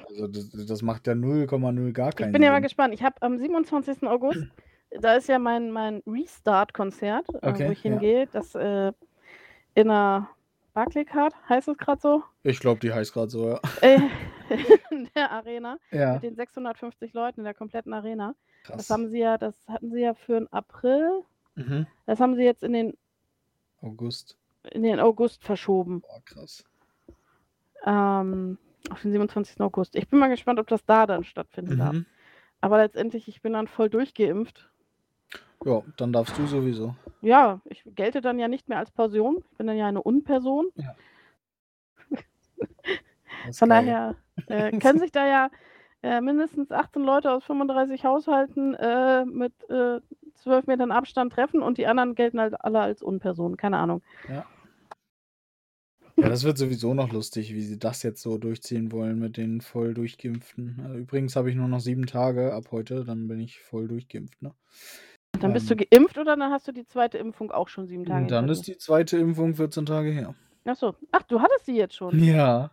Also 0.09 0.27
das, 0.27 0.51
das 0.67 0.83
macht 0.83 1.07
ja 1.07 1.15
0,0 1.15 1.93
gar 1.93 2.11
Ich 2.11 2.17
keinen 2.17 2.33
bin 2.33 2.43
ja 2.43 2.51
mal 2.51 2.57
Sinn. 2.57 2.63
gespannt. 2.65 2.95
Ich 2.95 3.03
habe 3.03 3.21
am 3.21 3.39
27. 3.39 4.03
August, 4.05 4.47
da 5.01 5.15
ist 5.15 5.29
ja 5.29 5.39
mein, 5.39 5.71
mein 5.71 6.03
Restart-Konzert, 6.07 7.27
äh, 7.43 7.49
Okay, 7.51 7.69
wo 7.69 7.73
ich 7.73 7.83
ja. 7.85 7.91
hingehe. 7.93 8.27
Das 8.33 8.55
äh, 8.55 8.93
in 9.75 9.89
der 9.89 10.29
Barclaycard, 10.75 11.35
heißt 11.49 11.69
es 11.69 11.79
gerade 11.79 12.01
so, 12.01 12.23
Ich 12.43 12.61
glaube, 12.61 12.81
die 12.81 12.93
heißt 12.93 13.13
gerade 13.13 13.31
so, 13.31 13.49
ja. 13.49 13.61
äh, 13.81 13.99
in 14.91 15.09
der 15.15 15.31
Arena 15.31 15.79
Ja, 15.91 16.15
mit 16.15 16.23
den 16.23 16.35
650 16.37 17.13
Leuten 17.13 17.41
in 17.41 17.45
der 17.45 17.55
kompletten 17.55 17.93
Arena. 17.93 18.35
Das 18.67 18.77
krass. 18.77 18.91
haben 18.91 19.09
sie 19.09 19.19
ja, 19.19 19.39
das 19.39 19.55
hatten 19.69 19.91
sie 19.91 20.01
ja 20.01 20.15
für 20.15 20.35
den 20.41 20.53
April. 20.53 21.23
Mhm. 21.55 21.87
Das 22.07 22.21
haben 22.21 22.35
sie 22.37 22.43
jetzt 22.43 22.63
in 22.63 22.73
den, 22.73 22.97
August. 23.81 24.37
in 24.73 24.83
den 24.83 25.01
August 25.01 25.45
verschoben. 25.45 26.01
Boah, 26.01 26.21
krass. 26.25 26.65
Ähm, 27.85 28.59
auf 28.91 29.03
den 29.03 29.13
27. 29.13 29.61
August. 29.61 29.97
Ich 29.97 30.09
bin 30.09 30.19
mal 30.19 30.29
gespannt, 30.29 30.59
ob 30.59 30.67
das 30.67 30.85
da 30.85 31.07
dann 31.07 31.25
stattfinden 31.25 31.79
darf. 31.79 31.93
Mhm. 31.95 32.07
Aber 32.61 32.79
letztendlich, 32.79 33.29
ich 33.29 33.41
bin 33.43 33.53
dann 33.53 33.69
voll 33.69 33.89
durchgeimpft. 33.89 34.69
Ja, 35.65 35.83
dann 35.97 36.13
darfst 36.13 36.39
du 36.39 36.47
sowieso. 36.47 36.95
Ja, 37.21 37.61
ich 37.65 37.83
gelte 37.95 38.21
dann 38.21 38.39
ja 38.39 38.47
nicht 38.49 38.69
mehr 38.69 38.79
als 38.79 38.91
Person. 38.91 39.39
Ich 39.51 39.57
bin 39.59 39.67
dann 39.67 39.77
ja 39.77 39.87
eine 39.87 40.03
Unperson. 40.03 40.69
Das 43.45 43.51
ist 43.51 43.59
Von 43.61 43.69
geil. 43.69 43.85
daher 43.87 44.17
äh, 44.47 44.77
können 44.79 44.99
sich 44.99 45.13
da 45.13 45.27
ja 45.27 45.51
äh, 46.03 46.21
mindestens 46.21 46.71
18 46.71 47.03
Leute 47.03 47.33
aus 47.33 47.45
35 47.45 48.05
Haushalten 48.05 48.75
äh, 48.75 49.25
mit 49.25 49.53
äh, 49.69 50.01
12 50.35 50.67
Metern 50.67 50.93
Abstand 50.93 51.33
treffen 51.33 51.63
und 51.63 51.79
die 51.79 51.87
anderen 51.87 52.15
gelten 52.15 52.41
halt 52.41 52.61
alle 52.61 52.81
als 52.81 53.03
Unpersonen. 53.03 53.57
Keine 53.57 53.79
Ahnung. 53.79 54.03
Ja, 54.29 54.47
das 56.29 56.43
wird 56.43 56.59
sowieso 56.59 56.95
noch 56.95 57.13
lustig, 57.13 57.55
wie 57.55 57.63
sie 57.63 57.79
das 57.79 58.03
jetzt 58.03 58.23
so 58.23 58.39
durchziehen 58.39 58.91
wollen 58.91 59.21
mit 59.21 59.37
den 59.37 59.61
voll 59.61 59.95
durchgeimpften. 59.95 60.85
Äh, 60.85 60.99
Übrigens 60.99 61.37
habe 61.37 61.49
ich 61.49 61.57
nur 61.57 61.69
noch 61.69 61.81
sieben 61.81 62.07
Tage 62.07 62.53
ab 62.53 62.65
heute, 62.73 63.05
dann 63.05 63.29
bin 63.29 63.39
ich 63.39 63.61
voll 63.61 63.87
durchgeimpft, 63.87 64.43
ne? 64.43 64.53
Dann 65.41 65.53
bist 65.53 65.71
du 65.71 65.75
Ähm, 65.75 65.85
geimpft 65.91 66.19
oder 66.19 66.37
dann 66.37 66.51
hast 66.51 66.67
du 66.67 66.73
die 66.73 66.87
zweite 66.87 67.19
Impfung 67.19 67.53
auch 67.53 67.69
schon 67.69 67.87
sieben 67.87 68.05
Tage 68.05 68.27
dann 68.27 68.49
ist 68.49 68.67
die 68.67 68.79
zweite 68.79 69.19
Impfung 69.19 69.55
14 69.55 69.87
Tage 69.87 70.11
her. 70.11 70.35
dir? 70.65 70.73
Achso. 70.73 70.95
Ach, 71.13 71.23
du 71.23 71.41
hattest 71.41 71.67
sie 71.67 71.77
jetzt 71.77 71.95
schon. 71.95 72.19
Ja. 72.23 72.73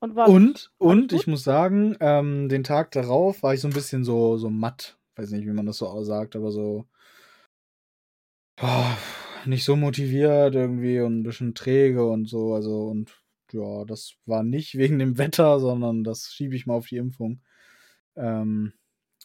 Und 0.00 0.14
war 0.14 0.28
Und, 0.28 0.70
und 0.78 1.12
ich 1.12 1.26
muss 1.26 1.42
sagen, 1.42 1.96
ähm, 2.00 2.48
den 2.48 2.64
Tag 2.64 2.90
darauf 2.92 3.42
war 3.42 3.54
ich 3.54 3.60
so 3.60 3.68
ein 3.68 3.74
bisschen 3.74 4.04
so, 4.04 4.36
so 4.36 4.50
matt. 4.50 4.98
Weiß 5.16 5.30
nicht, 5.30 5.46
wie 5.46 5.52
man 5.52 5.66
das 5.66 5.78
so 5.78 6.02
sagt, 6.04 6.36
aber 6.36 6.50
so. 6.52 6.86
boah, 8.56 8.96
nicht 9.46 9.64
so 9.64 9.76
motiviert 9.76 10.54
irgendwie 10.54 11.00
und 11.00 11.20
ein 11.20 11.22
bisschen 11.22 11.54
träge 11.54 12.04
und 12.06 12.28
so. 12.28 12.54
Also, 12.54 12.86
und 12.88 13.12
ja, 13.52 13.84
das 13.84 14.14
war 14.26 14.42
nicht 14.42 14.74
wegen 14.78 14.98
dem 14.98 15.18
Wetter, 15.18 15.60
sondern 15.60 16.04
das 16.04 16.32
schiebe 16.32 16.54
ich 16.56 16.66
mal 16.66 16.74
auf 16.74 16.86
die 16.88 16.96
Impfung. 16.98 17.40
Ähm, 18.16 18.72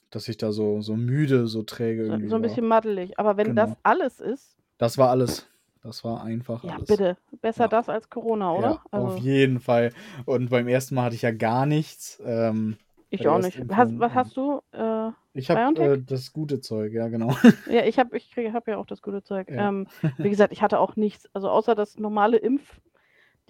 dass 0.09 0.27
ich 0.27 0.37
da 0.37 0.51
so, 0.51 0.81
so 0.81 0.95
müde, 0.97 1.47
so 1.47 1.63
träge 1.63 2.05
so, 2.05 2.11
irgendwie 2.11 2.29
so 2.29 2.35
ein 2.35 2.41
war. 2.41 2.49
bisschen 2.49 2.67
maddelig. 2.67 3.17
Aber 3.17 3.37
wenn 3.37 3.55
das 3.55 3.69
Genau. 3.69 3.79
alles 3.83 4.19
ist, 4.19 4.57
Das 4.77 4.97
war 4.97 5.09
alles. 5.09 5.47
Das 5.83 6.03
war 6.03 6.23
einfach 6.23 6.63
Ja, 6.63 6.75
alles. 6.75 6.87
bitte. 6.89 7.17
Besser 7.41 7.63
Ja. 7.63 7.67
das 7.69 7.89
als 7.89 8.09
Corona, 8.09 8.53
oder? 8.53 8.69
Ja, 8.69 8.81
auf 8.91 9.11
Also, 9.13 9.17
jeden 9.17 9.59
Fall. 9.59 9.91
Und 10.25 10.49
beim 10.49 10.67
ersten 10.67 10.95
Mal 10.95 11.05
hatte 11.05 11.15
ich 11.15 11.23
ja 11.23 11.31
gar 11.31 11.65
nichts. 11.65 12.21
Ähm, 12.23 12.77
ich 13.09 13.27
auch 13.27 13.39
nicht. 13.39 13.59
Hast, 13.71 13.99
was 13.99 14.11
ähm, 14.11 14.15
hast 14.15 14.37
du? 14.37 14.61
Äh, 14.71 15.11
ich 15.33 15.49
habe 15.49 15.81
äh, 15.81 16.01
das 16.01 16.31
gute 16.31 16.61
Zeug, 16.61 16.93
ja, 16.93 17.07
genau. 17.09 17.35
ja, 17.69 17.83
ich 17.83 17.99
habe 17.99 18.15
ich 18.15 18.31
kriege, 18.31 18.53
hab 18.53 18.67
ja 18.67 18.77
auch 18.77 18.85
das 18.85 19.01
gute 19.01 19.21
Zeug. 19.23 19.49
Ja. 19.51 19.69
Ähm, 19.69 19.87
wie 20.17 20.29
gesagt, 20.29 20.53
ich 20.53 20.61
hatte 20.61 20.79
auch 20.79 20.95
nichts. 20.95 21.27
Also 21.33 21.49
außer 21.49 21.75
das 21.75 21.97
normale 21.97 22.37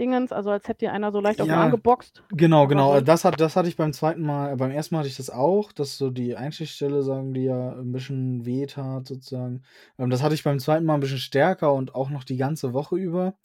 Impfdingens, 0.01 0.31
also 0.31 0.49
als 0.49 0.67
hätte 0.67 0.79
dir 0.79 0.93
einer 0.93 1.11
so 1.11 1.19
leicht 1.19 1.41
auf 1.41 1.47
den 1.47 1.53
Ja. 1.53 1.61
Arm 1.61 1.71
geboxt. 1.71 2.23
Genau, 2.31 2.67
genau. 2.67 2.99
Das, 3.01 3.23
hat, 3.23 3.39
das 3.39 3.55
hatte 3.55 3.69
ich 3.69 3.77
beim 3.77 3.93
zweiten 3.93 4.21
Mal, 4.21 4.53
äh, 4.53 4.55
beim 4.55 4.71
ersten 4.71 4.95
Mal 4.95 4.99
hatte 4.99 5.09
ich 5.09 5.17
das 5.17 5.29
auch, 5.29 5.71
dass 5.71 5.97
so 5.97 6.09
die 6.09 6.35
Einstichstelle, 6.35 7.03
sagen 7.03 7.33
die 7.33 7.43
ja, 7.43 7.73
ein 7.73 7.91
bisschen 7.91 8.45
weh 8.45 8.65
tat, 8.65 9.07
sozusagen. 9.07 9.63
Ähm, 9.99 10.09
das 10.09 10.23
hatte 10.23 10.33
ich 10.33 10.43
beim 10.43 10.59
zweiten 10.59 10.85
Mal 10.85 10.95
ein 10.95 10.99
bisschen 10.99 11.19
stärker 11.19 11.73
und 11.73 11.93
auch 11.95 12.09
noch 12.09 12.23
die 12.23 12.37
ganze 12.37 12.73
Woche 12.73 12.97
über. 12.97 13.35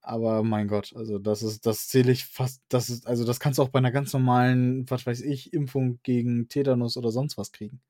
Aber 0.00 0.42
mein 0.42 0.68
Gott, 0.68 0.94
also 0.96 1.18
das 1.18 1.42
ist, 1.42 1.66
das 1.66 1.88
zähle 1.88 2.12
ich 2.12 2.24
fast, 2.24 2.62
das 2.68 2.88
ist, 2.88 3.06
also 3.06 3.24
das 3.24 3.40
kannst 3.40 3.58
du 3.58 3.62
auch 3.62 3.68
bei 3.68 3.78
einer 3.78 3.92
ganz 3.92 4.12
normalen, 4.12 4.88
was 4.88 5.06
weiß 5.06 5.20
ich, 5.22 5.52
Impfung 5.52 5.98
gegen 6.02 6.48
Tetanus 6.48 6.96
oder 6.96 7.10
sonst 7.10 7.36
was 7.36 7.52
kriegen. 7.52 7.80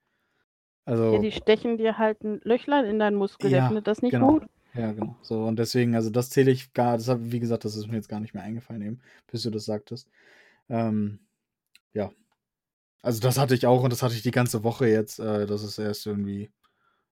Also. 0.85 1.13
Ja, 1.13 1.19
die 1.19 1.33
stechen 1.33 1.77
dir 1.77 1.99
halt 1.99 2.25
ein 2.25 2.41
Löchlein 2.45 2.87
in 2.87 2.99
deinen 2.99 3.17
Muskel. 3.17 3.51
Ja, 3.51 3.59
der 3.59 3.67
findet 3.69 3.87
das 3.87 4.01
nicht 4.01 4.13
genau. 4.13 4.39
gut. 4.39 4.47
Ja, 4.79 4.93
genau. 4.93 5.17
So, 5.23 5.45
und 5.45 5.59
deswegen, 5.59 5.97
also 5.97 6.09
das 6.09 6.31
zähle 6.31 6.53
ich 6.53 6.73
gar, 6.73 6.97
das 6.97 7.09
hab, 7.09 7.19
wie 7.21 7.41
gesagt, 7.41 7.65
das 7.65 7.75
ist 7.75 7.89
mir 7.89 7.97
jetzt 7.97 8.09
gar 8.09 8.21
nicht 8.21 8.33
mehr 8.33 8.45
eingefallen, 8.45 8.83
eben, 8.83 9.01
bis 9.27 9.43
du 9.43 9.51
das 9.51 9.65
sagtest. 9.65 10.09
Ähm, 10.69 11.19
ja. 11.93 12.13
Also 13.03 13.21
das 13.21 13.39
hatte 13.39 13.55
ich 13.55 13.67
auch 13.67 13.83
und 13.83 13.93
das 13.93 14.03
hatte 14.03 14.15
ich 14.15 14.23
die 14.23 14.31
ganze 14.31 14.65
Woche 14.65 14.87
jetzt. 14.89 15.19
Äh, 15.19 15.47
das 15.47 15.65
ist 15.65 15.79
erst 15.79 16.07
irgendwie, 16.07 16.51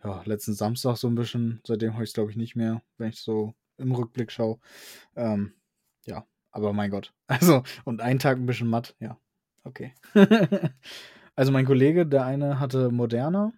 ja, 0.04 0.24
letzten 0.26 0.54
Samstag 0.54 0.98
so 0.98 1.08
ein 1.08 1.16
bisschen. 1.16 1.62
Seitdem 1.66 1.94
habe 1.94 2.04
ich 2.04 2.10
es, 2.12 2.14
glaube 2.14 2.32
ich, 2.32 2.38
nicht 2.38 2.56
mehr, 2.56 2.82
wenn 2.98 3.10
ich 3.10 3.20
so 3.20 3.54
im 3.78 3.92
Rückblick 3.94 4.32
schaue. 4.32 4.60
Ähm, 5.16 5.54
ja, 6.06 6.26
aber 6.52 6.74
mein 6.74 6.92
Gott. 6.92 7.14
Also, 7.28 7.64
und 7.86 8.02
einen 8.02 8.20
Tag 8.20 8.38
ein 8.38 8.46
bisschen 8.46 8.68
matt, 8.70 8.96
ja. 9.00 9.18
Okay. 9.64 9.94
also 11.36 11.52
mein 11.52 11.66
Kollege, 11.66 12.08
der 12.08 12.26
eine 12.26 12.60
hatte 12.60 12.90
Moderna. 12.92 13.54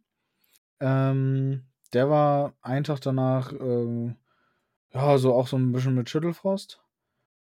Ähm, 0.81 1.63
der 1.93 2.09
war 2.09 2.53
einen 2.61 2.83
Tag 2.83 2.99
danach, 3.01 3.53
ähm, 3.53 4.15
ja, 4.93 5.17
so 5.17 5.33
auch 5.33 5.47
so 5.47 5.57
ein 5.57 5.71
bisschen 5.71 5.95
mit 5.95 6.09
Schüttelfrost. 6.09 6.81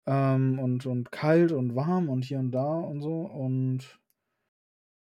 Ähm, 0.06 0.58
und, 0.58 0.86
und 0.86 1.12
kalt 1.12 1.52
und 1.52 1.76
warm 1.76 2.08
und 2.08 2.24
hier 2.24 2.38
und 2.40 2.50
da 2.52 2.74
und 2.80 3.02
so. 3.02 3.22
Und 3.22 4.00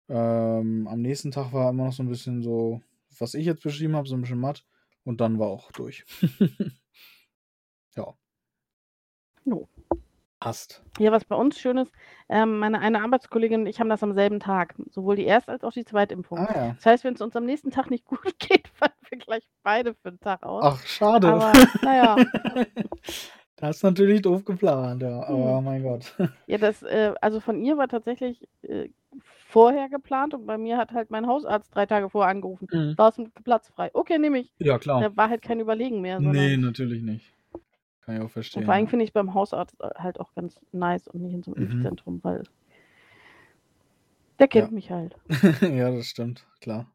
ähm, 0.09 0.87
am 0.87 1.03
nächsten 1.03 1.30
Tag 1.30 1.53
war 1.53 1.70
immer 1.70 1.87
noch 1.87 1.93
so 1.93 2.03
ein 2.03 2.09
bisschen 2.09 2.43
so, 2.43 2.82
was 3.18 3.35
ich 3.35 3.47
jetzt 3.47 3.62
beschrieben 3.62 3.97
habe, 3.97 4.09
so 4.09 4.14
ein 4.16 4.20
bisschen 4.22 4.41
matt. 4.41 4.64
Und 5.05 5.20
dann 5.20 5.39
war 5.39 5.49
auch 5.49 5.72
durch. 5.72 6.05
ja. 7.97 8.14
Jo. 9.45 9.68
Passt. 10.45 10.82
Ja, 10.99 11.11
was 11.11 11.24
bei 11.24 11.36
uns 11.36 11.59
schön 11.59 11.78
ist, 11.78 11.90
ähm, 12.28 12.59
meine 12.59 12.78
eine 12.80 13.03
Arbeitskollegin 13.03 13.62
und 13.62 13.66
ich 13.66 13.80
haben 13.80 13.88
das 13.88 14.03
am 14.03 14.12
selben 14.12 14.40
Tag. 14.40 14.74
Sowohl 14.90 15.16
die 15.16 15.24
Erst- 15.24 15.49
als 15.49 15.64
auch 15.64 15.72
die 15.72 15.86
Zweitimpfung. 15.86 16.36
Ah 16.38 16.53
ja. 16.55 16.72
Das 16.74 16.84
heißt, 16.84 17.05
wenn 17.05 17.14
es 17.14 17.22
uns 17.22 17.34
am 17.34 17.47
nächsten 17.47 17.70
Tag 17.70 17.88
nicht 17.90 18.05
gut 18.05 18.38
geht, 18.38 18.68
fallen 18.68 18.92
wir 19.09 19.16
gleich 19.18 19.49
beide 19.62 19.95
für 19.95 20.11
den 20.11 20.20
Tag 20.20 20.42
aus. 20.42 20.62
Ach, 20.62 20.86
schade. 20.86 21.28
Aber 21.28 21.51
naja, 21.82 22.16
das 23.57 23.76
ist 23.76 23.82
natürlich 23.84 24.20
doof 24.20 24.45
geplant, 24.45 25.01
ja. 25.01 25.22
Aber 25.22 25.57
Hm. 25.59 25.64
mein 25.64 25.82
Gott. 25.82 26.14
ja, 26.47 26.59
das, 26.59 26.82
äh, 26.82 27.14
also 27.22 27.40
von 27.40 27.59
ihr 27.64 27.78
war 27.78 27.88
tatsächlich 27.88 28.47
äh, 28.62 28.90
vorher 29.49 29.88
geplant 29.88 30.34
und 30.34 30.45
bei 30.45 30.59
mir 30.59 30.76
hat 30.76 30.92
halt 30.92 31.11
mein 31.11 31.26
Hausarzt 31.26 31.74
drei 31.74 31.86
Tage 31.86 32.11
vorher 32.11 32.30
angerufen. 32.30 32.68
Mhm. 32.70 32.95
Da 32.99 33.09
ist 33.09 33.18
ein 33.18 33.32
Platz 33.45 33.68
frei. 33.70 33.90
Okay, 33.95 34.18
nehme 34.18 34.40
ich. 34.40 34.53
Ja, 34.59 34.78
klar. 34.78 35.01
Da 35.01 35.16
war 35.16 35.30
halt 35.30 35.40
kein 35.40 35.59
Überlegen 35.61 36.03
mehr. 36.03 36.20
Nee, 36.20 36.59
natürlich 36.59 37.03
nicht. 37.03 37.32
Kann 38.05 38.16
ich 38.16 38.20
auch 38.20 38.24
und 38.24 38.30
verstehen. 38.30 38.64
vor 38.64 38.74
allem 38.74 38.88
finde 38.88 39.05
ich 39.05 39.12
beim 39.12 39.34
Hausarzt 39.34 39.80
äh, 39.80 39.88
halt 39.96 40.20
auch 40.20 40.34
ganz 40.34 40.61
nice 40.72 41.09
und 41.09 41.22
nicht 41.22 41.34
in 41.34 41.42
so 41.42 41.55
einem 41.55 41.64
Mhm. 41.64 41.72
Impfzentrum, 41.72 42.20
weil 42.22 42.42
der 44.38 44.48
kennt 44.48 44.68
Ja. 44.68 44.74
mich 44.74 44.90
halt. 44.90 45.16
ja, 45.62 45.90
das 45.90 46.07
stimmt, 46.07 46.46
klar. 46.61 46.90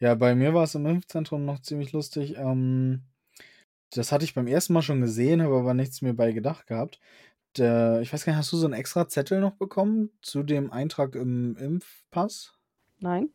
Ja, 0.00 0.14
bei 0.14 0.34
mir 0.34 0.54
war 0.54 0.64
es 0.64 0.74
im 0.74 0.86
Impfzentrum 0.86 1.44
noch 1.44 1.60
ziemlich 1.60 1.92
lustig. 1.92 2.36
Ähm, 2.36 3.02
das 3.90 4.10
hatte 4.12 4.24
ich 4.24 4.34
beim 4.34 4.46
ersten 4.46 4.72
Mal 4.72 4.82
schon 4.82 5.00
gesehen, 5.00 5.42
habe 5.42 5.56
aber 5.56 5.74
nichts 5.74 6.02
mir 6.02 6.14
bei 6.14 6.32
gedacht 6.32 6.66
gehabt. 6.66 7.00
Der, 7.58 8.00
ich 8.00 8.12
weiß 8.12 8.24
gar 8.24 8.32
nicht, 8.32 8.38
hast 8.38 8.52
du 8.52 8.56
so 8.56 8.66
einen 8.66 8.74
extra 8.74 9.08
Zettel 9.08 9.40
noch 9.40 9.54
bekommen 9.54 10.10
zu 10.22 10.42
dem 10.42 10.72
Eintrag 10.72 11.14
im 11.14 11.56
Impfpass? 11.56 12.54
Nein? 13.00 13.28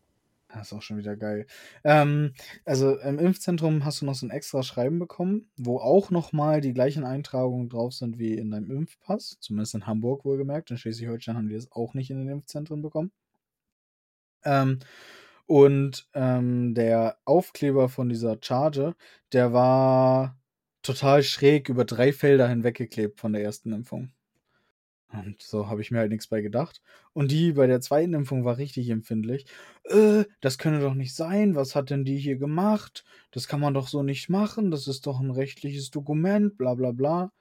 Das 0.50 0.68
ist 0.68 0.74
auch 0.74 0.82
schon 0.82 0.98
wieder 0.98 1.18
geil. 1.18 1.46
Ähm, 1.84 2.34
also 2.66 2.98
im 3.00 3.20
Impfzentrum 3.20 3.84
hast 3.84 4.02
du 4.02 4.06
noch 4.06 4.16
so 4.16 4.26
ein 4.26 4.30
extra 4.30 4.64
Schreiben 4.64 4.98
bekommen, 4.98 5.52
wo 5.58 5.78
auch 5.80 6.10
nochmal 6.10 6.62
die 6.62 6.74
gleichen 6.74 7.04
Eintragungen 7.04 7.70
drauf 7.70 7.94
sind 7.94 8.18
wie 8.18 8.34
in 8.34 8.52
deinem 8.52 8.72
Impfpass. 8.72 9.38
Zumindest 9.42 9.76
in 9.76 9.88
Hamburg 9.88 10.24
wohlgemerkt. 10.24 10.72
In 10.72 10.78
Schleswig-Holstein 10.78 11.36
haben 11.36 11.50
die 11.50 11.56
das 11.56 11.72
auch 11.72 11.94
nicht 11.94 12.10
in 12.12 12.20
den 12.20 12.30
Impfzentren 12.30 12.82
bekommen. 12.82 13.12
Ähm, 14.44 14.80
und 15.48 16.10
ähm, 16.14 16.74
der 16.76 17.20
Aufkleber 17.26 17.90
von 17.90 18.10
dieser 18.10 18.38
Charge, 18.42 18.96
der 19.34 19.54
war 19.54 20.40
total 20.84 21.24
schräg 21.24 21.70
über 21.70 21.86
drei 21.86 22.14
Felder 22.14 22.48
hinweggeklebt 22.50 23.20
von 23.20 23.34
der 23.34 23.44
ersten 23.44 23.74
Impfung. 23.74 24.12
Und 25.12 25.42
so 25.42 25.70
habe 25.70 25.82
ich 25.82 25.92
mir 25.92 26.00
halt 26.00 26.12
nichts 26.12 26.28
bei 26.28 26.42
gedacht. 26.42 26.82
Und 27.14 27.32
die 27.32 27.54
bei 27.54 27.68
der 27.68 27.80
zweiten 27.82 28.14
Impfung 28.14 28.44
war 28.44 28.58
richtig 28.58 28.90
empfindlich. 28.90 29.46
Äh, 29.86 30.26
das 30.42 30.58
könne 30.58 30.82
doch 30.82 30.94
nicht 30.94 31.16
sein. 31.16 31.56
Was 31.56 31.76
hat 31.76 31.90
denn 31.90 32.04
die 32.04 32.18
hier 32.18 32.38
gemacht? 32.38 33.06
Das 33.32 33.48
kann 33.48 33.62
man 33.62 33.74
doch 33.74 33.88
so 33.88 34.04
nicht 34.04 34.30
machen. 34.30 34.70
Das 34.70 34.88
ist 34.88 35.08
doch 35.08 35.20
ein 35.20 35.32
rechtliches 35.32 35.92
Dokument, 35.92 36.58
bla 36.58 36.76
bla 36.76 36.92
bla. 36.92 37.32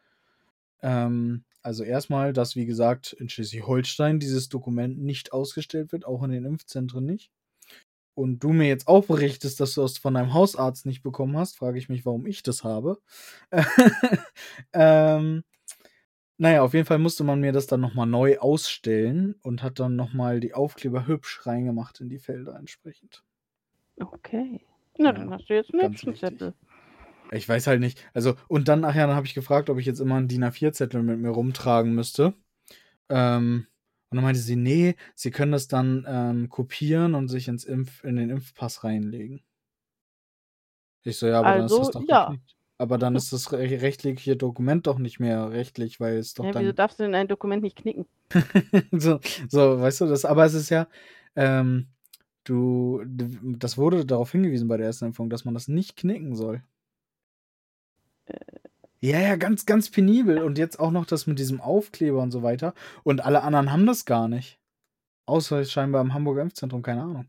Ähm, 0.83 1.45
also 1.63 1.83
erstmal, 1.83 2.33
dass, 2.33 2.55
wie 2.55 2.67
gesagt, 2.67 3.13
in 3.15 3.29
Schleswig-Holstein 3.29 4.21
dieses 4.21 4.49
Dokument 4.49 4.99
nicht 5.01 5.33
ausgestellt 5.33 5.91
wird, 5.91 6.07
auch 6.07 6.23
in 6.23 6.31
den 6.31 6.45
Impfzentren 6.45 7.05
nicht. 7.05 7.33
Und 8.15 8.39
du 8.39 8.53
mir 8.53 8.69
jetzt 8.69 8.89
auch 8.89 9.05
berichtest, 9.05 9.61
dass 9.61 9.75
du 9.75 9.83
das 9.83 9.99
von 9.99 10.15
deinem 10.15 10.33
Hausarzt 10.33 10.87
nicht 10.87 11.03
bekommen 11.03 11.37
hast, 11.37 11.59
frage 11.59 11.79
ich 11.79 11.89
mich, 11.89 12.07
warum 12.07 12.25
ich 12.27 12.43
das 12.43 12.65
habe. 12.65 12.99
ähm, 14.73 15.43
naja, 16.39 16.63
auf 16.63 16.75
jeden 16.75 16.87
Fall 16.87 16.99
musste 16.99 17.25
man 17.25 17.41
mir 17.41 17.53
das 17.53 17.67
dann 17.67 17.81
nochmal 17.81 18.07
neu 18.07 18.39
ausstellen 18.39 19.35
und 19.43 19.63
hat 19.63 19.79
dann 19.81 19.97
nochmal 19.97 20.41
die 20.41 20.55
Aufkleber 20.55 21.07
hübsch 21.07 21.47
reingemacht 21.47 22.01
in 22.01 22.09
die 22.09 22.19
Felder 22.19 22.57
entsprechend. 22.57 23.25
Okay. 24.01 24.61
Na, 24.99 25.13
Ja, 25.13 25.13
dann 25.13 25.31
hast 25.31 25.49
du 25.51 25.55
jetzt 25.55 25.73
einen 25.75 25.83
hübschen. 25.83 26.15
Zettel. 26.15 26.55
Ich 27.33 27.49
weiß 27.49 27.67
halt 27.67 27.81
nicht. 27.81 28.05
Also, 28.15 28.37
und 28.49 28.69
dann, 28.69 28.85
ach 28.85 28.95
ja, 28.95 29.07
dann 29.07 29.17
habe 29.17 29.27
ich 29.27 29.35
gefragt, 29.35 29.69
ob 29.71 29.79
ich 29.79 29.87
jetzt 29.87 30.01
immer 30.01 30.17
einen 30.17 30.29
DIN 30.29 30.45
A4-Zettel 30.45 31.03
mit 31.03 31.19
mir 31.19 31.31
rumtragen 31.31 31.95
müsste. 31.95 32.35
Ähm, 33.11 33.67
und 34.11 34.17
dann 34.17 34.25
meinte 34.25 34.41
sie, 34.41 34.57
nee, 34.57 34.97
sie 35.15 35.31
können 35.33 35.53
das 35.53 35.69
dann 35.69 36.07
ähm, 36.09 36.51
kopieren 36.51 37.15
und 37.17 37.29
sich 37.29 37.49
ins 37.49 37.65
Impf, 37.65 38.05
in 38.05 38.17
den 38.17 38.31
Impfpass 38.31 38.85
reinlegen. 38.85 39.43
Ich 41.05 41.17
so, 41.19 41.27
ja, 41.27 41.39
aber 41.41 41.53
dann 41.53 41.65
ist 41.67 41.73
Also, 41.73 41.79
das 41.79 41.91
doch 41.91 42.07
ja. 42.09 42.27
geknickt. 42.29 42.56
Aber 42.79 42.99
dann 42.99 43.17
ist 43.17 43.33
das 43.33 43.53
re 43.53 43.59
rechtliche 43.59 44.37
Dokument 44.37 44.87
doch 44.87 44.99
nicht 44.99 45.19
mehr 45.19 45.51
rechtlich, 45.51 45.99
weil 45.99 46.19
es 46.19 46.35
doch 46.35 46.45
Ja, 46.45 46.51
wieso 46.55 46.67
dann. 46.67 46.77
darfst 46.77 46.99
du 46.99 47.05
denn 47.05 47.15
ein 47.15 47.29
Dokument 47.29 47.63
nicht 47.63 47.77
knicken? 47.77 48.07
so, 48.93 49.19
so, 49.49 49.81
weißt 49.81 50.03
du, 50.03 50.07
das, 50.07 50.25
aber 50.25 50.45
es 50.45 50.55
ist 50.55 50.69
ja, 50.69 50.87
ähm, 51.37 51.89
du, 52.45 53.03
das 53.07 53.79
wurde 53.79 54.05
darauf 54.05 54.33
hingewiesen 54.33 54.69
bei 54.69 54.77
der 54.77 54.87
ersten 54.87 55.07
Impfung, 55.07 55.31
dass 55.31 55.45
man 55.45 55.55
das 55.55 55.69
nicht 55.69 55.97
knicken 55.97 56.35
soll. 56.35 56.63
Ja, 59.01 59.21
ja, 59.21 59.37
ganz, 59.37 59.67
ganz 59.67 59.91
penibel. 59.91 60.43
Und 60.43 60.59
jetzt 60.59 60.81
auch 60.81 60.91
noch 60.91 61.07
das 61.07 61.27
mit 61.27 61.39
diesem 61.39 61.61
Aufkleber 61.61 62.23
und 62.23 62.31
so 62.31 62.43
weiter. 62.43 62.75
Und 63.05 63.25
alle 63.25 63.43
anderen 63.43 63.71
haben 63.73 63.87
das 63.87 64.05
gar 64.05 64.29
nicht. 64.29 64.59
Außer 65.27 65.65
scheinbar 65.65 66.03
im 66.03 66.15
Hamburger 66.15 66.43
Impfzentrum, 66.43 66.83
keine 66.83 67.03
Ahnung. 67.03 67.27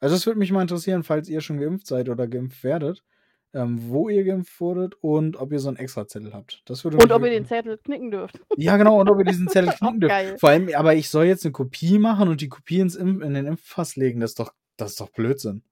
Also 0.00 0.16
es 0.16 0.26
würde 0.26 0.38
mich 0.38 0.50
mal 0.52 0.62
interessieren, 0.62 1.02
falls 1.02 1.28
ihr 1.28 1.40
schon 1.40 1.58
geimpft 1.58 1.86
seid 1.86 2.08
oder 2.08 2.26
geimpft 2.26 2.64
werdet, 2.64 3.04
ähm, 3.52 3.78
wo 3.88 4.08
ihr 4.08 4.24
geimpft 4.24 4.60
wurdet 4.60 4.94
und 5.00 5.36
ob 5.36 5.52
ihr 5.52 5.58
so 5.58 5.68
einen 5.68 5.76
Extrazettel 5.76 6.32
habt. 6.32 6.62
Das 6.66 6.84
würde 6.84 6.98
Und 6.98 7.10
ob 7.12 7.22
ihr 7.22 7.30
den 7.30 7.44
Zettel 7.46 7.78
knicken 7.78 8.10
dürft. 8.10 8.38
ja, 8.56 8.76
genau, 8.76 9.00
und 9.00 9.08
ob 9.10 9.18
ihr 9.18 9.24
diesen 9.24 9.48
Zettel 9.48 9.72
knicken 9.78 10.00
dürft. 10.00 10.10
geil. 10.10 10.36
Vor 10.38 10.50
allem, 10.50 10.68
aber 10.74 10.94
ich 10.94 11.08
soll 11.08 11.24
jetzt 11.26 11.44
eine 11.44 11.52
Kopie 11.52 11.98
machen 11.98 12.28
und 12.28 12.40
die 12.40 12.48
Kopie 12.48 12.80
ins 12.80 12.94
in 12.96 13.18
den 13.20 13.46
Impfpass 13.46 13.96
legen. 13.96 14.20
Das 14.20 14.30
ist 14.32 14.40
doch, 14.40 14.52
das 14.76 14.90
ist 14.92 15.00
doch 15.00 15.10
Blödsinn. 15.10 15.62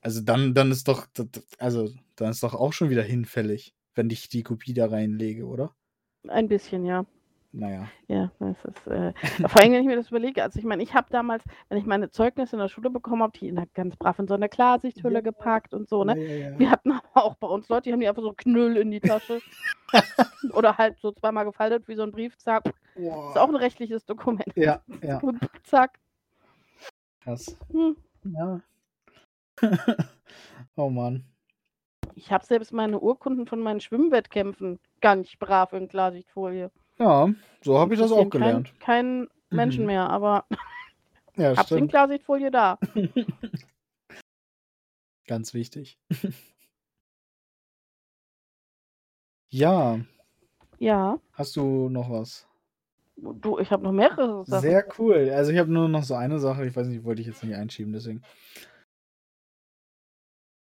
Also 0.00 0.20
dann, 0.22 0.54
dann 0.54 0.70
ist 0.70 0.88
doch, 0.88 1.06
also 1.58 1.90
dann 2.16 2.30
ist 2.30 2.42
doch 2.42 2.54
auch 2.54 2.72
schon 2.72 2.90
wieder 2.90 3.02
hinfällig, 3.02 3.74
wenn 3.94 4.10
ich 4.10 4.28
die 4.28 4.42
Kopie 4.42 4.72
da 4.74 4.86
reinlege, 4.86 5.44
oder? 5.46 5.74
Ein 6.28 6.48
bisschen, 6.48 6.84
ja. 6.84 7.04
Naja. 7.52 7.88
Ja, 8.06 8.30
das 8.38 8.56
ist, 8.64 8.86
äh, 8.86 9.12
vor 9.48 9.60
allem, 9.60 9.72
wenn 9.72 9.80
ich 9.80 9.86
mir 9.86 9.96
das 9.96 10.08
überlege, 10.10 10.42
also 10.42 10.58
ich 10.58 10.64
meine, 10.64 10.82
ich 10.82 10.94
habe 10.94 11.08
damals, 11.10 11.42
wenn 11.68 11.78
ich 11.78 11.86
meine 11.86 12.10
Zeugnisse 12.10 12.54
in 12.54 12.60
der 12.60 12.68
Schule 12.68 12.90
bekommen 12.90 13.22
habe, 13.22 13.36
die 13.36 13.48
in 13.48 13.56
der, 13.56 13.66
ganz 13.74 13.96
brav 13.96 14.18
in 14.20 14.28
so 14.28 14.34
eine 14.34 14.48
Klarsichthülle 14.48 15.16
Ja. 15.16 15.20
gepackt 15.20 15.74
und 15.74 15.88
so, 15.88 16.04
ne? 16.04 16.16
Ja, 16.16 16.50
ja. 16.50 16.58
Wir 16.58 16.70
hatten 16.70 16.92
aber 16.92 17.02
auch 17.24 17.34
bei 17.36 17.48
uns 17.48 17.68
Leute, 17.68 17.84
die 17.84 17.92
haben 17.92 18.00
die 18.00 18.08
einfach 18.08 18.22
so 18.22 18.32
Knüll 18.32 18.76
in 18.76 18.90
die 18.90 19.00
Tasche. 19.00 19.40
Oder 20.54 20.78
halt 20.78 20.98
so 21.00 21.10
zweimal 21.12 21.44
gefaltet 21.44 21.88
wie 21.88 21.96
so 21.96 22.02
ein 22.02 22.12
Brief, 22.12 22.36
zack. 22.38 22.72
Ist 22.94 23.38
auch 23.38 23.48
ein 23.48 23.56
rechtliches 23.56 24.04
Dokument. 24.04 24.44
Ja, 24.54 24.82
ja, 25.02 25.20
Zack. 25.64 25.98
krass. 27.20 27.56
Hm. 27.72 27.96
Ja. 28.24 28.60
oh 30.76 30.90
Mann. 30.90 31.24
Ich 32.14 32.30
habe 32.32 32.44
selbst 32.44 32.72
meine 32.72 33.00
Urkunden 33.00 33.46
von 33.46 33.60
meinen 33.60 33.80
Schwimmwettkämpfen 33.80 34.78
ganz 35.00 35.34
brav 35.36 35.72
in 35.72 35.88
Klarsichtfolie. 35.88 36.70
Ja, 37.00 37.32
so 37.62 37.78
habe 37.78 37.94
ich 37.94 38.00
das 38.00 38.12
auch 38.12 38.18
Interessieren 38.18 38.30
kein, 38.30 38.40
gelernt. 38.40 38.74
Kein 38.80 39.28
Menschen 39.48 39.80
Mhm. 39.82 39.86
mehr, 39.86 40.10
aber 40.10 40.44
Ja, 41.36 41.56
hab's 41.56 41.70
in. 41.70 41.88
Klarsichtfolie 41.88 42.50
da. 42.50 42.78
Ganz 45.26 45.54
wichtig. 45.54 45.98
Ja, 49.52 49.98
Ja, 50.78 51.18
hast 51.32 51.56
du 51.56 51.88
noch 51.88 52.08
was? 52.08 52.46
du, 53.16 53.58
ich 53.58 53.72
habe 53.72 53.82
noch 53.82 53.90
mehrere 53.90 54.44
Sachen. 54.44 54.60
Sehr 54.60 54.86
cool. 54.96 55.28
Also 55.34 55.50
ich 55.50 55.58
habe 55.58 55.72
nur 55.72 55.88
noch 55.88 56.04
so 56.04 56.14
eine 56.14 56.38
Sache, 56.38 56.64
ich 56.66 56.76
weiß 56.76 56.86
nicht, 56.86 57.02
wollte 57.02 57.20
ich 57.20 57.26
jetzt 57.26 57.42
nicht 57.42 57.56
einschieben, 57.56 57.92
deswegen. 57.92 58.22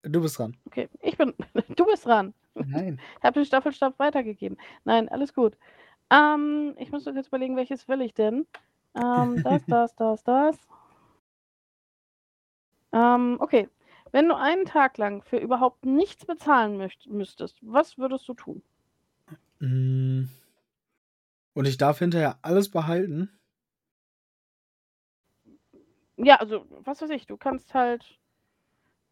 Du 0.03 0.23
bist 0.23 0.39
dran. 0.39 0.57
Okay, 0.65 0.89
ich 1.03 1.19
bin. 1.19 1.35
Du 1.77 1.85
bist 1.85 2.07
dran. 2.07 2.33
Nein. 2.55 2.99
Ich 3.19 3.23
habe 3.23 3.35
den 3.41 3.45
Staffelstab 3.45 3.99
weitergegeben. 3.99 4.57
Nein, 4.85 5.11
alles 5.11 5.35
gut. 5.35 5.59
Ähm, 6.11 6.75
ich 6.79 6.91
muss 6.91 7.05
jetzt 7.05 7.29
überlegen, 7.29 7.57
welches 7.57 7.89
will 7.89 8.01
ich 8.01 8.15
denn? 8.15 8.47
Ähm, 8.95 9.43
das, 9.43 9.65
das, 9.67 9.95
das, 9.97 10.25
das. 10.25 10.59
Ähm, 12.93 13.37
okay. 13.41 13.69
Wenn 14.13 14.29
du 14.29 14.37
einen 14.37 14.65
Tag 14.65 14.99
lang 14.99 15.23
für 15.23 15.39
überhaupt 15.39 15.85
nichts 15.85 16.27
bezahlen 16.27 16.77
möcht 16.77 17.09
müsstest, 17.09 17.59
was 17.63 17.97
würdest 17.97 18.29
du 18.29 18.35
tun? 18.35 18.63
Mm. 19.61 20.25
Und 21.55 21.67
ich 21.67 21.77
darf 21.77 22.01
hinterher 22.01 22.39
alles 22.43 22.71
behalten. 22.71 23.31
Ja, 26.17 26.37
also, 26.37 26.67
was 26.71 27.01
weiß 27.01 27.11
ich, 27.11 27.27
du 27.27 27.37
kannst 27.37 27.73
halt. 27.73 28.19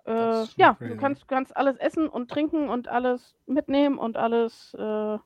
Äh, 0.05 0.45
ja, 0.57 0.75
crazy. 0.75 0.95
du 0.95 0.97
kannst, 0.97 1.29
kannst 1.29 1.57
alles 1.57 1.77
essen 1.77 2.09
und 2.09 2.31
trinken 2.31 2.69
und 2.69 2.89
alles 2.89 3.37
mitnehmen 3.47 3.99
und 3.99 4.17
alles. 4.17 4.75
Äh, 4.75 5.19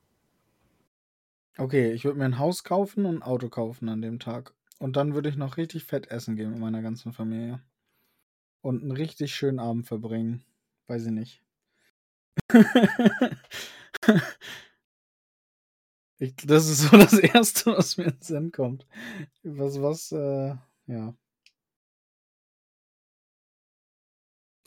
Okay, 1.59 1.93
ich 1.93 2.05
würde 2.05 2.19
mir 2.19 2.25
ein 2.25 2.39
Haus 2.39 2.65
kaufen 2.65 3.05
und 3.05 3.17
ein 3.17 3.23
Auto 3.23 3.49
kaufen 3.49 3.89
an 3.89 4.01
dem 4.03 4.19
Tag. 4.19 4.55
Und 4.79 4.97
dann 4.97 5.15
würde 5.15 5.29
ich 5.29 5.37
noch 5.37 5.57
richtig 5.59 5.85
fett 5.85 6.11
essen 6.11 6.35
gehen 6.37 6.51
mit 6.51 6.59
meiner 6.61 6.83
ganzen 6.83 7.13
Familie. 7.13 7.61
Und 8.63 8.83
einen 8.83 8.93
richtig 8.93 9.35
schönen 9.35 9.59
Abend 9.59 9.87
verbringen. 9.87 10.45
Weiß 10.87 11.07
ich 11.07 11.13
nicht. 11.13 11.43
ich, 16.19 16.35
das 16.37 16.69
ist 16.69 16.83
so 16.91 16.97
das 16.97 17.13
Erste, 17.19 17.77
was 17.77 17.97
mir 17.97 18.05
in 18.05 18.11
den 18.13 18.23
Sinn 18.23 18.53
kommt. 18.53 18.87
Was, 19.43 19.81
was, 19.83 20.13
äh, 20.13 20.55
ja. 20.87 21.15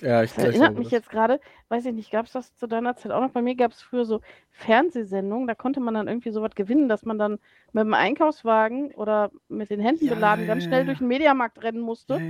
Ja, 0.02 0.24
ich, 0.24 0.34
Das 0.34 0.44
erinnert 0.44 0.76
mich 0.76 0.90
das. 0.90 0.92
jetzt 0.92 1.10
gerade, 1.10 1.40
weiß 1.70 1.86
ich 1.86 1.94
nicht, 1.94 2.12
gab 2.12 2.26
es 2.26 2.34
das 2.34 2.56
zu 2.56 2.68
deiner 2.68 2.96
Zeit 2.98 3.12
auch 3.14 3.22
noch? 3.22 3.32
Bei 3.32 3.42
mir 3.42 3.56
gab 3.56 3.72
es 3.72 3.82
früher 3.82 4.06
so 4.06 4.22
Fernsehsendungen, 4.52 5.48
da 5.48 5.56
konnte 5.56 5.80
man 5.80 5.94
dann 5.94 6.08
irgendwie 6.10 6.32
so 6.32 6.42
was 6.42 6.56
gewinnen, 6.56 6.90
dass 6.90 7.06
man 7.06 7.18
dann 7.18 7.34
mit 7.72 7.84
dem 7.86 7.94
Einkaufswagen 7.94 8.94
oder 8.96 9.32
mit 9.48 9.70
den 9.70 9.80
Händen 9.80 10.06
Ja, 10.06 10.14
beladen 10.16 10.46
ja, 10.46 10.48
ganz 10.48 10.66
schnell 10.66 10.82
ja. 10.82 10.86
durch 10.86 10.98
den 11.00 11.08
Mediamarkt 11.08 11.64
rennen 11.64 11.80
musste 11.82 12.22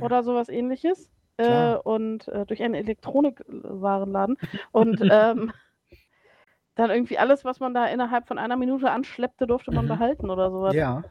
oder 0.00 0.22
sowas 0.22 0.48
ähnliches. 0.48 1.10
Äh, 1.38 1.76
und 1.76 2.28
äh, 2.28 2.46
durch 2.46 2.62
einen 2.62 2.74
Elektronikwarenladen. 2.74 4.38
und 4.72 5.00
ähm, 5.10 5.52
dann 6.74 6.90
irgendwie 6.90 7.18
alles, 7.18 7.44
was 7.44 7.60
man 7.60 7.74
da 7.74 7.86
innerhalb 7.86 8.26
von 8.28 8.38
einer 8.38 8.56
Minute 8.56 8.90
anschleppte, 8.90 9.46
durfte 9.46 9.72
man 9.72 9.84
Mhm. 9.84 9.88
behalten 9.88 10.30
oder 10.30 10.50
sowas. 10.50 10.76
Ja, 10.76 11.04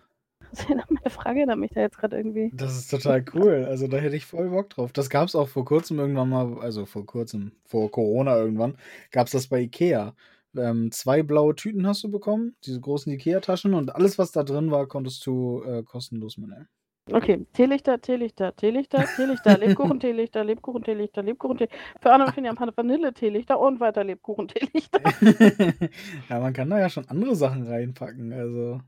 Das 0.51 0.65
erinnert 0.65 0.91
meine 0.91 1.09
Frage 1.09 1.39
erinnert 1.39 1.59
mich 1.59 1.71
da 1.71 1.81
jetzt 1.81 1.97
gerade 1.97 2.17
irgendwie. 2.17 2.51
das 2.53 2.77
ist 2.77 2.89
total 2.89 3.23
cool. 3.33 3.65
Also 3.67 3.87
da 3.87 3.97
hätte 3.97 4.15
ich 4.15 4.25
voll 4.25 4.49
Bock 4.49 4.69
drauf. 4.69 4.91
Das 4.91 5.09
gab 5.09 5.27
es 5.27 5.35
auch 5.35 5.47
vor 5.47 5.65
kurzem 5.65 5.99
irgendwann 5.99 6.29
mal, 6.29 6.59
also 6.59 6.85
vor 6.85 7.05
kurzem, 7.05 7.53
vor 7.65 7.89
Corona 7.89 8.37
irgendwann, 8.37 8.77
gab 9.11 9.27
es 9.27 9.33
das 9.33 9.47
bei 9.47 9.61
Ikea. 9.61 10.13
Ähm, 10.55 10.91
zwei 10.91 11.23
blaue 11.23 11.55
Tüten 11.55 11.87
hast 11.87 12.03
du 12.03 12.11
bekommen, 12.11 12.55
diese 12.65 12.81
großen 12.81 13.11
Ikea-Taschen 13.13 13.73
und 13.73 13.95
alles, 13.95 14.19
was 14.19 14.31
da 14.31 14.43
drin 14.43 14.69
war, 14.69 14.85
konntest 14.87 15.25
du 15.25 15.63
äh, 15.63 15.83
kostenlos 15.83 16.37
mitnehmen. 16.37 16.67
Okay, 17.09 17.45
Teelichter, 17.53 17.99
Teelichter, 17.99 18.55
Teelichter, 18.55 19.05
Teelichter, 19.15 19.57
Lebkuchen, 19.57 19.99
Teelichter, 19.99 20.43
Lebkuchen, 20.43 20.83
Teelichter, 20.83 21.23
Lebkuchen, 21.23 21.57
Teelichter. 21.57 21.77
Für 21.99 22.13
und 22.13 22.33
Finja 22.33 22.55
haben 22.55 22.71
Vanille, 22.75 23.13
Teelichter 23.13 23.59
und 23.59 23.79
weiter 23.79 24.03
Lebkuchen, 24.03 24.47
Teelichter. 24.47 25.01
ja, 26.29 26.39
man 26.39 26.53
kann 26.53 26.69
da 26.69 26.79
ja 26.79 26.89
schon 26.89 27.07
andere 27.09 27.35
Sachen 27.35 27.67
reinpacken, 27.67 28.31
also. 28.33 28.81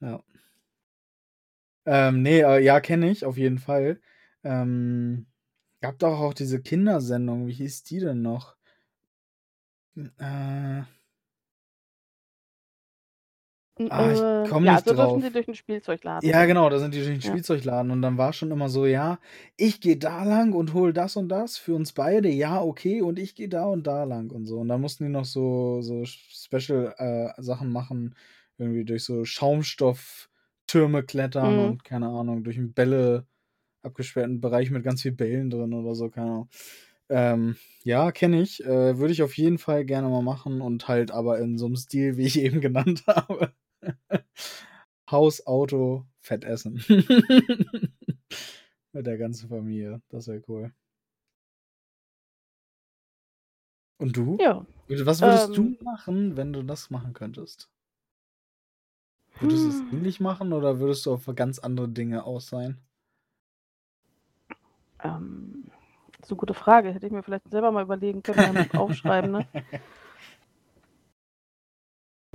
Ja. 0.00 0.20
Ähm, 1.86 2.22
nee, 2.22 2.40
äh, 2.40 2.62
ja, 2.64 2.80
kenne 2.80 3.10
ich, 3.10 3.24
auf 3.24 3.36
jeden 3.38 3.58
Fall. 3.58 4.00
Ähm, 4.44 5.26
gab 5.80 5.98
doch 6.00 6.20
auch 6.20 6.34
diese 6.34 6.60
Kindersendung, 6.62 7.46
wie 7.46 7.52
hieß 7.54 7.84
die 7.84 8.00
denn 8.00 8.22
noch? 8.22 8.56
Äh, 10.18 10.82
Ah, 13.88 14.12
ich 14.12 14.26
Äh, 14.42 14.48
komm 14.48 14.64
ja, 14.64 14.80
nicht 14.80 14.86
so 14.86 14.94
drauf. 14.94 14.94
dürfen 14.94 15.22
sie 15.22 15.30
durch 15.30 15.46
den 15.46 15.54
Spielzeugladen. 15.54 16.34
ja, 16.34 16.46
genau, 16.46 16.70
da 16.70 16.78
sind 16.78 16.94
die 16.94 16.98
durch 16.98 17.10
den 17.10 17.22
Ja. 17.22 17.40
Spielzeugladen 17.40 17.90
und 17.90 18.02
dann 18.02 18.18
war 18.18 18.32
schon 18.32 18.50
immer 18.50 18.68
so, 18.70 18.86
ja, 18.86 19.18
ich 19.56 19.80
gehe 19.80 19.96
da 19.98 20.24
lang 20.24 20.52
und 20.54 20.72
hol 20.74 20.92
das 20.92 21.16
und 21.16 21.28
das 21.28 21.58
für 21.58 21.74
uns 21.74 21.92
beide, 21.92 22.28
ja, 22.30 22.62
okay, 22.62 23.02
und 23.02 23.18
ich 23.18 23.34
gehe 23.34 23.48
da 23.48 23.66
und 23.66 23.86
da 23.86 24.04
lang 24.04 24.30
und 24.32 24.46
so. 24.46 24.58
Und 24.60 24.68
dann 24.68 24.80
mussten 24.80 25.04
die 25.04 25.10
noch 25.10 25.24
so, 25.26 25.82
so 25.82 26.04
Special 26.06 26.94
äh, 26.98 27.42
Sachen 27.42 27.70
machen, 27.72 28.16
irgendwie 28.58 28.84
durch 28.84 29.04
so 29.04 29.24
Schaumstofftürme 30.68 31.02
klettern 31.04 31.54
Mhm. 31.56 31.64
und 31.64 31.84
keine 31.84 32.08
Ahnung, 32.08 32.44
durch 32.44 32.58
einen 32.58 32.72
Bälle 32.72 33.26
abgesperrten 33.82 34.40
Bereich 34.40 34.70
mit 34.70 34.84
ganz 34.84 35.02
viel 35.02 35.12
Bällen 35.12 35.50
drin 35.50 35.72
oder 35.74 35.94
so, 35.94 36.10
keine 36.10 36.26
Ahnung. 36.30 36.48
Ähm, 37.08 37.56
ja, 37.84 38.10
kenne 38.12 38.42
ich. 38.42 38.64
Äh, 38.64 38.98
Würde 38.98 39.12
ich 39.12 39.22
auf 39.22 39.36
jeden 39.36 39.58
Fall 39.58 39.84
gerne 39.84 40.08
mal 40.08 40.22
machen 40.22 40.60
und 40.60 40.88
halt 40.88 41.12
aber 41.12 41.38
in 41.38 41.56
so 41.58 41.66
einem 41.66 41.76
Stil, 41.76 42.16
wie 42.16 42.26
ich 42.26 42.38
eben 42.40 42.60
genannt 42.60 43.04
habe. 43.06 43.52
Haus, 45.10 45.46
Auto, 45.46 46.04
Fett 46.20 46.44
essen. 46.44 46.82
Mit 48.92 49.06
der 49.06 49.18
ganzen 49.18 49.48
Familie. 49.48 50.02
Das 50.08 50.26
wäre 50.26 50.42
cool. 50.48 50.72
Und 53.98 54.16
du? 54.16 54.36
Ja. 54.40 54.66
Was 54.88 55.20
würdest 55.20 55.48
Ähm. 55.50 55.78
du 55.78 55.84
machen, 55.84 56.36
wenn 56.36 56.52
du 56.52 56.62
das 56.62 56.90
machen 56.90 57.12
könntest? 57.12 57.70
Würdest 59.40 59.64
du 59.64 59.70
es 59.70 59.80
Hm. 59.80 59.88
ähnlich 59.90 60.20
machen 60.20 60.52
oder 60.52 60.78
würdest 60.78 61.06
du 61.06 61.12
auf 61.14 61.24
ganz 61.34 61.58
andere 61.58 61.88
Dinge 61.88 62.24
aus 62.24 62.48
sein? 62.48 62.82
Ähm, 65.02 65.70
das 66.18 66.26
ist 66.26 66.32
eine 66.32 66.38
gute 66.38 66.54
Frage. 66.54 66.92
Hätte 66.92 67.06
ich 67.06 67.12
mir 67.12 67.22
vielleicht 67.22 67.48
selber 67.50 67.70
mal 67.72 67.82
überlegen 67.84 68.22
können 68.22 68.42
beim 68.42 68.70
Aufschreiben, 68.74 69.30
ne? 69.30 69.46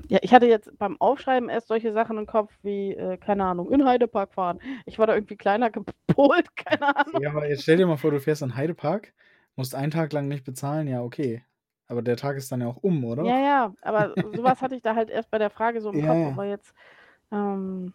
Ja, 0.09 0.19
ich 0.21 0.33
hatte 0.33 0.45
jetzt 0.47 0.77
beim 0.77 0.99
Aufschreiben 0.99 1.49
erst 1.49 1.67
solche 1.67 1.93
Sachen 1.93 2.17
im 2.17 2.25
Kopf 2.25 2.51
wie, 2.63 2.93
äh, 2.93 3.17
keine 3.17 3.45
Ahnung, 3.45 3.71
in 3.71 3.85
Heidepark 3.85 4.33
fahren. 4.33 4.59
Ich 4.85 4.99
war 4.99 5.07
da 5.07 5.13
irgendwie 5.15 5.37
kleiner 5.37 5.69
gepolt, 5.69 6.55
keine 6.55 6.95
Ahnung. 6.95 7.21
Ja, 7.21 7.29
aber 7.31 7.47
jetzt 7.49 7.63
stell 7.63 7.77
dir 7.77 7.87
mal 7.87 7.95
vor, 7.97 8.11
du 8.11 8.19
fährst 8.19 8.41
in 8.41 8.55
Heidepark, 8.55 9.13
musst 9.55 9.75
einen 9.75 9.91
Tag 9.91 10.11
lang 10.13 10.27
nicht 10.27 10.43
bezahlen, 10.45 10.87
ja, 10.87 11.01
okay. 11.01 11.43
Aber 11.91 12.01
der 12.01 12.15
Tag 12.15 12.37
ist 12.37 12.49
dann 12.49 12.61
ja 12.61 12.67
auch 12.67 12.77
um, 12.77 13.03
oder? 13.03 13.25
Ja, 13.25 13.37
ja, 13.37 13.73
aber 13.81 14.15
sowas 14.37 14.61
hatte 14.61 14.75
ich 14.75 14.81
da 14.81 14.95
halt 14.95 15.09
erst 15.09 15.29
bei 15.29 15.37
der 15.37 15.49
Frage 15.49 15.81
so 15.81 15.89
im 15.89 15.99
Ja, 15.99 16.07
Kopf, 16.07 16.19
ja. 16.19 16.27
aber 16.31 16.45
jetzt, 16.45 16.73
ähm, 17.33 17.93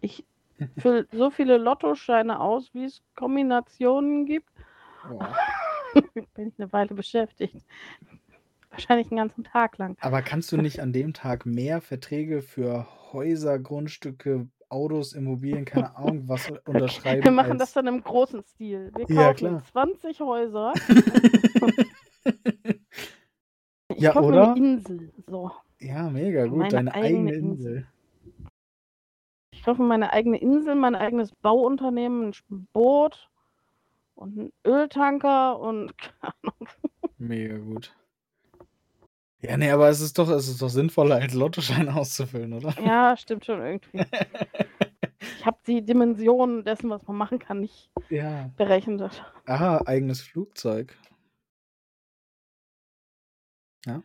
ich 0.00 0.24
fülle 0.78 1.06
so 1.12 1.30
viele 1.30 1.58
Lottoscheine 1.58 2.40
aus, 2.40 2.74
wie 2.74 2.86
es 2.86 3.02
Kombinationen 3.14 4.26
gibt, 4.26 4.50
Boah. 5.08 5.32
bin 6.34 6.48
ich 6.48 6.54
eine 6.58 6.72
Weile 6.72 6.92
beschäftigt. 6.92 7.54
Wahrscheinlich 8.70 9.12
einen 9.12 9.18
ganzen 9.18 9.44
Tag 9.44 9.78
lang. 9.78 9.96
Aber 10.00 10.22
kannst 10.22 10.50
du 10.50 10.56
nicht 10.56 10.80
an 10.80 10.92
dem 10.92 11.14
Tag 11.14 11.46
mehr 11.46 11.80
Verträge 11.80 12.42
für 12.42 12.88
Häuser, 13.12 13.60
Grundstücke, 13.60 14.48
Autos, 14.74 15.12
Immobilien, 15.14 15.64
keine 15.64 15.96
Ahnung, 15.96 16.28
was 16.28 16.50
unterschreiben? 16.66 17.24
Wir 17.24 17.30
machen 17.30 17.52
als... 17.52 17.60
das 17.60 17.72
dann 17.72 17.86
im 17.86 18.02
großen 18.02 18.42
Stil. 18.42 18.90
Wir 18.94 19.06
kaufen 19.06 19.16
Ja, 19.16 19.32
klar. 19.34 19.62
20 19.72 20.20
Häuser. 20.20 20.72
Ich 23.88 24.00
Ja, 24.00 24.12
kaufe 24.12 24.28
oder? 24.28 24.54
eine 24.54 24.58
Insel. 24.58 25.12
So. 25.28 25.52
Ja, 25.78 26.08
mega 26.08 26.46
gut. 26.46 26.58
Meine 26.58 26.70
Deine 26.70 26.94
eigene 26.94 27.30
eigene 27.30 27.32
Insel. 27.34 27.76
Insel. 27.76 27.86
Ich 29.52 29.62
kaufe 29.62 29.82
meine 29.82 30.12
eigene 30.12 30.38
Insel, 30.40 30.74
mein 30.74 30.94
eigenes 30.94 31.32
Bauunternehmen, 31.36 32.32
ein 32.50 32.66
Boot 32.72 33.30
und 34.14 34.38
einen 34.38 34.52
Öltanker 34.66 35.60
und 35.60 35.96
keine 35.98 36.32
Ahnung. 36.42 36.68
Mega 37.18 37.58
gut. 37.58 37.94
Ja, 39.46 39.56
nee, 39.58 39.70
aber 39.70 39.88
es 39.88 40.00
ist 40.00 40.18
doch, 40.18 40.28
es 40.30 40.48
ist 40.48 40.62
doch 40.62 40.68
sinnvoller, 40.68 41.16
als 41.16 41.34
Lottoschein 41.34 41.88
auszufüllen, 41.90 42.54
oder? 42.54 42.74
Ja, 42.82 43.16
stimmt 43.16 43.44
schon 43.44 43.60
irgendwie. 43.60 44.04
Ich 45.38 45.46
habe 45.46 45.56
die 45.66 45.82
Dimensionen 45.82 46.64
dessen, 46.64 46.90
was 46.90 47.06
man 47.06 47.16
machen 47.16 47.38
kann, 47.38 47.60
nicht 47.60 47.90
ja. 48.10 48.50
berechnet. 48.58 49.24
Aha, 49.46 49.80
eigenes 49.86 50.20
Flugzeug. 50.20 50.94
Ja. 53.86 54.02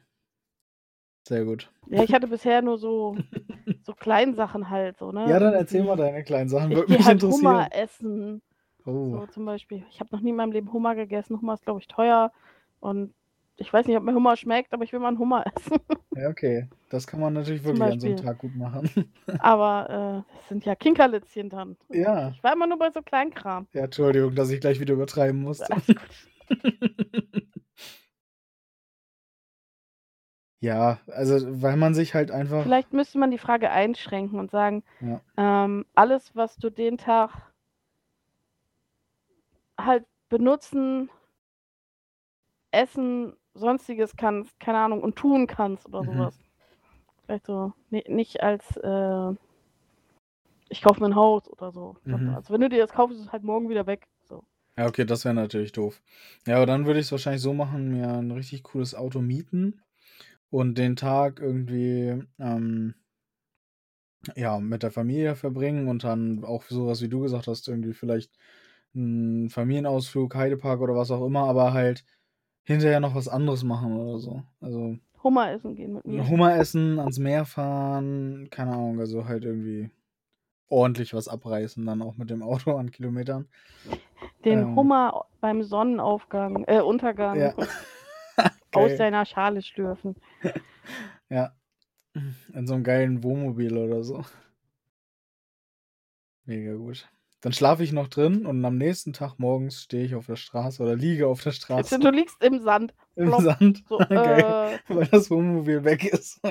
Sehr 1.28 1.44
gut. 1.44 1.72
Ja, 1.88 2.04
ich 2.04 2.14
hatte 2.14 2.28
bisher 2.28 2.62
nur 2.62 2.78
so, 2.78 3.18
so 3.84 3.94
Kleinsachen 3.94 4.70
halt. 4.70 4.98
So, 4.98 5.12
ne? 5.12 5.30
Ja, 5.30 5.40
dann 5.40 5.54
erzähl 5.54 5.84
mal 5.84 5.98
deine 5.98 6.24
kleinen 6.24 6.50
Sachen. 6.50 6.72
Ich 6.72 6.78
Würde 6.78 6.94
mich 6.94 7.06
halt 7.06 7.22
interessieren. 7.22 7.48
Hummer 7.48 7.68
essen. 7.72 8.42
Oh. 8.86 9.12
So 9.12 9.28
zum 9.28 9.46
Beispiel. 9.46 9.86
Ich 9.92 10.00
habe 10.00 10.10
noch 10.14 10.22
nie 10.22 10.30
in 10.30 10.36
meinem 10.36 10.54
Leben 10.54 10.72
Hummer 10.72 10.96
gegessen. 10.96 11.40
Hummer 11.42 11.56
ist, 11.56 11.64
glaube 11.64 11.82
ich, 11.82 11.88
teuer. 11.88 12.32
Und 12.80 13.14
ich 13.60 13.72
weiß 13.72 13.86
nicht, 13.86 13.98
ob 13.98 14.04
mir 14.04 14.14
Hummer 14.14 14.36
schmeckt, 14.36 14.74
aber 14.74 14.84
ich 14.84 14.94
will 14.94 15.00
mal 15.00 15.10
einen 15.10 15.20
Hummer 15.20 15.46
essen. 15.56 15.78
Ja, 16.16 16.28
okay. 16.28 16.68
Das 16.90 17.06
kann 17.08 17.20
man 17.22 17.34
natürlich 17.34 17.64
wirklich 17.64 17.82
an 17.82 18.00
so 18.00 18.08
einem. 18.08 18.18
Tag 18.18 18.40
gut 18.40 18.54
machen. 18.56 18.90
aber 19.40 20.26
äh, 20.28 20.36
das 20.36 20.48
sind 20.50 20.66
ja 20.66 20.76
Kinkerlitzchen 20.76 21.50
dann. 21.50 21.78
Ja. 21.90 22.30
Ich 22.30 22.44
war 22.44 22.52
immer 22.52 22.68
nur 22.68 22.78
bei 22.78 22.90
so 22.92 23.02
Kleinkram. 23.02 23.68
Ja, 23.74 23.86
Entschuldigung, 23.86 24.36
dass 24.36 24.50
ich 24.50 24.60
gleich 24.60 24.80
wieder 24.80 24.96
übertreiben 24.96 25.42
musste. 25.42 25.68
Ja, 30.62 31.00
also 31.08 31.62
weil 31.62 31.78
man 31.78 31.94
sich 31.94 32.14
halt 32.16 32.32
einfach. 32.32 32.64
Vielleicht 32.64 32.92
müsste 32.92 33.18
man 33.18 33.32
die 33.32 33.38
Frage 33.38 33.70
einschränken 33.72 34.40
und 34.40 34.52
sagen, 34.52 34.84
Ja. 35.00 35.22
ähm, 35.38 35.86
alles, 35.96 36.36
was 36.36 36.58
du 36.58 36.70
den 36.70 36.98
Tag 36.98 37.32
halt 39.80 40.06
benutzen, 40.28 41.10
essen, 42.72 43.38
sonstiges 43.60 44.16
kannst, 44.16 44.60
keine 44.60 44.80
Ahnung, 44.80 45.02
und 45.02 45.16
tun 45.16 45.48
kannst 45.48 45.86
oder 45.88 46.04
Mhm. 46.04 46.14
sowas. 46.14 46.40
Vielleicht 47.26 47.46
so, 47.46 47.74
ni- 47.90 48.06
nicht 48.08 48.42
als, 48.42 48.78
äh, 48.78 49.34
ich 50.70 50.82
kaufe 50.82 51.00
mir 51.02 51.08
ein 51.08 51.16
Haus 51.16 51.48
oder 51.48 51.72
so. 51.72 51.98
Mhm. 52.06 52.30
Also 52.30 52.54
wenn 52.54 52.62
du 52.62 52.70
dir 52.70 52.80
das 52.80 52.92
kaufst, 52.92 53.18
ist 53.18 53.26
es 53.26 53.32
halt 53.32 53.44
morgen 53.44 53.70
wieder 53.70 53.88
weg. 53.88 54.08
So. 54.24 54.44
Ja, 54.78 54.88
okay, 54.88 55.06
das 55.06 55.26
wäre 55.26 55.34
natürlich 55.36 55.72
doof. 55.72 56.02
Ja, 56.48 56.58
aber 56.58 56.66
dann 56.66 56.86
würde 56.86 57.00
ich 57.00 57.08
es 57.08 57.12
wahrscheinlich 57.12 57.42
so 57.42 57.54
machen, 57.54 57.90
mir 57.90 58.10
ein 58.10 58.32
richtig 58.32 58.64
cooles 58.64 58.96
Auto 58.96 59.20
mieten 59.22 59.82
und 60.50 60.78
den 60.78 60.96
Tag 60.96 61.40
irgendwie 61.40 62.24
ähm, 62.40 62.96
ja, 64.36 64.60
mit 64.60 64.84
der 64.84 64.92
Familie 64.92 65.36
verbringen 65.36 65.88
und 65.88 66.04
dann 66.04 66.44
auch 66.44 66.64
sowas, 66.66 67.02
wie 67.02 67.10
du 67.10 67.22
gesagt 67.22 67.48
hast, 67.48 67.68
irgendwie 67.68 67.94
vielleicht 67.94 68.32
einen 68.96 69.50
Familienausflug, 69.50 70.36
Heidepark 70.36 70.82
oder 70.82 70.96
was 70.96 71.12
auch 71.12 71.26
immer, 71.26 71.48
aber 71.48 71.74
halt 71.74 72.06
hinterher 72.70 73.00
noch 73.00 73.16
was 73.16 73.28
anderes 73.28 73.64
machen 73.64 73.98
oder 73.98 74.20
so. 74.20 74.44
Also 74.62 74.98
Hummer 75.24 75.52
essen 75.52 75.76
gehen 75.76 75.94
mit 75.94 76.06
mir. 76.06 76.30
Hummer 76.30 76.56
essen, 76.56 77.00
ans 77.00 77.18
Meer 77.18 77.46
fahren, 77.46 78.48
keine 78.52 78.72
Ahnung, 78.72 79.00
also 79.00 79.26
halt 79.28 79.44
irgendwie 79.44 79.90
ordentlich 80.68 81.16
was 81.16 81.28
abreißen, 81.28 81.84
dann 81.84 82.04
auch 82.04 82.16
mit 82.16 82.30
dem 82.30 82.44
Auto 82.44 82.76
an 82.78 82.92
Kilometern. 82.92 83.48
Den 84.46 84.60
ähm, 84.60 84.76
Hummer 84.76 85.26
beim 85.42 85.64
Sonnenaufgang, 85.64 86.64
äh, 86.68 86.80
Untergang 86.80 87.40
Ja. 87.40 87.56
aus 88.72 88.92
seiner 88.98 89.26
Schale 89.26 89.62
schlürfen. 89.62 90.16
Ja. 91.32 91.54
In 92.54 92.66
so 92.66 92.74
einem 92.74 92.84
geilen 92.84 93.22
Wohnmobil 93.22 93.78
oder 93.78 94.02
so. 94.04 94.26
Mega 96.46 96.74
gut. 96.74 97.08
Dann 97.42 97.54
schlafe 97.54 97.84
ich 97.84 97.94
noch 97.94 98.10
drin 98.10 98.46
und 98.46 98.64
am 98.66 98.78
nächsten 98.78 99.14
Tag 99.14 99.36
morgens 99.40 99.82
stehe 99.84 100.04
ich 100.04 100.16
auf 100.16 100.26
der 100.26 100.36
Straße 100.36 100.84
oder 100.84 100.96
liege 100.96 101.28
auf 101.28 101.42
der 101.42 101.52
Straße 101.52 101.98
du 102.00 102.10
liegst 102.10 102.44
im 102.44 102.60
Sand. 102.62 102.94
im 103.16 103.28
plopp. 103.30 103.42
Sand, 103.42 103.84
So, 103.88 103.98
Geil. 104.10 104.80
äh, 104.90 104.94
weil 104.94 105.06
das 105.08 105.30
Wohnmobil 105.32 105.84
weg 105.86 106.04
ist. 106.06 106.42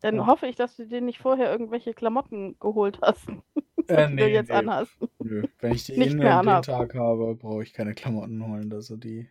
dann 0.00 0.16
Ja. 0.16 0.26
hoffe 0.26 0.46
ich, 0.46 0.56
dass 0.56 0.76
du 0.76 0.86
dir 0.86 1.00
nicht 1.00 1.18
vorher 1.18 1.50
irgendwelche 1.50 1.94
Klamotten 1.94 2.58
geholt 2.58 2.98
hast, 3.02 3.26
Äh, 3.88 4.08
die 4.08 4.14
nee, 4.14 4.20
du 4.22 4.28
jetzt 4.30 4.50
nee. 4.50 4.56
anhast. 4.56 4.92
Nö, 5.18 5.42
wenn 5.60 5.72
ich 5.74 5.84
die 5.84 5.96
Nicht 5.98 6.12
eh 6.12 6.16
mehr 6.16 6.32
an 6.32 6.48
anhab. 6.48 6.64
Tag 6.64 6.94
habe, 6.94 7.34
brauche 7.34 7.62
ich 7.62 7.72
keine 7.72 7.94
Klamotten 7.94 8.46
holen. 8.46 8.72
Also 8.72 8.96
die, 8.96 9.28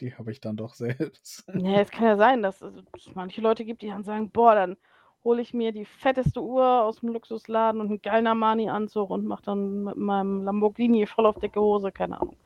die 0.00 0.14
habe 0.14 0.32
ich 0.32 0.40
dann 0.40 0.56
doch 0.56 0.74
selbst. 0.74 1.44
Ja, 1.54 1.80
es 1.80 1.90
kann 1.90 2.04
ja 2.04 2.16
sein, 2.16 2.42
dass 2.42 2.60
es 2.60 2.82
manche 3.14 3.40
Leute 3.40 3.64
gibt, 3.64 3.82
die 3.82 3.88
dann 3.88 4.04
sagen, 4.04 4.30
boah, 4.30 4.54
dann 4.54 4.76
hole 5.24 5.40
ich 5.42 5.54
mir 5.54 5.72
die 5.72 5.84
fetteste 5.86 6.42
Uhr 6.42 6.82
aus 6.82 7.00
dem 7.00 7.08
Luxusladen 7.10 7.80
und 7.80 7.88
einen 7.88 8.02
geilen 8.02 8.26
Armani-Anzug 8.26 9.10
und 9.10 9.24
mache 9.26 9.42
dann 9.44 9.84
mit 9.84 9.96
meinem 9.96 10.42
Lamborghini 10.44 11.06
voll 11.06 11.26
auf 11.26 11.38
dicke 11.40 11.60
Hose, 11.60 11.90
keine 11.92 12.20
Ahnung. 12.20 12.36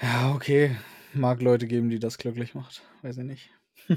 Ja, 0.00 0.32
okay. 0.34 0.76
Mag 1.14 1.42
Leute 1.42 1.66
geben, 1.66 1.90
die 1.90 1.98
das 1.98 2.18
glücklich 2.18 2.54
macht. 2.54 2.82
Weiß 3.02 3.18
ich 3.18 3.24
nicht. 3.24 3.50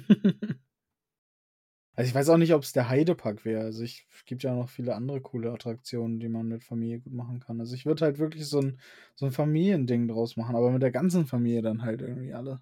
also 1.95 2.09
ich 2.09 2.13
weiß 2.13 2.30
auch 2.30 2.38
nicht, 2.38 2.53
ob 2.53 2.61
es 2.63 2.73
der 2.73 2.89
Heidepark 2.89 3.45
wäre. 3.45 3.61
Also 3.63 3.84
ich 3.84 4.05
es 4.13 4.26
gibt 4.26 4.43
ja 4.43 4.53
noch 4.53 4.69
viele 4.69 4.95
andere 4.95 5.21
coole 5.21 5.51
Attraktionen, 5.51 6.19
die 6.19 6.30
man 6.30 6.47
mit 6.47 6.63
Familie 6.63 6.99
gut 6.99 7.13
machen 7.13 7.39
kann. 7.39 7.59
Also 7.59 7.73
ich 7.73 7.86
würde 7.86 8.03
halt 8.05 8.19
wirklich 8.19 8.47
so 8.47 8.59
ein, 8.59 8.80
so 9.15 9.26
ein 9.26 9.32
Familiending 9.32 10.07
draus 10.07 10.36
machen, 10.36 10.55
aber 10.55 10.71
mit 10.71 10.82
der 10.82 10.91
ganzen 10.91 11.26
Familie 11.26 11.61
dann 11.61 11.82
halt 11.84 12.01
irgendwie 12.01 12.34
alle. 12.34 12.61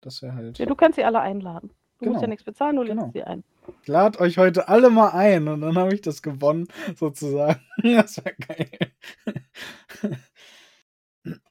Das 0.00 0.22
wäre 0.22 0.34
halt. 0.34 0.58
Ja, 0.58 0.66
du 0.66 0.74
kannst 0.74 0.96
sie 0.96 1.04
alle 1.04 1.20
einladen. 1.20 1.70
Du 1.98 2.06
musst 2.06 2.16
Genau. 2.16 2.20
ja 2.22 2.28
nichts 2.28 2.44
bezahlen, 2.44 2.76
du 2.76 2.82
lädst 2.82 2.98
Genau. 2.98 3.10
sie 3.12 3.22
ein. 3.24 3.44
Ich 3.82 3.88
lade 3.88 4.20
euch 4.20 4.38
heute 4.38 4.68
alle 4.68 4.90
mal 4.90 5.10
ein 5.10 5.48
und 5.48 5.60
dann 5.60 5.76
habe 5.76 5.94
ich 5.94 6.00
das 6.00 6.22
gewonnen, 6.22 6.68
sozusagen. 6.96 7.60
Das 7.82 8.16
wäre 8.18 8.34
geil. 8.36 8.92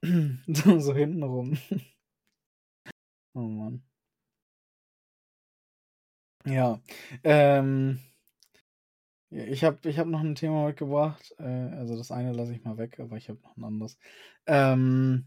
so, 0.47 0.79
so 0.79 0.93
hintenrum. 0.93 1.57
Oh 3.33 3.39
Mann. 3.41 3.83
Ja. 6.45 6.79
Ähm, 7.23 7.99
ich 9.29 9.63
habe 9.63 9.89
ich 9.89 9.99
hab 9.99 10.07
noch 10.07 10.21
ein 10.21 10.35
Thema 10.35 10.67
mitgebracht. 10.67 11.33
Äh, 11.39 11.43
also 11.43 11.97
das 11.97 12.11
eine 12.11 12.31
lasse 12.33 12.53
ich 12.53 12.63
mal 12.63 12.77
weg, 12.77 12.99
aber 12.99 13.17
ich 13.17 13.29
habe 13.29 13.39
noch 13.41 13.57
ein 13.57 13.63
anderes. 13.63 13.97
Ähm, 14.47 15.25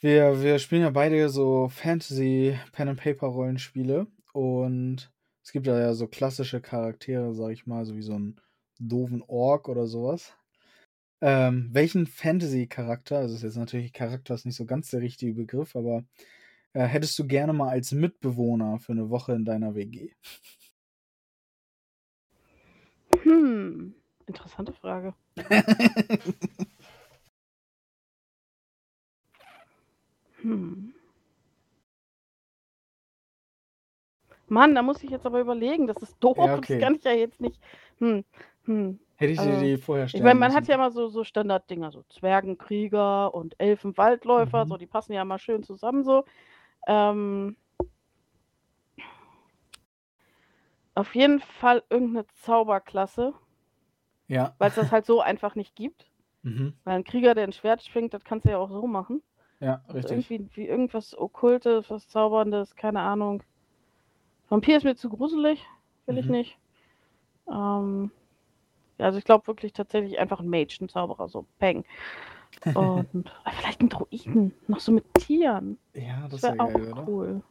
wir, 0.00 0.42
wir 0.42 0.58
spielen 0.58 0.82
ja 0.82 0.90
beide 0.90 1.28
so 1.28 1.68
Fantasy 1.68 2.58
Pen 2.72 2.88
and 2.88 3.00
Paper 3.00 3.28
Rollenspiele 3.28 4.08
und 4.32 5.11
es 5.42 5.52
gibt 5.52 5.66
da 5.66 5.78
ja 5.78 5.94
so 5.94 6.06
klassische 6.06 6.60
Charaktere, 6.60 7.34
sag 7.34 7.50
ich 7.50 7.66
mal, 7.66 7.84
so 7.84 7.96
wie 7.96 8.02
so 8.02 8.14
einen 8.14 8.40
doofen 8.78 9.22
Ork 9.26 9.68
oder 9.68 9.86
sowas. 9.86 10.34
Ähm, 11.20 11.70
welchen 11.72 12.06
Fantasy-Charakter, 12.06 13.18
also 13.18 13.34
ist 13.36 13.42
jetzt 13.42 13.56
natürlich 13.56 13.92
Charakter 13.92 14.34
ist 14.34 14.44
nicht 14.46 14.56
so 14.56 14.66
ganz 14.66 14.90
der 14.90 15.00
richtige 15.00 15.34
Begriff, 15.34 15.76
aber 15.76 16.04
äh, 16.72 16.84
hättest 16.84 17.18
du 17.18 17.26
gerne 17.26 17.52
mal 17.52 17.70
als 17.70 17.92
Mitbewohner 17.92 18.78
für 18.80 18.92
eine 18.92 19.10
Woche 19.10 19.32
in 19.34 19.44
deiner 19.44 19.74
WG? 19.74 20.10
Hm, 23.22 23.94
interessante 24.26 24.72
Frage. 24.72 25.14
Hm. 30.42 30.91
Mann, 34.52 34.74
da 34.74 34.82
muss 34.82 35.02
ich 35.02 35.10
jetzt 35.10 35.24
aber 35.24 35.40
überlegen, 35.40 35.86
das 35.86 35.96
ist 36.02 36.16
doof, 36.20 36.36
Ja, 36.36 36.56
okay. 36.56 36.74
das 36.78 36.84
kann 36.84 36.94
ich 36.94 37.04
ja 37.04 37.12
jetzt 37.12 37.40
nicht. 37.40 37.58
Hm, 37.98 38.22
hm. 38.64 39.00
Hätte 39.16 39.32
ich 39.32 39.38
Also, 39.38 39.64
die 39.64 39.76
vorher 39.78 40.04
Ich 40.04 40.10
stellen 40.10 40.24
meine, 40.24 40.38
man 40.38 40.52
hat 40.52 40.60
müssen. 40.60 40.70
ja 40.70 40.74
immer 40.76 40.90
so, 40.90 41.08
so 41.08 41.24
Standarddinger, 41.24 41.90
so 41.90 42.02
Zwergenkrieger 42.10 43.34
und 43.34 43.54
Elfenwaldläufer, 43.58 44.64
Mhm. 44.64 44.68
so, 44.68 44.76
die 44.76 44.86
passen 44.86 45.14
ja 45.14 45.24
mal 45.24 45.38
schön 45.38 45.62
zusammen 45.62 46.04
so. 46.04 46.24
Ähm, 46.86 47.56
auf 50.94 51.14
jeden 51.14 51.40
Fall 51.40 51.82
irgendeine 51.88 52.26
Zauberklasse, 52.26 53.32
Ja. 54.28 54.54
weil 54.58 54.68
es 54.68 54.74
das 54.74 54.92
halt 54.92 55.06
so 55.06 55.20
einfach 55.22 55.54
nicht 55.54 55.74
gibt. 55.74 56.10
Mhm. 56.44 56.74
Weil 56.84 56.96
ein 56.96 57.04
Krieger, 57.04 57.34
der 57.36 57.44
ein 57.44 57.52
Schwert 57.52 57.84
schwingt, 57.84 58.12
das 58.12 58.24
kannst 58.24 58.44
du 58.46 58.50
ja 58.50 58.58
auch 58.58 58.68
so 58.68 58.88
machen. 58.88 59.22
Ja, 59.60 59.80
Also 59.86 60.08
richtig. 60.08 60.28
irgendwie 60.28 60.56
wie 60.56 60.66
irgendwas 60.66 61.16
Okkultes, 61.16 61.88
was 61.88 62.08
Zauberndes, 62.08 62.74
keine 62.74 63.00
Ahnung. 63.00 63.44
Vampir 64.52 64.76
ist 64.76 64.84
mir 64.84 64.94
zu 64.94 65.08
gruselig, 65.08 65.64
will 66.06 66.18
ich 66.18 66.26
Mhm. 66.26 66.32
nicht. 66.32 66.58
Ähm, 67.50 68.10
ja, 68.98 69.06
also 69.06 69.18
ich 69.18 69.24
glaube 69.24 69.46
wirklich 69.46 69.72
tatsächlich 69.72 70.18
einfach 70.18 70.40
ein 70.40 70.48
Mage, 70.48 70.76
ein 70.80 70.90
Zauberer, 70.90 71.28
so 71.28 71.46
Peng. 71.58 71.84
Und 72.74 73.32
ah, 73.44 73.50
vielleicht 73.50 73.80
ein 73.80 73.88
Druiden, 73.88 74.54
noch 74.68 74.80
so 74.80 74.92
mit 74.92 75.04
Tieren. 75.14 75.78
Ja, 75.94 76.28
Das 76.28 76.42
das 76.42 76.42
wäre 76.42 76.60
auch 76.60 76.68
geil, 76.68 76.92
oder? 76.92 77.06
cool. 77.06 77.42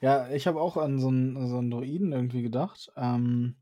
Ja, 0.00 0.28
ich 0.30 0.46
habe 0.46 0.60
auch 0.60 0.76
an 0.76 0.98
so 0.98 1.08
einen, 1.08 1.48
so 1.48 1.58
einen 1.58 1.70
Druiden 1.70 2.12
irgendwie 2.12 2.42
gedacht. 2.42 2.92
Ähm, 2.96 3.56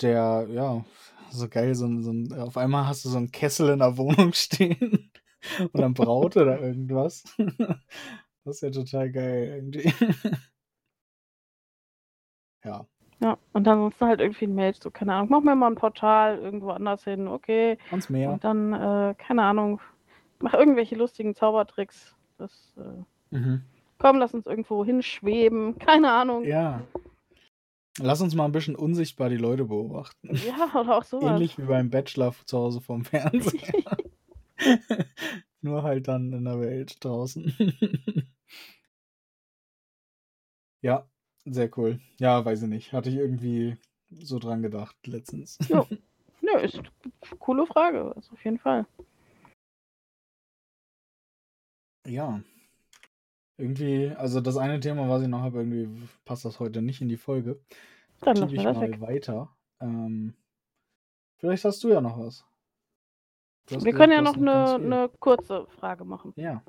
der, 0.00 0.48
ja, 0.50 0.84
so 1.30 1.48
geil, 1.48 1.74
so 1.74 1.86
ein, 1.86 2.02
so 2.02 2.12
ein, 2.12 2.32
auf 2.40 2.56
einmal 2.56 2.86
hast 2.86 3.04
du 3.04 3.10
so 3.10 3.18
einen 3.18 3.32
Kessel 3.32 3.70
in 3.70 3.80
der 3.80 3.96
Wohnung 3.98 4.32
stehen 4.34 5.12
und 5.72 5.80
dann 5.80 5.94
braut 5.94 6.36
er 6.36 6.46
da 6.46 6.58
irgendwas. 6.58 7.24
Das 8.44 8.56
ist 8.56 8.62
ja 8.62 8.70
total 8.70 9.12
geil 9.12 9.44
irgendwie. 9.56 9.92
Ja, 12.64 12.86
Ja, 13.20 13.38
und 13.52 13.66
ansonsten 13.68 14.06
halt 14.06 14.20
irgendwie 14.20 14.46
ein 14.46 14.54
Mage, 14.54 14.78
so 14.82 14.90
keine 14.90 15.14
Ahnung, 15.14 15.28
mach 15.30 15.40
mir 15.42 15.54
mal 15.54 15.68
ein 15.70 15.74
Portal 15.76 16.38
irgendwo 16.38 16.70
anders 16.70 17.04
hin, 17.04 17.28
okay. 17.28 17.78
ans 17.90 18.08
Meer. 18.10 18.30
Und 18.32 18.44
dann, 18.44 18.72
äh, 18.72 19.14
keine 19.18 19.42
Ahnung, 19.44 19.80
mach 20.40 20.54
irgendwelche 20.54 20.96
lustigen 20.96 21.34
Zaubertricks. 21.34 22.14
Das, 22.38 22.74
äh, 22.78 23.04
Mhm. 23.36 23.62
komm, 23.98 24.18
lass 24.18 24.34
uns 24.34 24.46
irgendwo 24.46 24.84
hinschweben, 24.84 25.78
keine 25.78 26.10
Ahnung. 26.12 26.44
Ja. 26.44 26.82
Lass 27.98 28.20
uns 28.22 28.34
mal 28.34 28.44
ein 28.46 28.52
bisschen 28.52 28.76
unsichtbar 28.76 29.28
die 29.28 29.36
Leute 29.36 29.64
beobachten. 29.66 30.30
Ja, 30.46 30.80
oder 30.80 30.98
auch 30.98 31.04
sowas. 31.04 31.30
Ähnlich 31.32 31.58
wie 31.58 31.62
beim 31.64 31.90
Bachelor 31.90 32.32
zu 32.46 32.56
Hause 32.58 32.80
vom 32.80 33.04
Fernseher. 33.04 33.72
Nur 35.60 35.82
halt 35.82 36.08
dann 36.08 36.32
in 36.32 36.44
der 36.44 36.60
Welt 36.60 37.04
draußen. 37.04 37.54
ja, 40.82 41.06
sehr 41.44 41.70
cool. 41.78 42.00
Ja, 42.18 42.44
weiß 42.44 42.62
ich 42.62 42.68
nicht. 42.68 42.92
Hatte 42.92 43.08
ich 43.10 43.16
irgendwie 43.16 43.76
so 44.10 44.38
dran 44.38 44.62
gedacht 44.62 44.96
letztens. 45.06 45.58
Jo. 45.68 45.86
Nö, 46.42 46.58
ist 46.60 46.78
eine 46.78 47.38
coole 47.38 47.66
Frage, 47.66 48.14
also 48.16 48.32
auf 48.32 48.44
jeden 48.44 48.58
Fall. 48.58 48.86
Ja. 52.06 52.40
Irgendwie, 53.58 54.10
also 54.16 54.40
das 54.40 54.56
eine 54.56 54.80
Thema, 54.80 55.08
was 55.08 55.22
ich 55.22 55.28
noch 55.28 55.42
habe, 55.42 55.58
irgendwie 55.58 56.08
passt 56.24 56.44
das 56.46 56.60
heute 56.60 56.80
nicht 56.80 57.02
in 57.02 57.08
die 57.10 57.18
Folge. 57.18 57.60
Dann 58.20 58.36
lassen 58.36 58.54
ich 58.54 58.60
wir 58.60 58.64
das 58.64 58.76
mal 58.76 58.90
weg. 58.90 59.00
weiter. 59.00 59.54
Ähm, 59.80 60.34
vielleicht 61.36 61.64
hast 61.64 61.84
du 61.84 61.88
ja 61.90 62.00
noch 62.00 62.18
was. 62.18 62.44
Wir 63.68 63.76
gesagt, 63.78 63.96
können 63.96 64.12
ja 64.12 64.22
noch 64.22 64.36
eine, 64.36 64.74
eine 64.74 65.10
kurze 65.20 65.66
Frage 65.78 66.04
machen. 66.04 66.32
Ja, 66.36 66.62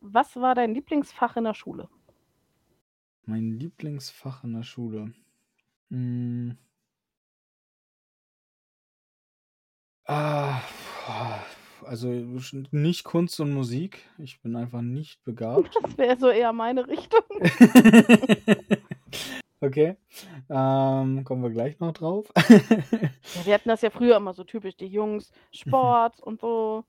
Was 0.00 0.36
war 0.36 0.54
dein 0.54 0.74
Lieblingsfach 0.74 1.36
in 1.36 1.44
der 1.44 1.54
Schule? 1.54 1.88
Mein 3.26 3.58
Lieblingsfach 3.58 4.44
in 4.44 4.54
der 4.54 4.62
Schule. 4.62 5.12
Hm. 5.90 6.56
Ah, 10.06 10.60
also 11.86 12.08
nicht 12.08 13.04
Kunst 13.04 13.40
und 13.40 13.52
Musik. 13.52 14.00
Ich 14.18 14.40
bin 14.40 14.56
einfach 14.56 14.82
nicht 14.82 15.22
begabt. 15.24 15.74
Das 15.82 15.98
wäre 15.98 16.18
so 16.18 16.28
eher 16.28 16.52
meine 16.52 16.86
Richtung. 16.86 17.22
okay. 19.60 19.96
Ähm, 20.50 21.24
kommen 21.24 21.42
wir 21.42 21.50
gleich 21.50 21.78
noch 21.80 21.92
drauf. 21.92 22.30
Ja, 22.36 23.46
wir 23.46 23.54
hatten 23.54 23.68
das 23.68 23.82
ja 23.82 23.90
früher 23.90 24.16
immer 24.16 24.34
so 24.34 24.44
typisch, 24.44 24.76
die 24.76 24.86
Jungs, 24.86 25.32
Sport 25.52 26.20
und 26.20 26.40
so. 26.40 26.84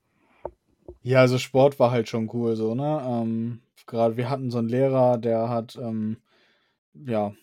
Ja, 1.02 1.20
also 1.20 1.38
Sport 1.38 1.78
war 1.78 1.90
halt 1.90 2.08
schon 2.08 2.30
cool 2.32 2.56
so, 2.56 2.74
ne? 2.74 3.02
Ähm, 3.06 3.60
gerade 3.86 4.16
wir 4.16 4.28
hatten 4.28 4.50
so 4.50 4.58
einen 4.58 4.68
Lehrer, 4.68 5.18
der 5.18 5.48
hat 5.48 5.76
ähm, 5.76 6.18
ja 7.06 7.34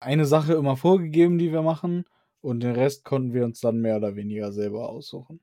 eine 0.00 0.26
Sache 0.26 0.54
immer 0.54 0.76
vorgegeben, 0.76 1.38
die 1.38 1.52
wir 1.52 1.62
machen, 1.62 2.04
und 2.40 2.60
den 2.60 2.74
Rest 2.74 3.04
konnten 3.04 3.32
wir 3.32 3.44
uns 3.46 3.60
dann 3.60 3.80
mehr 3.80 3.96
oder 3.96 4.16
weniger 4.16 4.52
selber 4.52 4.90
aussuchen. 4.90 5.40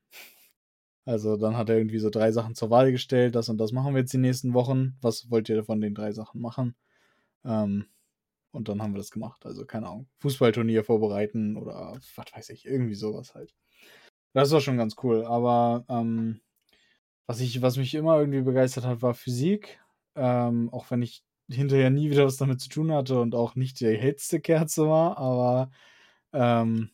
Also 1.04 1.36
dann 1.36 1.56
hat 1.56 1.68
er 1.68 1.76
irgendwie 1.76 1.98
so 1.98 2.10
drei 2.10 2.30
Sachen 2.30 2.54
zur 2.54 2.70
Wahl 2.70 2.92
gestellt, 2.92 3.34
das 3.34 3.48
und 3.48 3.58
das 3.58 3.72
machen 3.72 3.94
wir 3.94 4.02
jetzt 4.02 4.12
die 4.12 4.18
nächsten 4.18 4.54
Wochen. 4.54 4.96
Was 5.00 5.28
wollt 5.28 5.48
ihr 5.48 5.64
von 5.64 5.80
den 5.80 5.94
drei 5.94 6.12
Sachen 6.12 6.40
machen? 6.40 6.76
Ähm, 7.44 7.86
und 8.52 8.68
dann 8.68 8.80
haben 8.80 8.92
wir 8.94 8.98
das 8.98 9.10
gemacht. 9.10 9.44
Also 9.44 9.66
keine 9.66 9.88
Ahnung, 9.88 10.08
Fußballturnier 10.20 10.84
vorbereiten 10.84 11.56
oder 11.56 11.98
was 12.14 12.32
weiß 12.32 12.50
ich, 12.50 12.66
irgendwie 12.66 12.94
sowas 12.94 13.34
halt. 13.34 13.52
Das 14.32 14.52
war 14.52 14.60
schon 14.60 14.78
ganz 14.78 14.94
cool, 15.02 15.24
aber 15.24 15.84
ähm, 15.88 16.40
was, 17.26 17.40
ich, 17.40 17.62
was 17.62 17.78
mich 17.78 17.94
immer 17.94 18.20
irgendwie 18.20 18.42
begeistert 18.42 18.84
hat, 18.84 19.02
war 19.02 19.14
Physik. 19.14 19.80
Ähm, 20.14 20.70
auch 20.70 20.88
wenn 20.92 21.02
ich 21.02 21.24
hinterher 21.48 21.90
nie 21.90 22.10
wieder 22.10 22.24
was 22.24 22.36
damit 22.36 22.60
zu 22.60 22.68
tun 22.68 22.92
hatte 22.92 23.20
und 23.20 23.34
auch 23.34 23.54
nicht 23.54 23.80
die 23.80 23.86
hellste 23.96 24.40
Kerze 24.40 24.86
war, 24.86 25.18
aber 25.18 25.70
ähm, 26.32 26.90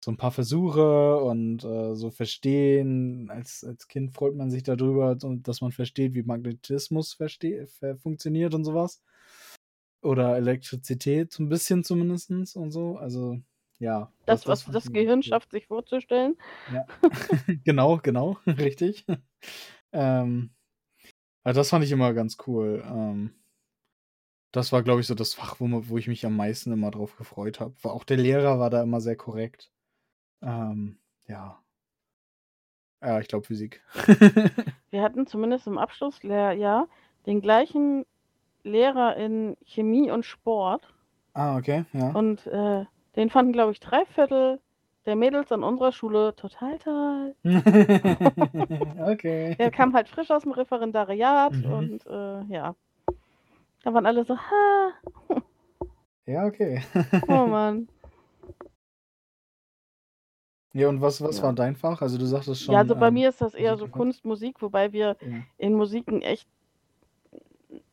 so 0.00 0.12
ein 0.12 0.16
paar 0.16 0.30
Versuche 0.30 1.16
und 1.18 1.64
äh, 1.64 1.94
so 1.94 2.10
verstehen. 2.10 3.30
Als, 3.30 3.64
als 3.64 3.88
Kind 3.88 4.12
freut 4.12 4.34
man 4.36 4.50
sich 4.50 4.62
darüber, 4.62 5.16
dass 5.16 5.60
man 5.60 5.72
versteht, 5.72 6.14
wie 6.14 6.22
Magnetismus 6.22 7.14
verste 7.14 7.66
ver 7.66 7.96
funktioniert 7.96 8.54
und 8.54 8.64
sowas. 8.64 9.02
Oder 10.00 10.36
Elektrizität, 10.36 11.32
so 11.32 11.42
ein 11.42 11.48
bisschen 11.48 11.82
zumindest 11.82 12.30
und 12.56 12.70
so. 12.70 12.96
Also, 12.96 13.38
ja. 13.80 14.12
Das, 14.26 14.46
was 14.46 14.64
das 14.66 14.86
ich 14.86 14.92
Gehirn 14.92 15.22
schafft, 15.22 15.50
sich 15.50 15.66
vorzustellen. 15.66 16.36
Ja, 16.72 16.86
genau, 17.64 17.98
genau, 17.98 18.38
richtig. 18.46 19.04
ähm, 19.92 20.50
also 21.42 21.60
das 21.60 21.70
fand 21.70 21.84
ich 21.84 21.90
immer 21.90 22.14
ganz 22.14 22.36
cool. 22.46 22.84
Ähm, 22.86 23.32
das 24.52 24.72
war, 24.72 24.82
glaube 24.82 25.00
ich, 25.00 25.06
so 25.06 25.14
das 25.14 25.34
Fach, 25.34 25.60
wo, 25.60 25.66
man- 25.66 25.88
wo 25.88 25.98
ich 25.98 26.08
mich 26.08 26.24
am 26.26 26.36
meisten 26.36 26.72
immer 26.72 26.90
drauf 26.90 27.16
gefreut 27.16 27.60
habe. 27.60 27.74
Auch 27.84 28.04
der 28.04 28.16
Lehrer 28.16 28.58
war 28.58 28.70
da 28.70 28.82
immer 28.82 29.00
sehr 29.00 29.16
korrekt. 29.16 29.70
Ähm, 30.42 30.98
ja. 31.26 31.58
Ja, 33.02 33.20
ich 33.20 33.28
glaube 33.28 33.46
Physik. 33.46 33.82
Wir 34.90 35.02
hatten 35.02 35.26
zumindest 35.26 35.66
im 35.66 35.78
Abschlussjahr 35.78 36.88
den 37.26 37.40
gleichen 37.40 38.04
Lehrer 38.64 39.16
in 39.16 39.56
Chemie 39.64 40.10
und 40.10 40.24
Sport. 40.24 40.92
ah, 41.34 41.56
okay, 41.58 41.84
ja. 41.92 42.10
Und 42.10 42.46
äh, 42.46 42.86
den 43.16 43.30
fanden, 43.30 43.52
glaube 43.52 43.72
ich, 43.72 43.80
drei 43.80 44.04
Viertel 44.06 44.60
der 45.06 45.14
Mädels 45.16 45.52
an 45.52 45.62
unserer 45.62 45.92
Schule 45.92 46.34
total 46.36 46.78
toll. 46.78 47.34
okay. 49.06 49.54
Er 49.58 49.70
kam 49.70 49.94
halt 49.94 50.08
frisch 50.08 50.30
aus 50.30 50.42
dem 50.42 50.52
Referendariat 50.52 51.52
Mhm. 51.52 51.64
und 51.64 52.06
äh, 52.06 52.42
ja. 52.52 52.74
Da 53.84 53.94
waren 53.94 54.06
alle 54.06 54.24
so, 54.24 54.36
ha, 54.36 54.92
Ja, 56.26 56.44
okay. 56.44 56.82
oh 57.28 57.46
Mann. 57.46 57.88
ja, 60.74 60.88
und 60.88 61.00
was, 61.00 61.22
was 61.22 61.38
Ja. 61.38 61.44
war 61.44 61.52
dein 61.54 61.74
Fach? 61.74 62.02
Also 62.02 62.18
du 62.18 62.26
sagtest 62.26 62.62
schon. 62.62 62.74
Ja, 62.74 62.80
also 62.80 62.94
bei 62.94 63.08
ähm, 63.08 63.14
mir 63.14 63.28
ist 63.30 63.40
das 63.40 63.54
eher 63.54 63.76
so 63.76 63.88
Kunst, 63.88 64.24
Musik, 64.24 64.60
wobei 64.60 64.92
wir 64.92 65.16
ja. 65.20 65.42
in 65.56 65.74
Musiken 65.74 66.20
echt, 66.22 66.46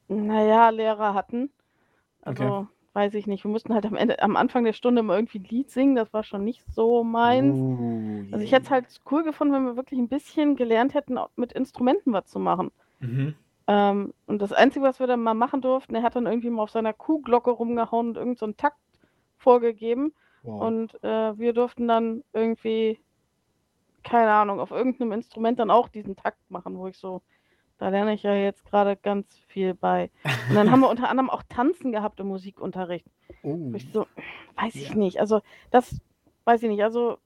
naja, 0.07 0.69
Lehrer 0.69 1.13
hatten. 1.13 1.49
Also, 2.21 2.43
Okay. 2.43 2.67
weiß 2.93 3.13
ich 3.13 3.27
nicht. 3.27 3.43
Wir 3.45 3.51
mussten 3.51 3.73
halt 3.73 3.85
am 3.85 3.95
Ende, 3.95 4.21
am 4.21 4.35
Anfang 4.35 4.65
der 4.65 4.73
Stunde 4.73 4.99
immer 4.99 5.15
irgendwie 5.15 5.39
ein 5.39 5.45
Lied 5.45 5.69
singen. 5.71 5.95
Das 5.95 6.11
war 6.13 6.23
schon 6.23 6.43
nicht 6.43 6.63
so 6.73 7.03
meins. 7.03 7.57
Uh, 7.57 8.25
Also 8.31 8.43
ich 8.43 8.51
hätte 8.51 8.65
es 8.65 8.71
halt 8.71 9.01
cool 9.11 9.23
gefunden, 9.23 9.53
wenn 9.53 9.65
wir 9.65 9.75
wirklich 9.77 9.99
ein 9.99 10.09
bisschen 10.09 10.55
gelernt 10.55 10.93
hätten, 10.93 11.17
auch 11.17 11.29
mit 11.37 11.53
Instrumenten 11.53 12.11
was 12.13 12.25
zu 12.27 12.39
machen. 12.39 12.71
Mhm. 12.99 13.35
Ähm, 13.67 14.13
und 14.27 14.41
das 14.41 14.51
Einzige, 14.53 14.85
was 14.85 14.99
wir 14.99 15.07
dann 15.07 15.21
mal 15.23 15.33
machen 15.33 15.61
durften, 15.61 15.95
er 15.95 16.03
hat 16.03 16.15
dann 16.15 16.27
irgendwie 16.27 16.49
mal 16.49 16.63
auf 16.63 16.71
seiner 16.71 16.93
Kuhglocke 16.93 17.49
rumgehauen 17.51 18.09
und 18.09 18.15
irgendeinen 18.17 18.37
so 18.37 18.45
einen 18.45 18.57
Takt 18.57 18.77
vorgegeben. 19.37 20.13
Wow. 20.43 20.61
Und 20.61 21.03
äh, 21.03 21.37
wir 21.37 21.53
durften 21.53 21.87
dann 21.87 22.23
irgendwie, 22.33 22.99
keine 24.03 24.31
Ahnung, 24.31 24.59
auf 24.59 24.71
irgendeinem 24.71 25.13
Instrument 25.13 25.59
dann 25.59 25.71
auch 25.71 25.87
diesen 25.89 26.15
Takt 26.15 26.39
machen, 26.49 26.77
wo 26.77 26.87
ich 26.87 26.97
so, 26.97 27.21
da 27.79 27.89
lerne 27.89 28.13
ich 28.13 28.23
ja 28.23 28.35
jetzt 28.35 28.63
gerade 28.65 28.95
ganz 28.95 29.37
viel 29.47 29.73
bei. 29.73 30.11
Und 30.49 30.55
dann 30.55 30.69
haben 30.71 30.81
wir 30.81 30.89
unter 30.91 31.09
anderem 31.09 31.29
auch 31.31 31.43
Tanzen 31.49 31.91
gehabt 31.91 32.19
im 32.19 32.27
Musikunterricht. 32.27 33.07
oh. 33.43 33.57
Wo 33.71 33.75
ich 33.75 33.91
so, 33.91 34.05
weiß 34.55 34.75
ich 34.75 34.89
Ja. 34.89 34.95
nicht. 34.95 35.19
Also 35.19 35.41
das 35.71 35.99
weiß 36.45 36.61
ich 36.61 36.69
nicht. 36.69 36.83
Also 36.83 37.17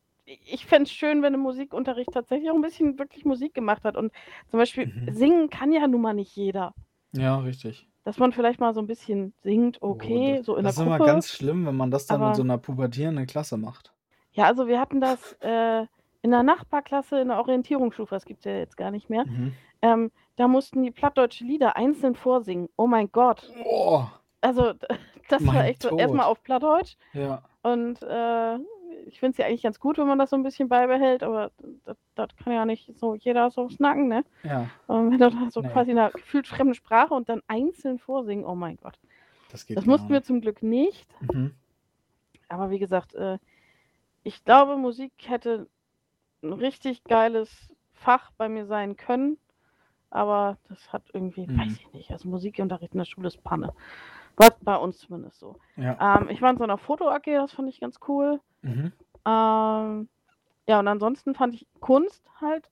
ich 0.46 0.66
fände 0.66 0.84
es 0.84 0.92
schön, 0.92 1.22
wenn 1.22 1.34
im 1.34 1.40
Musikunterricht 1.42 2.12
tatsächlich 2.14 2.50
auch 2.52 2.56
ein 2.56 2.62
bisschen 2.62 2.98
wirklich 3.00 3.26
Musik 3.26 3.54
gemacht 3.54 3.84
hat. 3.84 3.96
Und 3.98 4.12
zum 4.50 4.60
Beispiel 4.60 4.88
Mhm. 4.88 5.14
singen 5.14 5.50
kann 5.50 5.72
ja 5.72 5.88
nun 5.88 6.02
mal 6.02 6.14
nicht 6.14 6.36
jeder. 6.36 6.74
Ja, 7.14 7.38
richtig. 7.40 7.88
Dass 8.04 8.18
man 8.18 8.32
vielleicht 8.32 8.60
mal 8.60 8.74
so 8.74 8.80
ein 8.80 8.88
bisschen 8.88 9.34
singt, 9.44 9.82
okay, 9.82 10.34
Oh, 10.34 10.38
das, 10.38 10.46
so 10.46 10.56
in 10.56 10.64
das 10.64 10.76
der 10.76 10.84
ist 10.84 10.88
immer 10.88 10.98
Gruppe. 10.98 11.12
ganz 11.12 11.30
schlimm, 11.30 11.66
wenn 11.66 11.76
man 11.76 11.92
das 11.92 12.06
dann 12.06 12.22
in 12.22 12.28
aber- 12.28 12.36
so 12.36 12.44
einer 12.44 12.58
pubertierenden 12.58 13.26
Klasse 13.28 13.58
macht. 13.58 13.94
Ja, 14.32 14.46
also 14.46 14.68
wir 14.68 14.80
hatten 14.80 15.02
das 15.02 15.34
äh, 15.42 15.86
in 16.22 16.32
der 16.32 16.44
Nachbarklasse 16.44 17.20
in 17.22 17.30
der 17.30 17.40
Orientierungsstufe, 17.40 18.14
das 18.14 18.26
gibt 18.26 18.40
es 18.40 18.46
ja 18.46 18.58
jetzt 18.58 18.78
gar 18.78 18.92
nicht 18.92 19.10
mehr. 19.10 19.26
Mhm. 19.26 19.54
Ähm, 19.82 20.12
da 20.36 20.48
mussten 20.48 20.84
die 20.84 20.92
plattdeutsche 20.92 21.44
Lieder 21.44 21.76
einzeln 21.76 22.16
vorsingen. 22.16 22.70
Oh 22.78 22.88
mein 22.88 23.12
Gott. 23.12 23.50
Oh, 23.66 24.04
Also 24.42 24.74
das 25.30 25.46
war 25.46 25.66
echt 25.66 25.82
so 25.84 25.90
Tod. 25.90 26.00
erstmal 26.00 26.26
auf 26.28 26.44
Plattdeutsch. 26.44 26.96
ja. 27.14 27.42
Und 27.62 28.02
äh, 28.04 28.58
ich 29.08 29.20
finde 29.20 29.32
es 29.32 29.38
ja 29.38 29.46
eigentlich 29.46 29.64
ganz 29.64 29.80
gut, 29.80 29.98
wenn 29.98 30.08
man 30.08 30.20
das 30.20 30.30
so 30.30 30.36
ein 30.36 30.44
bisschen 30.44 30.70
beibehält, 30.70 31.24
aber 31.24 31.52
das, 31.86 31.98
das 32.16 32.36
kann 32.38 32.54
ja 32.54 32.66
nicht 32.66 32.92
so 32.98 33.16
jeder 33.16 33.50
so 33.52 33.70
snacken, 33.70 34.08
ne? 34.08 34.24
Ja, 34.44 34.70
Und 34.88 35.12
wenn 35.12 35.20
du 35.20 35.30
da 35.30 35.50
so 35.52 35.62
Nee. 35.62 35.70
quasi 35.70 35.92
in 35.92 35.98
einer 36.00 36.12
gefühlt 36.12 36.48
fremden 36.48 36.74
Sprache 36.76 37.14
und 37.14 37.30
dann 37.30 37.42
einzeln 37.48 38.00
vorsingen, 38.00 38.46
oh 38.46 38.56
mein 38.56 38.78
Gott. 38.78 38.98
das 39.52 39.66
geht 39.66 39.78
Das 39.78 39.86
mussten 39.86 40.10
wir 40.10 40.18
nicht. 40.18 40.28
zum 40.28 40.42
Glück 40.42 40.64
nicht. 40.64 41.08
Mhm. 41.34 41.54
Aber 42.48 42.70
wie 42.72 42.80
gesagt, 42.80 43.14
äh, 43.16 43.38
ich 44.24 44.44
glaube, 44.44 44.76
Musik 44.78 45.12
hätte 45.26 45.68
ein 46.44 46.54
richtig 46.54 47.04
geiles 47.04 47.70
Fach 47.94 48.32
bei 48.38 48.50
mir 48.50 48.66
sein 48.66 48.96
können. 48.96 49.38
Aber 50.10 50.58
das 50.68 50.92
hat 50.92 51.04
irgendwie, 51.14 51.46
Mhm. 51.48 51.60
weiß 51.60 51.74
ich 51.74 51.94
nicht, 51.94 52.12
also 52.12 52.28
Musikunterricht 52.30 52.94
in 52.94 52.98
der 53.00 53.06
Schule 53.06 53.28
ist 53.28 53.44
Panne. 53.44 53.74
War 54.38 54.52
bei 54.62 54.76
uns 54.76 54.98
zumindest 55.00 55.40
so. 55.40 55.58
Ja. 55.76 56.18
Ähm, 56.18 56.30
ich 56.30 56.42
war 56.42 56.50
in 56.50 56.58
so 56.58 56.64
einer 56.64 56.78
Foto-AG, 56.78 57.26
das 57.26 57.52
fand 57.52 57.70
ich 57.70 57.80
ganz 57.80 58.00
cool. 58.08 58.40
Mhm. 58.62 58.92
Ähm, 59.26 60.10
ja, 60.68 60.80
und 60.80 60.88
ansonsten 60.88 61.36
fand 61.36 61.56
ich 61.56 61.68
Kunst 61.80 62.24
halt 62.40 62.70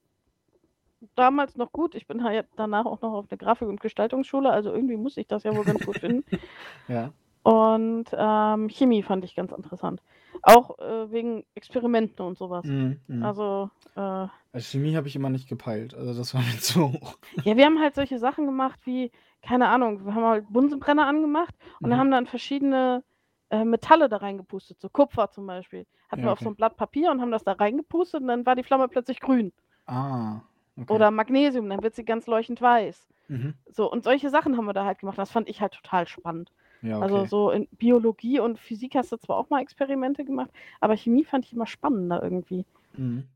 damals 1.16 1.56
noch 1.58 1.72
gut. 1.72 1.96
Ich 1.96 2.08
bin 2.08 2.24
halt 2.24 2.48
danach 2.56 2.86
auch 2.86 3.02
noch 3.02 3.14
auf 3.14 3.28
der 3.28 3.38
Grafik- 3.38 3.68
und 3.68 3.82
Gestaltungsschule, 3.82 4.50
also 4.50 4.72
irgendwie 4.72 4.98
muss 4.98 5.18
ich 5.18 5.28
das 5.28 5.44
ja 5.44 5.56
wohl 5.56 5.64
ganz 5.66 5.86
gut 5.86 5.98
finden. 5.98 6.24
Ja. 6.88 7.12
Und 7.44 8.06
ähm, 8.14 8.68
Chemie 8.70 9.04
fand 9.04 9.24
ich 9.24 9.34
ganz 9.36 9.52
interessant. 9.54 10.02
Auch 10.42 10.80
äh, 10.80 11.10
wegen 11.12 11.46
Experimenten 11.56 12.26
und 12.26 12.38
sowas. 12.38 12.66
Mhm. 12.66 13.00
Mhm. 13.08 13.24
Also, 13.24 13.70
äh, 13.96 14.00
Also 14.00 14.30
Chemie 14.60 14.96
habe 14.98 15.08
ich 15.08 15.16
immer 15.16 15.30
nicht 15.30 15.48
gepeilt. 15.48 15.94
Also 15.94 16.14
das 16.14 16.34
war 16.34 16.42
mir 16.54 16.60
zu 16.60 16.92
hoch. 16.92 17.18
ja, 17.46 17.56
wir 17.56 17.66
haben 17.66 17.80
halt 17.80 17.96
solche 17.96 18.20
Sachen 18.20 18.46
gemacht 18.46 18.80
wie, 18.86 19.12
keine 19.42 19.68
Ahnung, 19.70 20.06
wir 20.06 20.14
haben 20.14 20.26
halt 20.26 20.46
Bunsenbrenner 20.50 21.06
angemacht 21.08 21.56
und 21.80 21.90
dann 21.90 21.98
Mhm. 21.98 22.02
haben 22.02 22.12
dann 22.12 22.26
verschiedene 22.26 23.04
äh, 23.50 23.64
Metalle 23.64 24.10
da 24.10 24.18
reingepustet, 24.18 24.80
so 24.80 24.90
Kupfer 24.90 25.30
zum 25.30 25.48
Beispiel. 25.48 25.86
Hatten 26.10 26.22
Ja, 26.22 26.28
wir 26.28 26.32
auf 26.34 26.40
okay. 26.40 26.46
so 26.46 26.52
ein 26.52 26.56
Blatt 26.56 26.78
Papier 26.78 27.12
und 27.12 27.22
haben 27.22 27.32
das 27.32 27.44
da 27.44 27.54
reingepustet 27.54 28.22
und 28.22 28.28
dann 28.28 28.46
war 28.46 28.56
die 28.56 28.64
Flamme 28.64 28.88
plötzlich 28.88 29.20
grün. 29.20 29.52
Ah. 29.86 30.42
Okay. 30.80 30.94
Oder 30.94 31.12
Magnesium, 31.12 31.70
dann 31.70 31.82
wird 31.82 31.96
sie 31.96 32.06
ganz 32.06 32.28
leuchtend 32.28 32.62
weiß. 32.62 33.08
Mhm. 33.30 33.56
So, 33.68 33.92
und 33.92 34.04
solche 34.04 34.30
Sachen 34.30 34.58
haben 34.58 34.66
wir 34.66 34.74
da 34.74 34.86
halt 34.86 35.00
gemacht. 35.00 35.18
Das 35.18 35.32
fand 35.32 35.50
ich 35.50 35.62
halt 35.62 35.74
total 35.74 36.08
spannend. 36.08 36.52
Ja, 36.82 36.98
okay. 36.98 37.04
Also 37.04 37.26
so 37.26 37.52
in 37.52 37.68
Biologie 37.72 38.40
und 38.40 38.60
Physik 38.60 38.96
hast 38.96 39.12
du 39.12 39.18
zwar 39.18 39.38
auch 39.38 39.50
mal 39.50 39.62
Experimente 39.62 40.24
gemacht, 40.24 40.52
aber 40.80 40.96
Chemie 40.96 41.24
fand 41.24 41.46
ich 41.46 41.54
immer 41.54 41.66
spannender 41.66 42.22
irgendwie. 42.22 42.66
Mhm. 42.96 43.28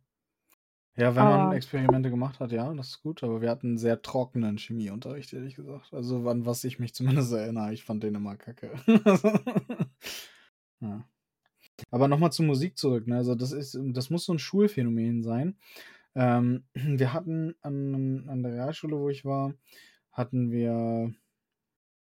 Ja, 0.98 1.16
wenn 1.16 1.26
man 1.26 1.52
Aber 1.52 1.54
Experimente 1.54 2.10
gemacht 2.10 2.42
hat, 2.42 2.52
ja, 2.52 2.74
das 2.74 2.90
ist 2.90 3.02
gut, 3.02 3.24
aber 3.24 3.40
wir 3.42 3.50
hatten 3.50 3.76
'n 3.76 3.78
sehr 3.78 4.02
trockenen 4.02 4.58
Chemieunterricht, 4.58 5.32
ehrlich 5.32 5.56
gesagt. 5.56 5.94
Also, 5.94 6.28
an 6.30 6.46
was 6.46 6.66
ich 6.66 6.80
mich 6.80 6.94
zumindest 6.94 7.32
erinnere. 7.34 7.72
Ich 7.74 7.84
fand 7.86 8.04
den 8.04 8.16
immer 8.16 8.36
kacke. 8.36 8.72
Ja. 10.82 11.06
Aber 11.92 12.08
noch 12.10 12.20
mal 12.20 12.32
zur 12.32 12.46
Musik 12.48 12.78
zurück, 12.78 13.08
ne? 13.08 13.18
Also, 13.18 13.36
das 13.36 13.52
ist 13.54 13.78
das 13.94 14.10
muss 14.12 14.26
so 14.26 14.34
'n 14.34 14.40
Schulphänomen 14.40 15.24
sein. 15.24 15.58
Ähm, 16.16 16.66
wir 16.76 17.14
hatten 17.14 17.56
an 17.62 18.26
an 18.30 18.44
der 18.44 18.54
Realschule, 18.54 18.98
wo 19.00 19.10
ich 19.10 19.26
war, 19.26 19.56
hatten 20.14 20.52
wir, 20.52 21.14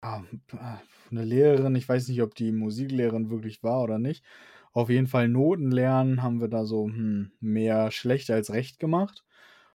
ah, 0.01 0.23
ah, 0.53 0.79
'ne 1.11 1.25
Lehrerin, 1.25 1.75
ich 1.75 1.89
weiß 1.89 2.09
nicht, 2.09 2.21
ob 2.23 2.35
die 2.35 2.51
Musiklehrerin 2.53 3.29
wirklich 3.31 3.63
war 3.63 3.83
oder 3.83 3.99
nicht. 3.99 4.25
Auf 4.75 4.89
jeden 4.89 5.07
Fall 5.07 5.29
Noten 5.29 5.71
lernen 5.71 6.21
haben 6.21 6.41
wir 6.41 6.49
da 6.49 6.65
so, 6.65 6.87
hm, 6.87 7.31
mehr 7.39 7.91
schlecht 7.91 8.29
als 8.29 8.51
recht 8.51 8.77
gemacht. 8.77 9.23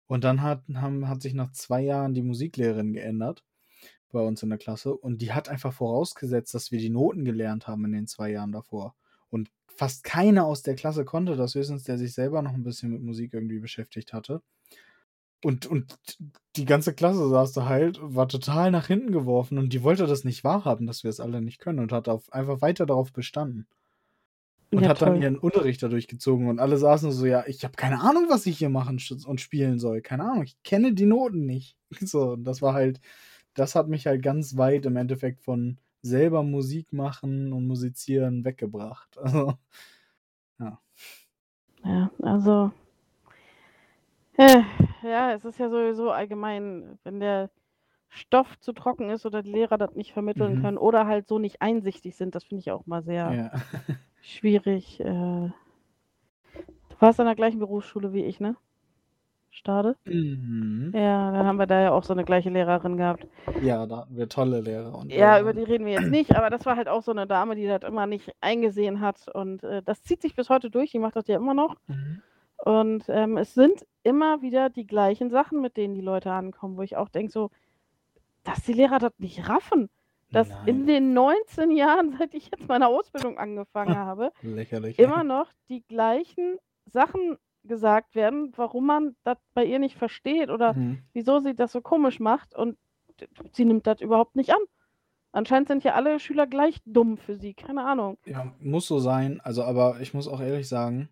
Und 0.06 0.24
dann 0.24 0.40
hat 0.42 0.62
haben 0.74 1.06
hat 1.08 1.20
sich 1.22 1.34
nach 1.34 1.52
2 1.52 1.82
Jahren 1.82 2.14
die 2.14 2.22
Musiklehrerin 2.22 2.94
geändert 2.94 3.44
bei 4.12 4.20
uns 4.22 4.42
in 4.42 4.50
der 4.50 4.58
Klasse 4.58 4.94
und 4.96 5.22
die 5.22 5.32
hat 5.32 5.48
einfach 5.50 5.72
vorausgesetzt, 5.74 6.54
dass 6.54 6.72
wir 6.72 6.78
die 6.80 6.90
Noten 6.90 7.24
gelernt 7.26 7.68
haben 7.68 7.84
in 7.86 7.92
den 7.92 8.06
2 8.08 8.30
Jahren 8.32 8.52
davor. 8.52 8.94
Und 9.30 9.50
fast 9.68 10.04
keiner 10.04 10.46
aus 10.46 10.62
der 10.62 10.76
Klasse 10.76 11.04
konnte 11.04 11.36
das, 11.36 11.54
höchstens 11.56 11.84
der 11.84 11.98
sich 11.98 12.14
selber 12.14 12.42
noch 12.42 12.54
'n 12.54 12.64
bisschen 12.64 12.92
mit 12.92 13.02
Musik 13.02 13.34
irgendwie 13.34 13.60
beschäftigt 13.60 14.12
hatte. 14.14 14.42
Und 15.42 15.66
und 15.66 15.98
die 16.56 16.64
ganze 16.66 16.92
Klasse 16.94 17.28
saß 17.28 17.52
da 17.52 17.66
halt, 17.66 17.98
war 18.02 18.28
total 18.28 18.70
nach 18.70 18.86
hinten 18.86 19.12
geworfen 19.12 19.58
und 19.58 19.72
die 19.72 19.82
wollte 19.82 20.06
das 20.06 20.24
nicht 20.24 20.44
wahrhaben, 20.44 20.86
dass 20.86 21.04
wir 21.04 21.10
es 21.10 21.20
alle 21.20 21.40
nicht 21.42 21.58
können 21.60 21.78
und 21.78 21.92
hat 21.92 22.08
auf 22.08 22.32
einfach 22.32 22.60
weiter 22.62 22.84
darauf 22.86 23.12
bestanden. 23.12 23.66
Und 24.72 24.86
Ja, 24.86 24.88
hat 24.88 25.00
dann 25.00 25.14
toll. 25.14 25.16
ihren 25.16 25.38
Unterricht 25.38 25.82
da 25.82 25.88
durchgezogen 25.88 26.48
und 26.48 26.58
alle 26.58 26.76
saßen 26.76 27.10
so: 27.12 27.24
„Ja, 27.26 27.44
ich 27.46 27.64
habe 27.64 27.74
keine 27.76 28.00
Ahnung, 28.00 28.26
was 28.28 28.46
ich 28.46 28.58
hier 28.58 28.68
machen 28.68 29.00
und 29.26 29.40
spielen 29.40 29.78
soll. 29.78 30.02
Keine 30.02 30.24
Ahnung, 30.24 30.42
ich 30.44 30.62
kenne 30.64 30.92
die 30.92 31.06
Noten 31.06 31.46
nicht.“ 31.46 31.76
So, 32.00 32.32
und 32.32 32.44
das 32.44 32.62
war 32.62 32.74
halt 32.74 33.00
das 33.54 33.74
hat 33.74 33.88
mich 33.88 34.06
halt 34.06 34.22
ganz 34.22 34.56
weit 34.58 34.86
im 34.86 34.96
Endeffekt 34.96 35.42
von 35.42 35.78
selber 36.02 36.42
Musik 36.44 36.92
machen 36.92 37.52
und 37.54 37.66
musizieren 37.66 38.44
weggebracht. 38.44 39.18
Also, 39.22 39.54
ja. 40.58 40.78
Ja, 41.84 42.10
also 42.22 42.70
äh, 44.38 44.62
ja, 45.02 45.32
es 45.32 45.44
ist 45.44 45.58
ja 45.58 45.68
sowieso 45.70 46.10
allgemein, 46.10 46.98
wenn 47.04 47.20
der 47.20 47.50
Stoff 48.08 48.58
zu 48.60 48.72
trocken 48.72 49.10
ist 49.10 49.26
oder 49.26 49.42
die 49.42 49.52
Lehrer 49.52 49.78
das 49.78 49.94
nicht 49.94 50.12
vermitteln 50.12 50.54
Mhm. 50.54 50.56
können 50.56 50.78
oder 50.78 51.06
halt 51.06 51.28
so 51.28 51.38
nicht 51.38 51.62
einsichtig 51.62 52.16
sind, 52.16 52.34
das 52.34 52.44
finde 52.44 52.60
ich 52.62 52.70
auch 52.72 52.86
mal 52.86 53.02
sehr 53.04 53.38
Ja. 53.38 53.50
schwierig. 54.26 55.00
Äh 55.00 55.50
du 56.90 57.00
warst 57.00 57.20
an 57.20 57.26
der 57.26 57.34
gleichen 57.36 57.58
Berufsschule 57.58 58.12
wie 58.12 58.24
ich, 58.24 58.40
ne? 58.40 58.56
Stade? 59.50 59.96
Mhm. 60.06 60.92
Ja, 60.94 61.32
dann 61.32 61.46
haben 61.46 61.58
wir 61.58 61.66
da 61.66 61.80
ja 61.82 61.92
auch 61.92 62.04
so 62.04 62.14
'ne 62.14 62.24
gleiche 62.24 62.50
Lehrerin 62.50 62.96
gehabt. 62.96 63.26
Ja, 63.62 63.86
da 63.86 63.98
hatten 63.98 64.16
wir 64.16 64.28
tolle 64.28 64.60
Lehrer 64.60 64.94
und 64.96 65.12
Ja, 65.12 65.40
über 65.40 65.52
die 65.54 65.62
reden 65.62 65.86
wir 65.86 65.94
jetzt 65.94 66.10
nicht, 66.10 66.34
aber 66.36 66.50
das 66.50 66.66
war 66.66 66.76
halt 66.76 66.88
auch 66.88 67.02
so 67.02 67.12
'ne 67.12 67.26
Dame, 67.26 67.54
die 67.56 67.66
das 67.66 67.82
immer 67.84 68.06
nicht 68.06 68.32
eingesehen 68.40 69.00
hat 69.00 69.28
und, 69.34 69.62
äh, 69.64 69.82
das 69.82 70.02
zieht 70.02 70.22
sich 70.22 70.34
bis 70.36 70.50
heute 70.50 70.70
durch, 70.70 70.90
die 70.92 70.98
macht 70.98 71.16
das 71.16 71.28
ja 71.28 71.36
immer 71.36 71.54
noch. 71.54 71.76
Mhm. 71.88 72.22
Und, 72.64 73.04
ähm, 73.08 73.36
es 73.38 73.54
sind 73.54 73.86
immer 74.04 74.42
wieder 74.42 74.70
die 74.70 74.86
gleichen 74.86 75.30
Sachen, 75.30 75.60
mit 75.62 75.76
denen 75.76 75.94
die 75.94 76.00
Leute 76.02 76.32
ankommen, 76.32 76.76
wo 76.78 76.82
ich 76.82 76.96
auch 76.96 77.08
denke 77.10 77.32
so, 77.32 77.50
dass 78.44 78.64
die 78.64 78.74
Lehrer 78.74 78.98
das 79.00 79.12
nicht 79.18 79.48
raffen, 79.48 79.90
dass 80.30 80.48
in 80.66 80.78
Nein. 80.84 80.86
den 80.86 81.14
19 81.14 81.70
Jahren, 81.70 82.10
seit 82.18 82.34
ich 82.34 82.50
jetzt 82.50 82.68
meine 82.68 82.88
Ausbildung 82.88 83.38
angefangen 83.38 83.96
habe, 83.96 84.32
Lächerlich. 84.42 84.98
immer 84.98 85.24
noch 85.24 85.48
die 85.68 85.82
gleichen 85.86 86.58
Sachen 86.86 87.36
gesagt 87.64 88.14
werden, 88.14 88.52
warum 88.56 88.86
man 88.86 89.16
das 89.24 89.38
bei 89.54 89.64
ihr 89.64 89.78
nicht 89.78 89.96
versteht 89.96 90.50
oder 90.50 90.74
Mhm. 90.74 91.02
wieso 91.12 91.40
sie 91.40 91.54
das 91.54 91.72
so 91.72 91.80
komisch 91.80 92.20
macht 92.20 92.54
und 92.54 92.76
sie 93.52 93.64
nimmt 93.64 93.86
das 93.86 94.00
überhaupt 94.00 94.36
nicht 94.36 94.50
an. 94.50 94.60
Anscheinend 95.32 95.68
sind 95.68 95.84
ja 95.84 95.94
alle 95.94 96.18
Schüler 96.20 96.46
gleich 96.46 96.78
dumm 96.86 97.18
für 97.18 97.34
sie, 97.36 97.54
keine 97.54 97.84
Ahnung. 97.84 98.18
Ja, 98.24 98.54
muss 98.60 98.86
so 98.86 98.98
sein. 99.00 99.40
Also, 99.42 99.64
aber 99.64 100.00
ich 100.00 100.14
muss 100.14 100.28
auch 100.28 100.40
ehrlich 100.40 100.68
sagen, 100.68 101.08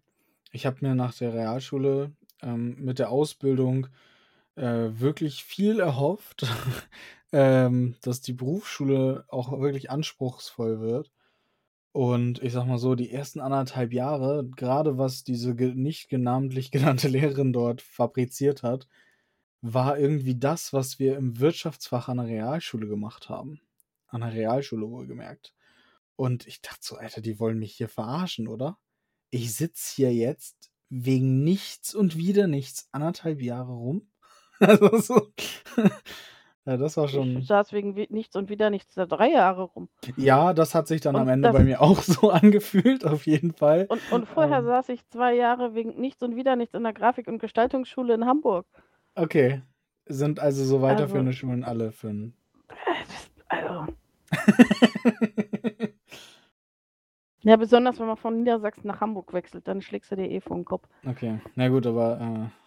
ich 0.53 0.65
habe 0.65 0.79
mir 0.81 0.95
nach 0.95 1.15
der 1.15 1.35
Realschule, 1.35 2.13
ähm, 2.43 2.77
mit 2.79 2.99
der 3.01 3.11
Ausbildung, 3.11 3.89
äh, 4.57 4.89
wirklich 4.93 5.45
viel 5.45 5.81
erhofft, 5.81 6.47
ähm, 7.35 7.97
dass 8.03 8.23
die 8.23 8.35
Berufsschule 8.35 9.27
auch 9.29 9.61
wirklich 9.61 9.91
anspruchsvoll 9.91 10.81
wird. 10.81 11.13
Und 11.93 12.43
ich 12.43 12.53
sage 12.53 12.69
mal 12.69 12.79
so, 12.79 12.95
die 12.97 13.11
ersten 13.13 13.41
1 13.41 13.53
1/2 13.53 13.93
Jahre, 13.93 14.47
grade 14.57 14.99
was 14.99 15.25
diese 15.25 15.55
nicht 15.55 16.13
namentlich 16.13 16.71
genannte 16.73 17.09
Lehrerin 17.09 17.53
dort 17.53 17.83
fabriziert 17.83 18.63
hat, 18.65 18.89
war 19.63 19.99
irgendwie 19.99 20.37
das, 20.39 20.73
was 20.73 20.99
wir 20.99 21.17
im 21.17 21.41
Wirtschaftsfach 21.41 22.09
an 22.09 22.19
der 22.19 22.27
Realschule 22.27 22.87
gemacht 22.89 23.29
haben. 23.29 23.61
An 24.09 24.21
der 24.23 24.33
Realschule 24.35 24.89
wohlgemerkt. 24.91 25.55
Und 26.17 26.47
ich 26.47 26.63
dachte 26.63 26.81
so: 26.83 26.97
„Alter, 26.97 27.21
die 27.23 27.41
wollen 27.41 27.59
mich 27.61 27.75
hier 27.75 27.89
verarschen, 27.89 28.49
oder?“ 28.49 28.79
Ich 29.31 29.55
sitze 29.57 29.95
hier 29.97 30.15
jetzt 30.15 30.71
wegen 30.91 31.45
nichts 31.45 31.95
und 31.95 32.17
wieder 32.19 32.47
nichts 32.49 32.89
1 32.93 33.03
1/2 33.05 33.41
Jahre 33.41 33.73
rum. 33.73 34.09
Also, 34.61 34.99
so 34.99 35.33
ja, 36.67 36.77
das 36.77 36.97
war 36.97 37.09
Ich 37.09 37.29
schon 37.39 37.47
saß 37.47 37.73
wegen 37.73 37.95
nichts 38.11 38.37
und 38.37 38.49
wieder 38.51 38.71
nichts 38.71 38.95
da 38.95 39.07
3 39.07 39.31
Jahre 39.31 39.63
rum. 39.65 39.89
Ja, 40.17 40.53
das 40.55 40.75
hat 40.75 40.87
sich 40.89 41.01
dann 41.01 41.17
am 41.17 41.29
Und 41.29 41.29
Ende 41.29 41.49
das 41.49 41.57
bei 41.57 41.65
mir 41.65 41.81
auch 41.81 42.03
so 42.03 42.31
angefühlt, 42.31 43.05
auf 43.05 43.27
jeden 43.27 43.53
Fall. 43.53 43.89
Und 43.89 44.05
und 44.11 44.27
vorher 44.27 44.63
Ähm 44.63 44.65
saß 44.65 44.91
ich 44.91 45.07
2 45.09 45.33
Jahre 45.35 45.75
wegen 45.75 45.99
nichts 45.99 46.23
und 46.23 46.37
wieder 46.37 46.55
nichts 46.55 46.75
in 46.75 46.83
der 46.83 46.93
Grafik 46.93 47.29
und 47.29 47.39
Gestaltungsschule 47.39 48.13
in 48.13 48.27
Hamburg. 48.27 48.67
Okay. 49.17 49.63
Sind 50.07 50.39
also 50.39 50.65
so 50.65 50.83
weiterführende 50.83 51.33
Also 51.33 51.33
Schulen 51.33 51.65
alle 51.65 51.91
für 51.93 52.09
'n 52.11 52.35
Äh, 52.69 53.05
also 53.49 53.87
Ja, 57.43 57.57
besonders 57.57 58.01
wenn 58.01 58.07
man 58.09 58.17
von 58.17 58.39
Niedersachsen 58.39 58.89
nach 58.89 59.01
Hamburg 59.01 59.33
wechselt, 59.33 59.69
dann 59.69 59.81
schlägst 59.83 60.11
du 60.11 60.17
dir 60.17 60.29
eh 60.31 60.41
vor 60.41 60.57
'n 60.57 60.65
Kopf. 60.65 60.89
Okay. 61.07 61.39
Na 61.57 61.69
gut, 61.69 61.87
aber, 61.87 62.19
äh, 62.21 62.64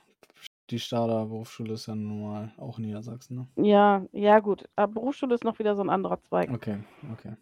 die 0.70 0.80
Stader 0.80 1.26
Berufsschule 1.28 1.74
ist 1.74 1.88
ja 1.88 1.96
nun 1.96 2.22
mal 2.24 2.54
auch 2.58 2.78
Niedersachsen, 2.80 3.36
ne? 3.38 3.48
Ja, 3.58 4.06
ja 4.12 4.40
gut, 4.40 4.70
aber 4.76 4.94
Berufsschule 4.94 5.34
ist 5.36 5.44
noch 5.44 5.58
wieder 5.60 5.76
so 5.76 5.82
'n 5.82 5.90
anderer 5.90 6.22
Zweig. 6.22 6.50
Okay, 6.54 6.78
okay. 7.14 7.38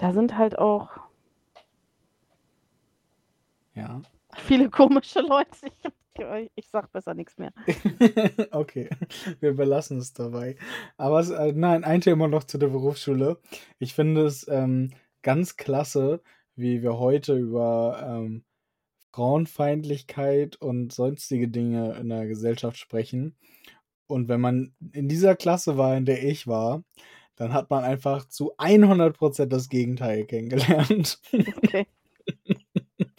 Da 0.00 0.12
sind 0.12 0.36
halt 0.36 0.58
auch 0.58 0.90
Ja. 3.74 4.00
viele 4.36 4.70
komische 4.70 5.20
Leute. 5.20 5.66
Ich 6.18 6.50
ich 6.54 6.68
sage 6.70 6.88
besser 6.92 7.12
nix 7.14 7.36
mehr. 7.36 7.52
Okay, 8.52 8.88
wir 9.40 9.54
belassen 9.54 9.98
es 9.98 10.12
dabei. 10.12 10.56
Aber 10.96 11.20
es 11.20 11.30
äh, 11.30 11.52
nein, 11.52 11.84
ein 11.84 12.00
Thema 12.00 12.28
noch 12.28 12.44
zu 12.44 12.58
der 12.58 12.68
Berufsschule. 12.68 13.38
Ich 13.78 13.94
finde 13.94 14.24
es, 14.26 14.46
ähm, 14.48 14.90
ganz 15.22 15.56
klasse, 15.56 16.22
wie 16.54 16.82
wir 16.82 16.98
heute 16.98 17.36
über, 17.36 17.98
ähm, 18.02 18.44
Frauenfeindlichkeit 19.16 20.56
und 20.56 20.92
sonstige 20.92 21.48
Dinge 21.48 21.96
in 22.00 22.10
der 22.10 22.26
Gesellschaft 22.26 22.76
sprechen. 22.78 23.36
Und 24.08 24.28
wenn 24.28 24.40
man 24.42 24.74
in 24.92 25.08
dieser 25.08 25.36
Klasse 25.36 25.78
war, 25.78 25.96
in 25.96 26.04
der 26.06 26.22
ich 26.24 26.46
war, 26.46 26.84
dann 27.36 27.54
hat 27.54 27.70
man 27.70 27.84
einfach 27.84 28.28
zu 28.28 28.52
100 28.58 29.18
% 29.18 29.52
das 29.52 29.68
Gegenteil 29.70 30.26
kennengelernt. 30.26 31.20
Okay. 31.56 31.86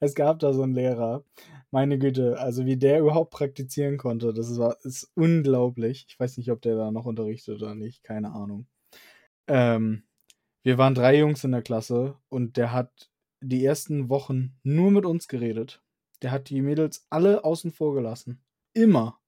Es 0.00 0.14
gab 0.16 0.40
da 0.40 0.52
so 0.54 0.62
'n 0.64 0.74
Lehrer, 0.74 1.24
meine 1.72 1.98
Güte, 1.98 2.38
also 2.40 2.66
wie 2.66 2.76
der 2.78 3.00
überhaupt 3.00 3.30
praktizieren 3.32 3.98
konnte, 3.98 4.32
das 4.34 4.58
war 4.58 4.76
ist 4.84 5.10
unglaublich. 5.16 6.06
Ich 6.08 6.20
weiß 6.20 6.38
nicht, 6.38 6.50
ob 6.52 6.62
der 6.62 6.76
da 6.76 6.90
noch 6.92 7.06
unterrichtet 7.06 7.62
oder 7.62 7.74
nicht, 7.76 8.04
keine 8.04 8.32
Ahnung. 8.34 8.66
Ähm, 9.48 10.04
wir 10.64 10.78
waren 10.78 10.94
3 10.96 11.18
Jungs 11.18 11.44
in 11.44 11.52
der 11.52 11.62
Klasse 11.62 12.16
und 12.30 12.56
der 12.58 12.72
hat 12.72 13.10
die 13.42 13.64
ersten 13.64 14.08
Wochen 14.08 14.54
nur 14.62 14.90
mit 14.90 15.06
uns 15.06 15.28
geredet. 15.28 15.82
Der 16.22 16.30
hat 16.30 16.48
die 16.50 16.62
Mädels 16.62 17.06
alle 17.10 17.44
außen 17.44 17.72
vor 17.72 17.94
gelassen. 17.94 18.42
Immer. 18.74 19.18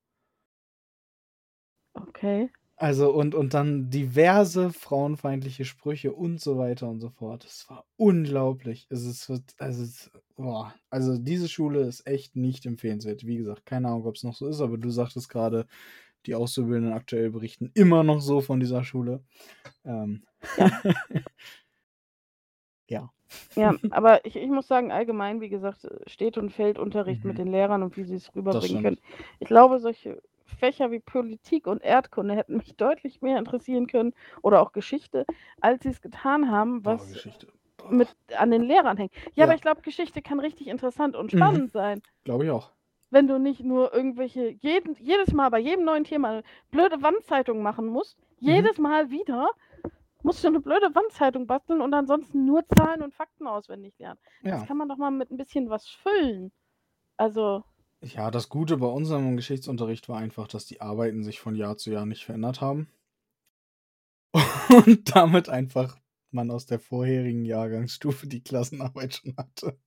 Okay. 1.95 2.51
Also 2.77 3.13
und 3.15 3.35
und 3.37 3.55
dann 3.55 3.89
diverse 3.89 4.73
frauenfeindliche 4.73 5.65
Sprüche 5.65 6.13
und 6.13 6.41
so 6.41 6.59
weiter 6.59 6.89
und 6.89 7.01
so 7.01 7.09
fort. 7.11 7.45
Das 7.45 7.69
war 7.71 7.87
unglaublich. 7.97 8.89
Also, 8.91 9.11
es 9.11 9.29
wird 9.29 9.43
also, 9.59 9.85
es 9.85 10.11
boah, 10.35 10.75
also 10.91 11.17
diese 11.17 11.49
Schule 11.49 11.83
ist 11.83 12.05
echt 12.07 12.35
nicht 12.35 12.67
empfehlenswert. 12.67 13.25
Wie 13.27 13.37
gesagt, 13.37 13.65
keine 13.65 13.89
Ahnung, 13.89 14.07
ob's 14.07 14.25
noch 14.25 14.35
so 14.35 14.49
ist, 14.49 14.61
aber 14.61 14.77
du 14.77 14.91
sagtest 14.91 15.29
grade, 15.29 15.67
die 16.27 16.35
Auszubildenden 16.35 16.95
aktuell 16.95 17.31
berichten 17.31 17.71
immer 17.75 18.03
noch 18.05 18.21
so 18.21 18.41
von 18.41 18.59
dieser 18.61 18.85
Schule. 18.85 19.23
Ähm. 19.85 20.25
Ja. 20.59 20.71
Ja. 22.89 23.11
Ja, 23.57 23.77
aber 23.91 24.25
ich 24.27 24.37
ich 24.37 24.49
muss 24.49 24.67
sagen, 24.67 24.91
allgemein, 24.93 25.41
wie 25.41 25.49
gesagt, 25.49 25.87
steht 26.07 26.39
und 26.39 26.51
fällt 26.51 26.79
Unterricht 26.79 27.25
mit 27.25 27.35
Mhm. 27.35 27.39
den 27.39 27.49
Lehrern 27.49 27.83
und 27.83 27.97
wie 27.97 28.05
sie's 28.05 28.27
Das 28.27 28.35
rüberbringen 28.37 28.83
können. 28.83 28.99
Ich 29.39 29.49
glaube, 29.49 29.79
solche 29.79 30.21
Fächer 30.59 30.91
wie 30.91 31.01
Politik 31.01 31.67
und 31.67 31.83
Erdkunde 31.83 32.35
hätten 32.35 32.57
mich 32.57 32.77
deutlich 32.77 33.23
mehr 33.23 33.39
interessieren 33.39 33.87
können 33.87 34.13
oder 34.43 34.61
auch 34.63 34.73
Geschichte, 34.73 35.27
als 35.61 35.83
sie's 35.85 36.01
getan 36.01 36.51
haben, 36.51 36.85
was 36.85 37.17
mit 37.91 38.09
an 38.37 38.51
den 38.51 38.63
Lehrern 38.63 38.97
hängen. 38.97 39.11
Ja, 39.35 39.45
Ja. 39.45 39.45
aber 39.45 39.55
ich 39.55 39.61
glaube, 39.63 39.83
Geschichte 39.83 40.23
kann 40.23 40.41
richtig 40.41 40.69
interessant 40.69 41.17
und 41.17 41.33
Mhm. 41.33 41.39
spannend 41.39 41.71
sein. 41.73 42.03
Glaube 42.25 42.45
ich 42.45 42.51
auch. 42.51 42.73
Wenn 43.11 43.29
du 43.29 43.39
nicht 43.39 43.61
nur 43.65 43.95
irgendwelche, 43.95 44.49
jeden, 44.49 44.95
jedes 45.01 45.33
Mal 45.33 45.49
bei 45.49 45.59
jedem 45.59 45.85
neuen 45.87 46.05
Thema 46.05 46.29
eine 46.31 46.43
blöde 46.71 47.01
Wandzeitung 47.03 47.63
machen 47.63 47.87
musst, 47.87 48.19
Mhm. 48.45 48.47
jedes 48.47 48.79
Mal 48.79 49.11
wieder 49.11 49.49
musst 50.25 50.43
du 50.43 50.49
eine 50.49 50.61
blöde 50.61 50.95
Wandzeitung 50.95 51.47
basteln 51.47 51.81
und 51.81 51.95
ansonsten 51.95 52.47
nur 52.47 52.65
Zahlen 52.77 53.03
und 53.03 53.15
Fakten 53.15 53.47
auswendig 53.47 53.95
lernen. 53.99 54.19
Ja. 54.43 54.59
Das 54.59 54.67
kann 54.67 54.77
man 54.77 54.89
doch 54.89 54.97
mal 54.97 55.11
mit 55.11 55.31
ein 55.31 55.37
bisschen 55.37 55.71
was 55.71 55.87
füllen. 55.87 56.51
Also, 57.17 57.63
Ja, 58.01 58.31
das 58.31 58.49
Gute 58.49 58.79
bei 58.79 58.87
unserem 58.87 59.37
Geschichtsunterricht 59.37 60.09
war 60.09 60.19
einfach, 60.19 60.49
dass 60.49 60.67
die 60.67 60.81
Arbeiten 60.81 61.23
sich 61.23 61.41
von 61.41 61.55
Jahr 61.55 61.77
zu 61.77 61.91
Jahr 61.91 62.07
nicht 62.07 62.25
verändert 62.25 62.61
haben. 62.61 62.89
Und 64.87 65.15
damit 65.15 65.49
einfach 65.49 65.97
man 66.31 66.51
aus 66.51 66.67
der 66.67 66.81
vorherigen 66.81 67.45
Jahrgangsstufe 67.45 68.27
die 68.27 68.43
Klassenarbeit 68.43 69.15
schon 69.15 69.37
hatte. 69.37 69.79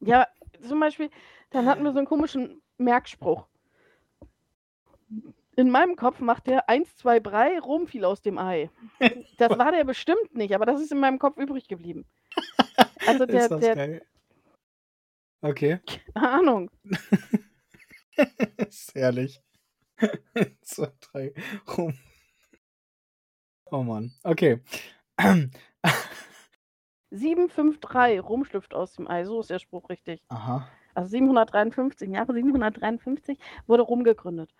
ja, 0.00 0.26
zum 0.66 0.80
Beispiel, 0.80 1.08
dann 1.50 1.66
hatten 1.66 1.84
wir 1.84 1.92
so 1.92 1.98
einen 1.98 2.06
komischen 2.06 2.60
Merkspruch. 2.76 3.46
In 5.58 5.70
meinem 5.70 5.96
Kopf 5.96 6.20
macht 6.20 6.46
der 6.46 6.68
1, 6.68 6.94
2, 6.98 7.18
Brei, 7.18 7.58
Rom 7.58 7.88
fiel 7.88 8.04
aus 8.04 8.22
dem 8.22 8.38
Ei. 8.38 8.70
Das 9.38 9.50
war 9.58 9.72
der 9.72 9.82
bestimmt 9.82 10.36
nicht, 10.36 10.54
aber 10.54 10.66
das 10.66 10.80
ist 10.80 10.92
in 10.92 11.00
meinem 11.00 11.18
Kopf 11.18 11.36
übrig 11.36 11.66
geblieben. 11.66 12.06
Also 13.04 13.26
der, 13.26 13.40
Ist 13.40 13.50
das 13.50 13.60
der 13.60 13.74
geil? 13.74 14.06
Okay, 15.40 15.80
keine 16.14 16.30
Ahnung. 16.30 16.70
ist 18.68 18.94
herrlich. 18.94 19.42
Zwei, 20.62 20.92
drei, 21.00 21.34
rum. 21.76 21.98
Oh 23.72 23.82
Mann, 23.82 24.12
okay. 24.22 24.62
753, 27.10 28.22
Rom 28.22 28.44
schlüpft 28.44 28.74
aus 28.74 28.92
dem 28.92 29.08
Ei, 29.08 29.24
so 29.24 29.40
ist 29.40 29.50
der 29.50 29.58
Spruch 29.58 29.88
richtig. 29.88 30.22
Aha, 30.28 30.68
Also 30.94 31.08
753, 31.08 32.06
im 32.06 32.14
Jahre 32.14 32.32
753 32.32 33.40
wurde 33.66 33.82
Rom 33.82 34.04
gegründet. 34.04 34.54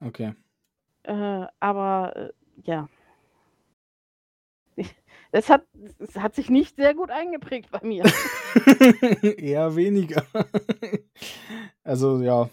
Okay. 0.00 0.34
Äh, 1.04 1.46
aber 1.60 2.16
äh, 2.16 2.32
ja. 2.64 2.88
Es 5.30 5.50
hat, 5.50 5.66
es 5.98 6.16
hat 6.16 6.34
sich 6.34 6.48
nicht 6.48 6.76
sehr 6.76 6.94
gut 6.94 7.10
eingeprägt 7.10 7.70
bei 7.70 7.80
mir. 7.86 8.04
Eher 9.38 9.76
weniger. 9.76 10.24
Also 11.82 12.20
ja, 12.20 12.50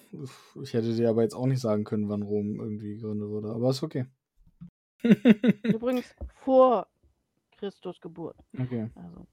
ich 0.62 0.74
hätte 0.74 0.96
dir 0.96 1.10
aber 1.10 1.22
jetzt 1.22 1.36
auch 1.36 1.46
nicht 1.46 1.60
sagen 1.60 1.84
können, 1.84 2.08
wann 2.08 2.22
Rom 2.22 2.58
irgendwie 2.60 2.96
gegründet 2.96 3.28
wurde, 3.28 3.50
aber 3.50 3.70
ist 3.70 3.84
okay. 3.84 4.06
Übrigens 5.04 6.16
vor 6.36 6.88
Christus 7.58 8.00
Geburt. 8.00 8.38
Okay, 8.58 8.90
Also 8.96 9.28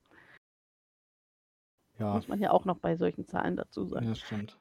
ja, 2.00 2.14
muss 2.14 2.26
man 2.26 2.40
ja 2.40 2.50
auch 2.50 2.64
noch 2.64 2.78
bei 2.78 2.96
solchen 2.96 3.26
Zahlen 3.26 3.56
dazu 3.56 3.84
sagen. 3.86 4.06
ja, 4.06 4.14
stimmt. 4.16 4.58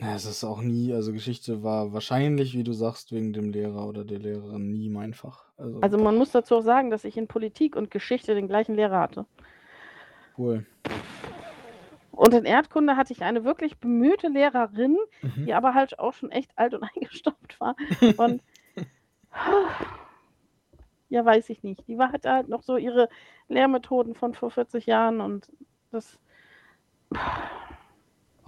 Ja, 0.00 0.14
es 0.14 0.24
ist 0.26 0.44
auch 0.44 0.60
nie, 0.60 0.92
also 0.92 1.12
Geschichte 1.12 1.62
war 1.64 1.92
wahrscheinlich, 1.92 2.54
wie 2.54 2.62
du 2.62 2.72
sagst, 2.72 3.10
wegen 3.12 3.32
dem 3.32 3.50
Lehrer 3.50 3.86
oder 3.88 4.04
der 4.04 4.20
Lehrerin 4.20 4.70
nie 4.70 4.88
mein 4.90 5.12
Fach. 5.12 5.46
Also, 5.56 5.80
Also 5.80 5.98
man 5.98 6.16
muss 6.16 6.30
dazu 6.30 6.56
auch 6.56 6.62
sagen, 6.62 6.90
dass 6.90 7.04
ich 7.04 7.16
in 7.16 7.26
Politik 7.26 7.74
und 7.74 7.90
Geschichte 7.90 8.34
den 8.34 8.46
gleichen 8.46 8.74
Lehrer 8.76 9.00
hatte. 9.00 9.26
cool. 10.36 10.64
Und 12.12 12.34
in 12.34 12.44
Erdkunde 12.44 12.96
hatte 12.96 13.12
ich 13.12 13.22
eine 13.22 13.44
wirklich 13.44 13.78
bemühte 13.78 14.28
Lehrerin, 14.28 14.96
Mhm. 15.22 15.46
die 15.46 15.54
aber 15.54 15.74
halt 15.74 15.98
auch 15.98 16.14
schon 16.14 16.30
echt 16.30 16.50
alt 16.56 16.74
und 16.74 16.82
eingestaubt 16.96 17.58
war. 17.60 17.74
Und 18.16 18.42
ja, 21.08 21.24
weiß 21.24 21.50
ich 21.50 21.62
nicht. 21.62 21.86
Die 21.88 21.98
war 21.98 22.12
hatte 22.12 22.30
halt 22.30 22.48
noch 22.48 22.62
so 22.62 22.76
ihre 22.76 23.08
Lehrmethoden 23.48 24.14
von 24.14 24.34
vor 24.34 24.50
40 24.50 24.86
Jahren 24.86 25.20
und 25.20 25.50
das. 25.90 26.18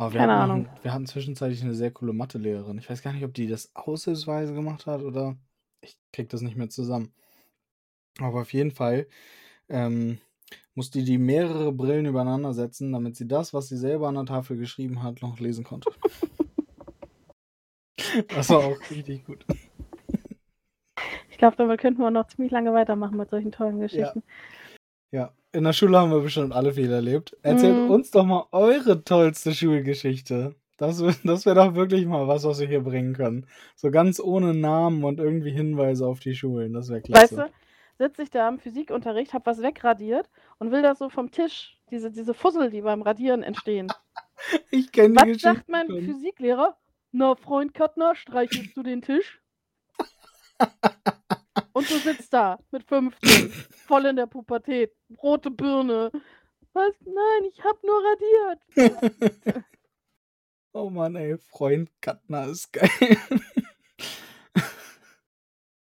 Aber 0.01 0.15
wir 0.15 0.21
Keine 0.21 0.33
hatten, 0.39 0.51
Ahnung. 0.51 0.69
wir 0.81 0.95
hatten 0.95 1.05
zwischenzeitlich 1.05 1.63
eine 1.63 1.75
sehr 1.75 1.91
coole 1.91 2.15
Mathelehrerin. 2.15 2.79
Ich 2.79 2.89
weiß 2.89 3.03
gar 3.03 3.13
nicht, 3.13 3.23
ob 3.23 3.35
die 3.35 3.47
das 3.47 3.71
aushilfsweise 3.75 4.55
gemacht 4.55 4.87
hat 4.87 5.03
oder 5.03 5.37
ich 5.83 5.99
krieg 6.11 6.31
das 6.31 6.41
nicht 6.41 6.57
mehr 6.57 6.71
zusammen. 6.71 7.13
Aber 8.19 8.41
auf 8.41 8.55
jeden 8.55 8.71
Fall 8.71 9.09
ähm, 9.69 10.17
musste 10.75 11.03
die 11.03 11.19
mehrere 11.19 11.71
Brillen 11.71 12.07
übereinander 12.07 12.55
setzen, 12.55 12.93
damit 12.93 13.15
sie 13.17 13.29
das, 13.29 13.53
was 13.53 13.69
sie 13.69 13.77
selber 13.77 14.09
an 14.09 14.15
der 14.15 14.25
Tafel 14.25 14.57
geschrieben 14.57 15.03
hat, 15.03 15.21
noch 15.21 15.39
lesen 15.39 15.65
konnte. 15.65 15.91
das 18.29 18.49
war 18.49 18.61
auch 18.65 18.81
richtig 18.91 19.27
gut. 19.27 19.45
Ich 21.29 21.37
glaube, 21.37 21.57
damit 21.59 21.79
könnten 21.79 22.01
wir 22.01 22.11
noch 22.11 22.27
ziemlich 22.29 22.53
lange 22.53 22.73
weitermachen 22.73 23.19
mit 23.19 23.29
solchen 23.29 23.53
tollen 23.53 23.81
Geschichten. 23.81 24.23
Ja, 25.13 25.35
in 25.53 25.65
der 25.65 25.73
Schule 25.73 25.99
haben 25.99 26.11
wir 26.13 26.21
bestimmt 26.21 26.53
alle 26.53 26.73
viel 26.73 26.91
erlebt. 26.93 27.37
Erzählt 27.43 27.77
Mhm. 27.77 27.91
uns 27.91 28.11
doch 28.11 28.25
mal 28.25 28.47
eure 28.53 29.03
tollste 29.05 29.53
Schulgeschichte. 29.55 30.55
Das, 30.77 31.03
das 31.25 31.45
wäre 31.47 31.57
doch 31.57 31.75
wirklich 31.75 32.07
mal 32.07 32.27
was, 32.29 32.45
was 32.45 32.61
wir 32.61 32.67
hier 32.69 32.81
bringen 32.83 33.13
können. 33.15 33.47
So 33.77 33.91
ganz 33.91 34.19
ohne 34.21 34.55
Namen 34.55 35.05
und 35.05 35.21
irgendwie 35.21 35.51
Hinweise 35.51 36.07
auf 36.07 36.21
die 36.21 36.35
Schulen. 36.35 36.73
Das 36.73 36.89
wäre 36.89 37.03
klasse. 37.03 37.37
Weißt 37.37 37.49
du, 37.51 38.05
sitze 38.05 38.23
ich 38.23 38.31
da 38.31 38.49
im 38.49 38.59
Physikunterricht, 38.59 39.35
habe 39.35 39.45
was 39.47 39.61
wegradiert 39.61 40.31
und 40.59 40.71
will 40.73 40.81
das 40.83 40.99
so 40.99 41.11
vom 41.11 41.31
Tisch, 41.31 41.77
diese, 41.91 42.11
diese 42.11 42.33
Fussel, 42.33 42.71
die 42.71 42.81
beim 42.81 43.03
Radieren 43.03 43.43
entstehen. 43.43 43.89
Ich 44.71 44.91
kenne 44.91 45.11
die 45.11 45.17
Was 45.17 45.25
Geschichte. 45.25 45.49
sagt 45.49 45.69
mein. 45.69 45.87
Physiklehrer? 45.89 46.75
Na, 47.13 47.35
Freund 47.35 47.75
Kattner, 47.75 48.15
streichelst 48.15 48.75
du 48.75 48.83
den 48.83 49.03
Tisch? 49.03 49.39
Und 51.73 51.91
du 51.91 51.99
sitzt 51.99 52.33
da 52.33 52.59
mit 52.71 52.85
15, 52.85 53.51
voll 53.87 54.07
in 54.07 54.17
der 54.17 54.27
Pubertät, 54.27 54.93
rote 55.23 55.51
Birne. 55.51 56.11
Was? 56.73 56.93
Nein, 57.01 57.49
ich 57.49 57.63
hab 57.65 57.83
nur 57.83 58.03
radiert. 58.05 59.65
Oh 60.73 60.89
Mann, 60.89 61.17
ey, 61.17 61.37
Freund 61.37 61.91
Kattner 62.01 62.47
ist 62.47 62.73
geil. 62.73 62.89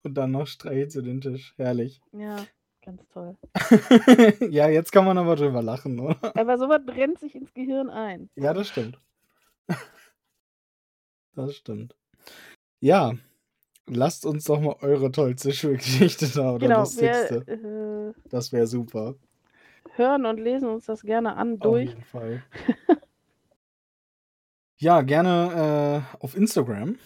und 0.04 0.14
dann 0.14 0.30
noch 0.30 0.46
Streich 0.46 0.92
zu 0.92 1.02
den 1.02 1.22
Tisch. 1.22 1.56
Herrlich. 1.58 2.04
Ja, 2.12 2.46
ganz 2.84 3.08
toll. 3.08 3.36
ja, 4.52 4.70
jetzt 4.70 4.92
kann 4.92 5.06
man 5.06 5.18
aber 5.18 5.36
drüber 5.36 5.64
lachen, 5.64 6.00
oder? 6.00 6.38
Aber 6.38 6.60
sowas 6.60 6.82
brennt 6.86 7.20
sich 7.20 7.34
ins 7.34 7.52
Gehirn 7.56 7.90
ein. 7.90 8.30
Ja, 8.36 8.54
das 8.54 8.68
stimmt. 8.68 9.00
Das 11.34 11.56
stimmt. 11.56 11.96
Ja, 12.80 13.16
lasst 13.88 14.26
uns 14.26 14.46
doch 14.46 14.60
mal 14.60 14.76
eure 14.82 15.12
tollste 15.12 15.54
Schulgeschichte 15.54 16.28
da 16.28 16.52
oder 16.56 16.68
genau, 16.68 16.80
lustigste. 16.82 17.46
wir 17.46 18.10
äh, 18.10 18.14
Das 18.30 18.52
wäre 18.52 18.68
super. 18.68 19.16
hören 19.96 20.26
und 20.26 20.40
lesen 20.40 20.70
uns 20.70 20.86
das 20.86 21.02
gerne 21.04 21.36
an 21.36 21.54
Auf 21.54 21.60
durch. 21.60 21.90
jeden 21.90 22.04
Fall. 22.04 22.44
ja, 24.78 25.02
gerne 25.02 26.04
äh, 26.20 26.24
auf 26.24 26.36
Instagram 26.36 26.98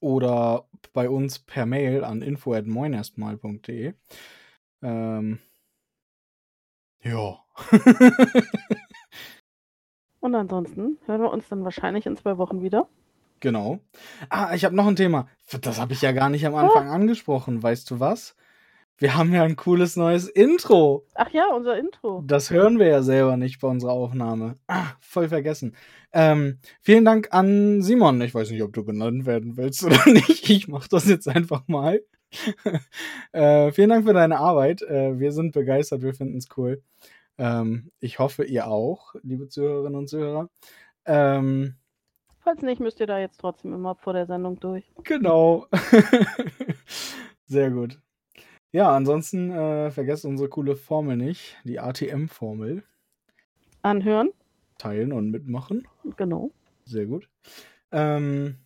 oder 0.00 0.68
bei 0.92 1.08
uns 1.08 1.38
per 1.38 1.66
Mail 1.66 2.04
an 2.04 2.22
info@moinerstmal.de. 2.22 3.94
Ähm, 4.82 5.38
ja. 7.02 7.38
Und 10.20 10.34
ansonsten 10.34 10.98
hören 11.04 11.20
wir 11.20 11.30
uns 11.30 11.48
dann 11.48 11.64
wahrscheinlich 11.64 12.06
in 12.06 12.16
zwei 12.16 12.38
Wochen 12.38 12.62
wieder. 12.62 12.88
Genau. 13.44 13.80
Ah, 14.30 14.54
ich 14.54 14.64
habe 14.64 14.74
noch 14.74 14.86
ein 14.86 14.96
Thema. 14.96 15.28
Das 15.60 15.78
habe 15.78 15.92
ich 15.92 16.00
ja 16.00 16.12
gar 16.12 16.30
nicht 16.30 16.46
am 16.46 16.54
Anfang 16.54 16.88
angesprochen. 16.88 17.62
Weißt 17.62 17.90
du 17.90 18.00
was? 18.00 18.36
Wir 18.96 19.16
haben 19.16 19.34
ja 19.34 19.42
ein 19.42 19.56
cooles 19.56 19.96
neues 19.96 20.28
Intro. 20.28 21.04
Ach 21.14 21.28
ja, 21.30 21.48
unser 21.54 21.78
Intro. 21.78 22.22
Das 22.26 22.50
hören 22.50 22.78
wir 22.78 22.86
ja 22.86 23.02
selber 23.02 23.36
nicht 23.36 23.60
bei 23.60 23.68
unserer 23.68 23.92
Aufnahme. 23.92 24.54
Ah, 24.66 24.92
voll 24.98 25.28
vergessen. 25.28 25.76
Ähm, 26.14 26.58
vielen 26.80 27.04
Dank 27.04 27.34
an 27.34 27.82
Simon. 27.82 28.22
Ich 28.22 28.34
weiß 28.34 28.50
nicht, 28.50 28.62
ob 28.62 28.72
du 28.72 28.82
genannt 28.82 29.26
werden 29.26 29.58
willst 29.58 29.84
oder 29.84 30.00
nicht. 30.06 30.48
Ich 30.48 30.66
mache 30.66 30.88
das 30.88 31.06
jetzt 31.06 31.28
einfach 31.28 31.68
mal. 31.68 32.00
äh, 33.32 33.72
vielen 33.72 33.90
Dank 33.90 34.06
für 34.06 34.14
deine 34.14 34.38
Arbeit. 34.38 34.80
Äh, 34.80 35.18
wir 35.20 35.32
sind 35.32 35.52
begeistert, 35.52 36.00
wir 36.00 36.14
finden 36.14 36.38
es 36.38 36.48
cool. 36.56 36.82
Ähm, 37.36 37.90
ich 38.00 38.18
hoffe, 38.18 38.44
ihr 38.44 38.68
auch, 38.68 39.14
liebe 39.22 39.48
Zuhörerinnen 39.48 39.98
und 39.98 40.08
Zuhörer. 40.08 40.48
Ähm, 41.04 41.74
Falls 42.44 42.60
nicht, 42.60 42.78
müsst 42.78 43.00
ihr 43.00 43.06
da 43.06 43.18
jetzt 43.18 43.40
trotzdem 43.40 43.72
immer 43.72 43.94
vor 43.94 44.12
der 44.12 44.26
Sendung 44.26 44.60
durch. 44.60 44.84
Genau. 45.02 45.66
Sehr 47.46 47.70
gut. 47.70 47.98
Ja, 48.70 48.94
ansonsten 48.94 49.50
äh, 49.50 49.90
vergesst 49.90 50.26
unsere 50.26 50.50
coole 50.50 50.76
Formel 50.76 51.16
nicht, 51.16 51.56
die 51.64 51.80
ATM-Formel. 51.80 52.82
Anhören. 53.80 54.30
Teilen 54.76 55.12
und 55.12 55.30
mitmachen. 55.30 55.88
Genau. 56.18 56.50
Sehr 56.84 57.06
gut. 57.06 57.30
Ähm, 57.92 58.56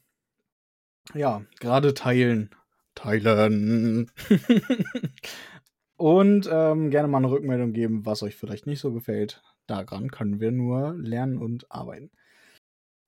ja, 1.14 1.42
gerade 1.60 1.94
teilen. 1.94 2.50
Teilen. 2.96 4.10
und 5.96 6.48
ähm, 6.50 6.90
gerne 6.90 7.06
mal 7.06 7.18
eine 7.18 7.30
Rückmeldung 7.30 7.72
geben, 7.72 8.04
was 8.04 8.24
euch 8.24 8.34
vielleicht 8.34 8.66
nicht 8.66 8.80
so 8.80 8.92
gefällt. 8.92 9.40
Daran 9.68 10.10
können 10.10 10.40
wir 10.40 10.50
nur 10.50 10.94
lernen 10.94 11.38
und 11.38 11.70
arbeiten. 11.70 12.10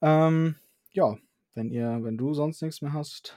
Ähm, 0.03 0.57
ja, 0.93 1.17
wenn 1.55 1.71
ihr, 1.71 2.01
wenn 2.03 2.17
du 2.17 2.35
sonst 2.35 2.63
nichts 2.63 2.83
mehr 2.83 2.93
hast, 2.93 3.37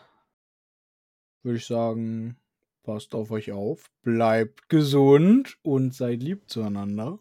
würde 1.44 1.58
ich 1.58 1.66
sagen, 1.66 2.38
passt 2.84 3.16
auf 3.16 3.32
euch 3.32 3.52
auf, 3.52 3.90
bleibt 4.02 4.70
gesund 4.70 5.58
und 5.62 5.94
seid 5.94 6.22
lieb 6.22 6.50
zueinander. 6.50 7.20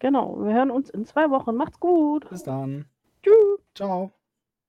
Genau, 0.00 0.38
wir 0.44 0.54
hören 0.54 0.70
uns 0.70 0.90
in 0.90 1.04
zwei 1.06 1.30
Wochen. 1.30 1.56
Macht's 1.56 1.80
gut. 1.80 2.28
Bis 2.30 2.44
dann. 2.44 2.86
Tschüss. 3.22 3.60
Ciao. 3.74 4.12